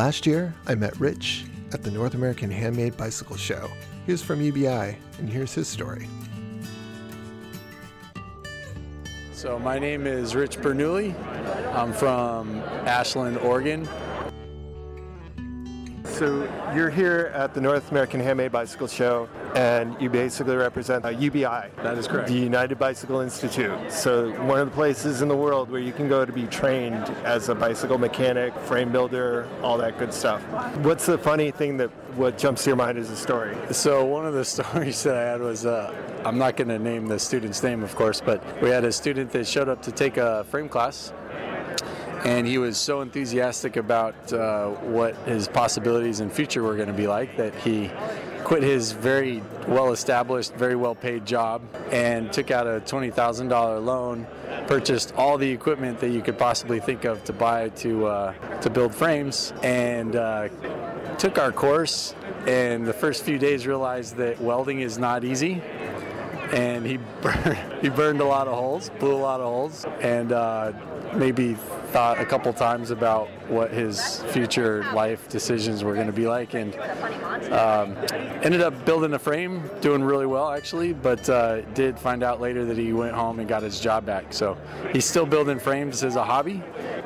Last 0.00 0.24
year, 0.24 0.54
I 0.66 0.74
met 0.74 0.98
Rich 0.98 1.44
at 1.74 1.82
the 1.82 1.90
North 1.90 2.14
American 2.14 2.50
Handmade 2.50 2.96
Bicycle 2.96 3.36
Show. 3.36 3.70
He 4.06 4.12
from 4.22 4.40
UBI, 4.40 4.96
and 5.18 5.28
here's 5.28 5.52
his 5.52 5.68
story. 5.68 6.08
So 9.34 9.58
my 9.58 9.78
name 9.78 10.06
is 10.06 10.34
Rich 10.34 10.60
Bernoulli. 10.60 11.14
I'm 11.74 11.92
from 11.92 12.60
Ashland, 12.86 13.36
Oregon. 13.40 13.86
So 16.20 16.46
you're 16.74 16.90
here 16.90 17.32
at 17.34 17.54
the 17.54 17.62
North 17.62 17.90
American 17.92 18.20
Handmade 18.20 18.52
Bicycle 18.52 18.86
Show, 18.86 19.26
and 19.54 19.96
you 19.98 20.10
basically 20.10 20.54
represent 20.54 21.06
uh, 21.06 21.08
UBI. 21.08 21.70
That 21.76 21.96
is 21.96 22.06
correct. 22.06 22.28
The 22.28 22.34
United 22.34 22.78
Bicycle 22.78 23.20
Institute. 23.20 23.90
So 23.90 24.30
one 24.42 24.58
of 24.58 24.68
the 24.68 24.74
places 24.74 25.22
in 25.22 25.28
the 25.28 25.36
world 25.36 25.70
where 25.70 25.80
you 25.80 25.94
can 25.94 26.10
go 26.10 26.26
to 26.26 26.30
be 26.30 26.46
trained 26.48 27.08
as 27.24 27.48
a 27.48 27.54
bicycle 27.54 27.96
mechanic, 27.96 28.54
frame 28.66 28.92
builder, 28.92 29.48
all 29.62 29.78
that 29.78 29.98
good 29.98 30.12
stuff. 30.12 30.42
What's 30.84 31.06
the 31.06 31.16
funny 31.16 31.52
thing 31.52 31.78
that 31.78 31.88
what 32.16 32.36
jumps 32.36 32.64
to 32.64 32.68
your 32.68 32.76
mind 32.76 32.98
as 32.98 33.08
a 33.08 33.16
story? 33.16 33.56
So 33.70 34.04
one 34.04 34.26
of 34.26 34.34
the 34.34 34.44
stories 34.56 35.02
that 35.04 35.16
I 35.16 35.22
had 35.22 35.40
was, 35.40 35.64
uh, 35.64 35.94
I'm 36.26 36.36
not 36.36 36.54
going 36.58 36.68
to 36.68 36.78
name 36.78 37.06
the 37.06 37.18
student's 37.18 37.62
name, 37.62 37.82
of 37.82 37.96
course, 37.96 38.20
but 38.20 38.44
we 38.60 38.68
had 38.68 38.84
a 38.84 38.92
student 38.92 39.32
that 39.32 39.46
showed 39.46 39.70
up 39.70 39.80
to 39.84 39.90
take 39.90 40.18
a 40.18 40.44
frame 40.44 40.68
class. 40.68 41.14
And 42.24 42.46
he 42.46 42.58
was 42.58 42.76
so 42.76 43.00
enthusiastic 43.00 43.76
about 43.76 44.32
uh, 44.32 44.68
what 44.68 45.16
his 45.26 45.48
possibilities 45.48 46.20
in 46.20 46.28
future 46.28 46.62
were 46.62 46.76
going 46.76 46.88
to 46.88 46.94
be 46.94 47.06
like 47.06 47.36
that 47.36 47.54
he 47.54 47.90
quit 48.44 48.62
his 48.62 48.92
very 48.92 49.42
well 49.68 49.92
established, 49.92 50.54
very 50.54 50.76
well 50.76 50.94
paid 50.94 51.24
job 51.24 51.62
and 51.90 52.32
took 52.32 52.50
out 52.50 52.66
a 52.66 52.80
$20,000 52.80 53.84
loan, 53.84 54.26
purchased 54.66 55.14
all 55.14 55.38
the 55.38 55.48
equipment 55.48 55.98
that 56.00 56.10
you 56.10 56.20
could 56.20 56.38
possibly 56.38 56.80
think 56.80 57.04
of 57.04 57.22
to 57.24 57.32
buy 57.32 57.68
to, 57.70 58.06
uh, 58.06 58.58
to 58.60 58.68
build 58.68 58.94
frames, 58.94 59.52
and 59.62 60.16
uh, 60.16 60.48
took 61.16 61.38
our 61.38 61.52
course. 61.52 62.14
And 62.46 62.86
the 62.86 62.92
first 62.92 63.24
few 63.24 63.38
days 63.38 63.66
realized 63.66 64.16
that 64.16 64.40
welding 64.40 64.80
is 64.80 64.98
not 64.98 65.24
easy 65.24 65.62
and 66.52 66.84
he 66.84 66.98
burned, 67.22 67.58
he 67.82 67.88
burned 67.88 68.20
a 68.20 68.24
lot 68.24 68.48
of 68.48 68.54
holes, 68.54 68.90
blew 68.98 69.14
a 69.14 69.16
lot 69.16 69.40
of 69.40 69.46
holes, 69.46 69.86
and 70.00 70.32
uh, 70.32 70.72
maybe 71.14 71.56
thought 71.90 72.20
a 72.20 72.24
couple 72.24 72.52
times 72.52 72.90
about 72.90 73.28
what 73.48 73.70
his 73.70 74.22
future 74.28 74.84
life 74.94 75.28
decisions 75.28 75.82
were 75.82 75.94
going 75.94 76.06
to 76.06 76.12
be 76.12 76.26
like, 76.26 76.54
and 76.54 76.74
um, 77.52 77.96
ended 78.42 78.60
up 78.60 78.84
building 78.84 79.12
a 79.14 79.18
frame, 79.18 79.68
doing 79.80 80.02
really 80.02 80.26
well 80.26 80.50
actually, 80.50 80.92
but 80.92 81.28
uh, 81.28 81.60
did 81.72 81.98
find 81.98 82.22
out 82.22 82.40
later 82.40 82.64
that 82.64 82.76
he 82.76 82.92
went 82.92 83.14
home 83.14 83.40
and 83.40 83.48
got 83.48 83.62
his 83.62 83.80
job 83.80 84.06
back. 84.06 84.32
So 84.32 84.56
he's 84.92 85.04
still 85.04 85.26
building 85.26 85.58
frames 85.58 86.04
as 86.04 86.16
a 86.16 86.24
hobby, 86.24 86.62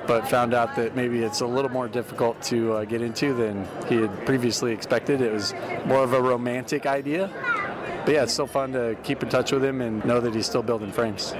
but 0.06 0.28
found 0.28 0.52
out 0.52 0.76
that 0.76 0.94
maybe 0.94 1.22
it's 1.22 1.40
a 1.40 1.46
little 1.46 1.70
more 1.70 1.88
difficult 1.88 2.40
to 2.42 2.74
uh, 2.74 2.84
get 2.84 3.00
into 3.00 3.32
than 3.34 3.66
he 3.88 3.96
had 3.96 4.26
previously 4.26 4.72
expected. 4.72 5.20
It 5.20 5.32
was 5.32 5.54
more 5.86 6.04
of 6.04 6.12
a 6.12 6.20
romantic 6.20 6.86
idea. 6.86 7.30
But 8.04 8.14
yeah, 8.14 8.22
it's 8.24 8.34
still 8.34 8.46
fun 8.46 8.72
to 8.72 8.96
keep 9.02 9.22
in 9.22 9.30
touch 9.30 9.50
with 9.50 9.64
him 9.64 9.80
and 9.80 10.04
know 10.04 10.20
that 10.20 10.34
he's 10.34 10.44
still 10.44 10.62
building 10.62 10.92
frames. 10.92 11.34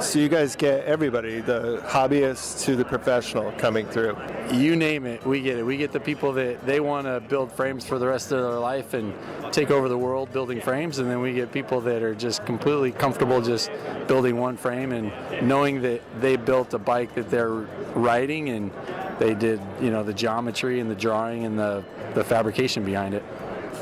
So 0.00 0.20
you 0.20 0.28
guys 0.28 0.54
get 0.54 0.84
everybody, 0.84 1.40
the 1.40 1.82
hobbyists 1.86 2.64
to 2.64 2.76
the 2.76 2.84
professional 2.84 3.50
coming 3.52 3.84
through. 3.84 4.16
You 4.52 4.76
name 4.76 5.06
it, 5.06 5.26
we 5.26 5.40
get 5.40 5.58
it. 5.58 5.64
We 5.64 5.76
get 5.76 5.90
the 5.90 5.98
people 5.98 6.32
that 6.34 6.64
they 6.64 6.78
want 6.78 7.08
to 7.08 7.18
build 7.18 7.50
frames 7.50 7.84
for 7.84 7.98
the 7.98 8.06
rest 8.06 8.30
of 8.30 8.40
their 8.40 8.60
life 8.60 8.94
and 8.94 9.12
take 9.52 9.72
over 9.72 9.88
the 9.88 9.98
world 9.98 10.32
building 10.32 10.60
frames, 10.60 10.98
and 10.98 11.10
then 11.10 11.20
we 11.20 11.32
get 11.32 11.50
people 11.50 11.80
that 11.80 12.02
are 12.04 12.14
just 12.14 12.46
completely 12.46 12.92
comfortable 12.92 13.42
just 13.42 13.72
building 14.06 14.38
one 14.38 14.56
frame 14.56 14.92
and 14.92 15.12
knowing 15.46 15.82
that 15.82 16.00
they 16.20 16.36
built 16.36 16.72
a 16.74 16.78
bike 16.78 17.14
that 17.16 17.28
they're 17.28 17.66
riding 17.94 18.50
and 18.50 18.70
they 19.18 19.34
did, 19.34 19.60
you 19.80 19.90
know, 19.90 20.04
the 20.04 20.14
geometry 20.14 20.78
and 20.78 20.88
the 20.88 20.94
drawing 20.94 21.44
and 21.44 21.58
the, 21.58 21.82
the 22.14 22.22
fabrication 22.22 22.84
behind 22.84 23.14
it. 23.14 23.24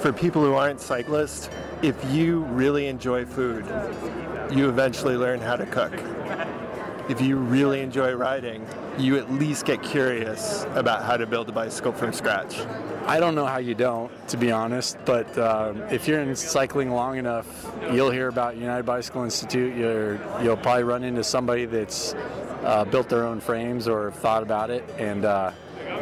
For 0.00 0.14
people 0.14 0.42
who 0.42 0.54
aren't 0.54 0.80
cyclists, 0.80 1.50
if 1.82 1.96
you 2.10 2.40
really 2.44 2.86
enjoy 2.86 3.26
food, 3.26 3.66
you 4.50 4.68
eventually 4.68 5.16
learn 5.16 5.40
how 5.40 5.56
to 5.56 5.66
cook. 5.66 5.92
If 7.08 7.20
you 7.20 7.36
really 7.36 7.80
enjoy 7.80 8.14
riding, 8.14 8.66
you 8.98 9.16
at 9.16 9.30
least 9.30 9.64
get 9.64 9.82
curious 9.82 10.64
about 10.74 11.04
how 11.04 11.16
to 11.16 11.26
build 11.26 11.48
a 11.48 11.52
bicycle 11.52 11.92
from 11.92 12.12
scratch. 12.12 12.58
I 13.06 13.20
don't 13.20 13.36
know 13.36 13.46
how 13.46 13.58
you 13.58 13.74
don't, 13.74 14.10
to 14.28 14.36
be 14.36 14.50
honest, 14.50 14.98
but 15.04 15.38
um, 15.38 15.82
if 15.82 16.08
you're 16.08 16.20
in 16.20 16.34
cycling 16.34 16.90
long 16.90 17.16
enough, 17.16 17.46
you'll 17.92 18.10
hear 18.10 18.26
about 18.26 18.56
United 18.56 18.84
Bicycle 18.84 19.22
Institute. 19.22 19.76
You're, 19.76 20.18
you'll 20.42 20.56
probably 20.56 20.82
run 20.82 21.04
into 21.04 21.22
somebody 21.22 21.66
that's 21.66 22.14
uh, 22.64 22.84
built 22.84 23.08
their 23.08 23.24
own 23.24 23.40
frames 23.40 23.86
or 23.86 24.10
thought 24.10 24.42
about 24.42 24.70
it, 24.70 24.82
and 24.98 25.24
uh, 25.24 25.52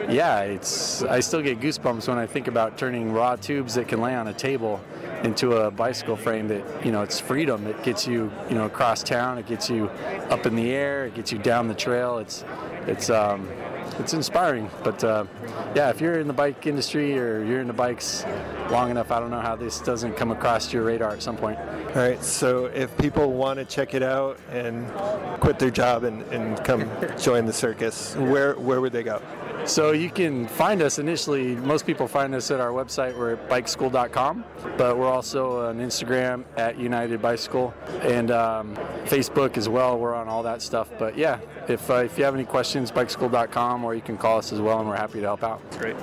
yeah, 0.09 0.41
it's. 0.41 1.03
I 1.03 1.21
still 1.21 1.43
get 1.43 1.61
goosebumps 1.61 2.09
when 2.09 2.19
I 2.19 2.27
think 2.27 2.49
about 2.49 2.79
turning 2.79 3.13
raw 3.13 3.37
tubes 3.37 3.75
that 3.75 3.89
can 3.89 4.01
lay 4.01 4.15
on 4.15 4.29
a 4.29 4.33
table 4.33 4.81
into 5.25 5.57
a 5.57 5.71
bicycle 5.71 6.17
frame 6.17 6.49
that 6.49 6.85
you 6.85 6.93
know 6.93 7.03
it's 7.03 7.19
freedom. 7.19 7.67
It 7.67 7.83
gets 7.83 8.07
you 8.07 8.31
you 8.49 8.55
know 8.55 8.67
across 8.67 9.03
town. 9.03 9.39
It 9.39 9.47
gets 9.47 9.69
you 9.69 9.87
up 10.31 10.47
in 10.47 10.55
the 10.55 10.71
air. 10.71 11.07
It 11.07 11.15
gets 11.15 11.33
you 11.33 11.39
down 11.39 11.67
the 11.67 11.75
trail. 11.75 12.19
It's 12.19 12.45
it's 12.87 13.11
um, 13.11 13.49
it's 13.99 14.13
inspiring. 14.13 14.71
But 14.83 15.03
uh, 15.03 15.25
yeah 15.75 15.91
if 15.91 16.01
you're 16.01 16.21
in 16.21 16.27
the 16.27 16.35
bike 16.35 16.67
industry 16.67 17.19
or 17.19 17.43
you're 17.45 17.61
in 17.61 17.67
the 17.67 17.73
bikes 17.73 18.25
long 18.71 18.91
enough 18.91 19.11
i 19.11 19.19
don't 19.19 19.31
know 19.31 19.41
how 19.41 19.57
this 19.57 19.81
doesn't 19.81 20.17
come 20.17 20.31
across 20.31 20.73
your 20.73 20.85
radar 20.85 21.11
at 21.11 21.23
some 21.23 21.37
point. 21.37 21.59
All 21.59 21.95
right. 21.97 22.23
So 22.23 22.67
if 22.67 22.97
people 22.99 23.33
want 23.33 23.59
to 23.59 23.65
check 23.65 23.95
it 23.95 24.03
out 24.03 24.39
and 24.51 24.91
quit 25.41 25.59
their 25.59 25.71
job 25.71 26.05
and, 26.05 26.23
and 26.33 26.63
come 26.65 26.91
join 27.19 27.47
the 27.47 27.53
circus 27.53 28.15
where 28.17 28.55
where 28.55 28.81
would 28.81 28.93
they 28.93 29.03
go 29.03 29.21
so 29.65 29.93
you 29.93 30.11
can 30.11 30.47
find 30.47 30.83
us 30.83 30.99
initially, 30.99 31.57
most 31.57 31.87
people 31.87 32.07
find 32.07 32.35
us 32.35 32.51
at 32.51 32.61
our 32.61 32.71
website, 32.71 33.17
we're 33.17 33.35
at 33.35 33.49
bikeschool.com, 33.49 34.45
but 34.77 34.99
we're 34.99 35.11
also 35.11 35.67
on 35.67 35.79
Instagram 35.79 36.45
at 36.57 36.79
United 36.79 37.23
Bicycle 37.23 37.73
and 38.03 38.31
um, 38.31 38.77
Facebook 39.05 39.57
as 39.57 39.69
well. 39.69 39.99
We're 39.99 40.15
on 40.15 40.29
all 40.29 40.43
that 40.43 40.63
stuff. 40.63 40.91
But 40.99 41.17
yeah, 41.17 41.41
if, 41.69 41.91
uh, 41.91 41.95
if 41.97 42.19
you 42.19 42.25
have 42.25 42.35
any 42.35 42.45
questions, 42.45 42.91
bikeschool.com, 42.91 43.85
or 43.85 43.95
you 43.95 44.03
can 44.03 44.19
call 44.19 44.39
us 44.39 44.53
as 44.53 44.61
well, 44.61 44.81
and 44.81 44.89
we're 44.89 44.97
happy 44.97 45.21
to 45.21 45.27
help 45.27 45.43
out. 45.43 45.61
Great. 45.79 45.97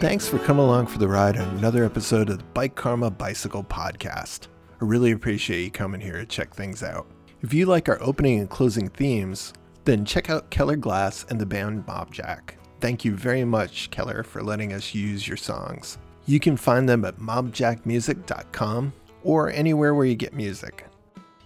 Thanks 0.00 0.28
for 0.28 0.38
coming 0.38 0.64
along 0.64 0.86
for 0.86 0.98
the 0.98 1.06
ride 1.06 1.36
on 1.36 1.48
another 1.56 1.84
episode 1.84 2.28
of 2.28 2.38
the 2.38 2.44
Bike 2.44 2.74
Karma 2.74 3.10
Bicycle 3.10 3.62
Podcast. 3.62 4.48
I 4.80 4.84
really 4.84 5.12
appreciate 5.12 5.62
you 5.62 5.70
coming 5.70 6.00
here 6.00 6.18
to 6.18 6.26
check 6.26 6.54
things 6.54 6.82
out. 6.82 7.06
If 7.40 7.54
you 7.54 7.66
like 7.66 7.88
our 7.88 8.02
opening 8.02 8.40
and 8.40 8.50
closing 8.50 8.88
themes, 8.88 9.52
then 9.84 10.04
check 10.04 10.28
out 10.28 10.50
Keller 10.50 10.76
Glass 10.76 11.24
and 11.28 11.40
the 11.40 11.46
band 11.46 11.86
Mob 11.86 12.12
Jack. 12.12 12.58
Thank 12.80 13.04
you 13.04 13.14
very 13.14 13.44
much, 13.44 13.90
Keller, 13.90 14.22
for 14.22 14.42
letting 14.42 14.72
us 14.72 14.94
use 14.94 15.26
your 15.26 15.36
songs. 15.36 15.98
You 16.26 16.40
can 16.40 16.56
find 16.56 16.88
them 16.88 17.04
at 17.04 17.18
mobjackmusic.com 17.18 18.92
or 19.22 19.50
anywhere 19.50 19.94
where 19.94 20.06
you 20.06 20.16
get 20.16 20.34
music. 20.34 20.84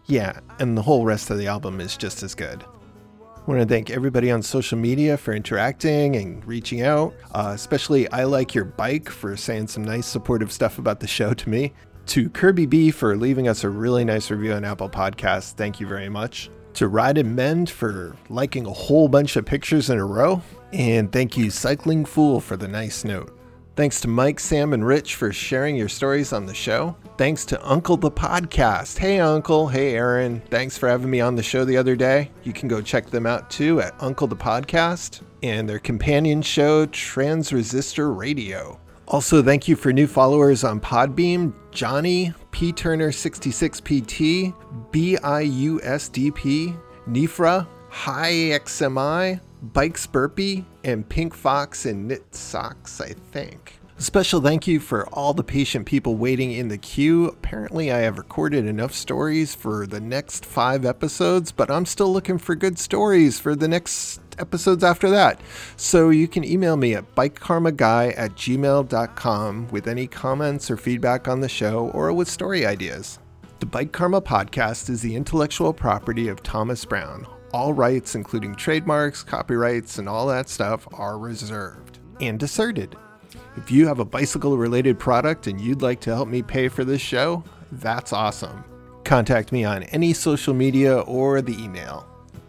Yeah, 0.06 0.40
and 0.58 0.76
the 0.76 0.82
whole 0.82 1.04
rest 1.04 1.30
of 1.30 1.38
the 1.38 1.46
album 1.46 1.80
is 1.80 1.96
just 1.96 2.22
as 2.22 2.34
good. 2.34 2.64
I 3.46 3.50
want 3.52 3.60
to 3.62 3.72
thank 3.72 3.90
everybody 3.90 4.32
on 4.32 4.42
social 4.42 4.76
media 4.76 5.16
for 5.16 5.32
interacting 5.32 6.16
and 6.16 6.44
reaching 6.44 6.82
out, 6.82 7.14
uh, 7.32 7.52
especially 7.54 8.10
I 8.10 8.24
Like 8.24 8.56
Your 8.56 8.64
Bike 8.64 9.08
for 9.08 9.36
saying 9.36 9.68
some 9.68 9.84
nice 9.84 10.06
supportive 10.06 10.50
stuff 10.50 10.80
about 10.80 10.98
the 10.98 11.06
show 11.06 11.32
to 11.32 11.48
me. 11.48 11.72
To 12.06 12.28
Kirby 12.28 12.66
B 12.66 12.90
for 12.90 13.16
leaving 13.16 13.46
us 13.46 13.62
a 13.62 13.70
really 13.70 14.04
nice 14.04 14.32
review 14.32 14.52
on 14.54 14.64
Apple 14.64 14.90
Podcasts. 14.90 15.52
Thank 15.52 15.78
you 15.78 15.86
very 15.86 16.08
much. 16.08 16.50
To 16.74 16.88
Ride 16.88 17.18
and 17.18 17.36
Mend 17.36 17.70
for 17.70 18.16
liking 18.28 18.66
a 18.66 18.72
whole 18.72 19.06
bunch 19.06 19.36
of 19.36 19.46
pictures 19.46 19.90
in 19.90 19.98
a 19.98 20.04
row. 20.04 20.42
And 20.72 21.12
thank 21.12 21.36
you, 21.36 21.50
Cycling 21.50 22.04
Fool, 22.04 22.40
for 22.40 22.56
the 22.56 22.66
nice 22.66 23.04
note. 23.04 23.38
Thanks 23.76 24.00
to 24.00 24.08
Mike, 24.08 24.40
Sam, 24.40 24.72
and 24.72 24.84
Rich 24.84 25.14
for 25.14 25.32
sharing 25.32 25.76
your 25.76 25.88
stories 25.88 26.32
on 26.32 26.46
the 26.46 26.54
show. 26.54 26.96
Thanks 27.16 27.46
to 27.46 27.66
Uncle 27.66 27.96
the 27.96 28.10
Podcast. 28.10 28.98
Hey, 28.98 29.20
Uncle. 29.20 29.68
Hey, 29.68 29.94
Aaron. 29.94 30.42
Thanks 30.50 30.76
for 30.76 30.86
having 30.86 31.08
me 31.10 31.20
on 31.20 31.34
the 31.34 31.42
show 31.42 31.64
the 31.64 31.78
other 31.78 31.96
day. 31.96 32.30
You 32.44 32.52
can 32.52 32.68
go 32.68 32.82
check 32.82 33.06
them 33.06 33.24
out 33.26 33.48
too 33.50 33.80
at 33.80 33.94
Uncle 34.00 34.26
the 34.26 34.36
Podcast 34.36 35.22
and 35.42 35.66
their 35.66 35.78
companion 35.78 36.42
show, 36.42 36.86
Transresistor 36.86 38.14
Radio. 38.14 38.78
Also, 39.08 39.42
thank 39.42 39.66
you 39.66 39.76
for 39.76 39.92
new 39.92 40.06
followers 40.06 40.62
on 40.62 40.78
Podbean 40.80 41.54
Johnny, 41.70 42.34
P 42.50 42.72
Turner 42.72 43.10
66PT, 43.10 44.52
BIUSDP, 44.90 46.78
Nifra, 47.08 47.66
Hi 47.88 48.30
XMI, 48.30 49.40
Bikes 49.62 50.06
Burpee, 50.06 50.66
and 50.84 51.08
Pink 51.08 51.34
Fox 51.34 51.86
and 51.86 52.08
Knit 52.08 52.34
Socks, 52.34 53.00
I 53.00 53.14
think. 53.32 53.75
A 53.98 54.02
special 54.02 54.42
thank 54.42 54.66
you 54.66 54.78
for 54.78 55.08
all 55.08 55.32
the 55.32 55.42
patient 55.42 55.86
people 55.86 56.16
waiting 56.16 56.52
in 56.52 56.68
the 56.68 56.76
queue. 56.76 57.28
Apparently, 57.28 57.90
I 57.90 58.00
have 58.00 58.18
recorded 58.18 58.66
enough 58.66 58.92
stories 58.92 59.54
for 59.54 59.86
the 59.86 60.00
next 60.00 60.44
five 60.44 60.84
episodes, 60.84 61.50
but 61.50 61.70
I'm 61.70 61.86
still 61.86 62.12
looking 62.12 62.36
for 62.36 62.54
good 62.54 62.78
stories 62.78 63.40
for 63.40 63.56
the 63.56 63.68
next 63.68 64.20
episodes 64.38 64.84
after 64.84 65.08
that. 65.08 65.40
So 65.78 66.10
you 66.10 66.28
can 66.28 66.44
email 66.44 66.76
me 66.76 66.94
at 66.94 67.14
bikekarmaguy 67.14 68.12
at 68.18 68.32
gmail.com 68.32 69.68
with 69.68 69.88
any 69.88 70.06
comments 70.06 70.70
or 70.70 70.76
feedback 70.76 71.26
on 71.26 71.40
the 71.40 71.48
show 71.48 71.88
or 71.94 72.12
with 72.12 72.28
story 72.28 72.66
ideas. 72.66 73.18
The 73.60 73.66
Bike 73.66 73.92
Karma 73.92 74.20
podcast 74.20 74.90
is 74.90 75.00
the 75.00 75.16
intellectual 75.16 75.72
property 75.72 76.28
of 76.28 76.42
Thomas 76.42 76.84
Brown. 76.84 77.26
All 77.54 77.72
rights, 77.72 78.14
including 78.14 78.56
trademarks, 78.56 79.22
copyrights, 79.22 79.96
and 79.96 80.06
all 80.06 80.26
that 80.26 80.50
stuff, 80.50 80.86
are 80.92 81.18
reserved 81.18 82.00
and 82.20 82.42
asserted. 82.42 82.94
If 83.56 83.70
you 83.70 83.86
have 83.86 84.00
a 84.00 84.04
bicycle 84.04 84.58
related 84.58 84.98
product 84.98 85.46
and 85.46 85.60
you'd 85.60 85.82
like 85.82 86.00
to 86.00 86.14
help 86.14 86.28
me 86.28 86.42
pay 86.42 86.68
for 86.68 86.84
this 86.84 87.00
show, 87.00 87.42
that's 87.72 88.12
awesome. 88.12 88.64
Contact 89.04 89.50
me 89.50 89.64
on 89.64 89.84
any 89.84 90.12
social 90.12 90.52
media 90.52 90.98
or 91.00 91.40
the 91.40 91.56
email. 91.62 92.06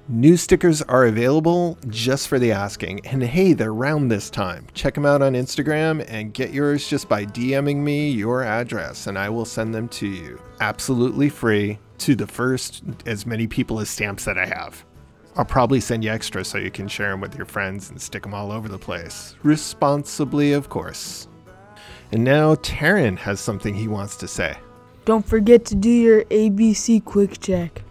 New 0.09 0.37
stickers 0.37 0.81
are 0.83 1.05
available 1.05 1.77
just 1.89 2.27
for 2.27 2.39
the 2.39 2.51
asking, 2.51 3.05
and 3.05 3.21
hey, 3.21 3.53
they're 3.53 3.73
round 3.73 4.09
this 4.09 4.29
time. 4.29 4.65
Check 4.73 4.93
them 4.95 5.05
out 5.05 5.21
on 5.21 5.33
Instagram 5.33 6.05
and 6.07 6.33
get 6.33 6.53
yours 6.53 6.87
just 6.87 7.09
by 7.09 7.25
DMing 7.25 7.77
me 7.77 8.09
your 8.09 8.43
address, 8.43 9.07
and 9.07 9.17
I 9.17 9.29
will 9.29 9.45
send 9.45 9.75
them 9.75 9.89
to 9.89 10.07
you 10.07 10.41
absolutely 10.61 11.29
free 11.29 11.77
to 11.99 12.15
the 12.15 12.27
first 12.27 12.83
as 13.05 13.25
many 13.25 13.47
people 13.47 13.79
as 13.79 13.89
stamps 13.89 14.23
that 14.25 14.37
I 14.37 14.45
have. 14.45 14.85
I'll 15.37 15.45
probably 15.45 15.79
send 15.79 16.03
you 16.03 16.09
extra 16.09 16.43
so 16.43 16.57
you 16.57 16.71
can 16.71 16.87
share 16.87 17.11
them 17.11 17.21
with 17.21 17.35
your 17.35 17.45
friends 17.45 17.91
and 17.91 18.01
stick 18.01 18.23
them 18.23 18.33
all 18.33 18.51
over 18.51 18.67
the 18.67 18.79
place. 18.79 19.35
Responsibly, 19.43 20.53
of 20.53 20.67
course. 20.67 21.27
And 22.11 22.23
now 22.23 22.55
Tarran 22.55 23.17
has 23.19 23.39
something 23.39 23.75
he 23.75 23.87
wants 23.87 24.15
to 24.17 24.27
say. 24.27 24.57
Don't 25.05 25.25
forget 25.25 25.63
to 25.65 25.75
do 25.75 25.91
your 25.91 26.23
ABC 26.25 27.05
quick 27.05 27.39
check. 27.39 27.83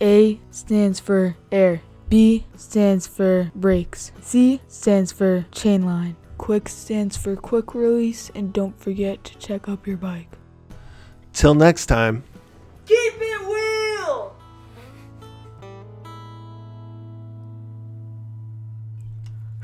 A 0.00 0.40
stands 0.50 0.98
for 0.98 1.36
air. 1.52 1.82
B 2.08 2.46
stands 2.56 3.06
for 3.06 3.52
brakes. 3.54 4.10
C 4.22 4.62
stands 4.66 5.12
for 5.12 5.44
chain 5.52 5.84
line. 5.84 6.16
Quick 6.38 6.70
stands 6.70 7.18
for 7.18 7.36
quick 7.36 7.74
release. 7.74 8.30
And 8.34 8.50
don't 8.50 8.80
forget 8.80 9.24
to 9.24 9.38
check 9.38 9.68
up 9.68 9.86
your 9.86 9.98
bike. 9.98 10.38
Till 11.34 11.54
next 11.54 11.86
time. 11.86 12.24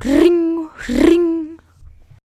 Ring, 0.03 0.71
ring. 0.89 1.40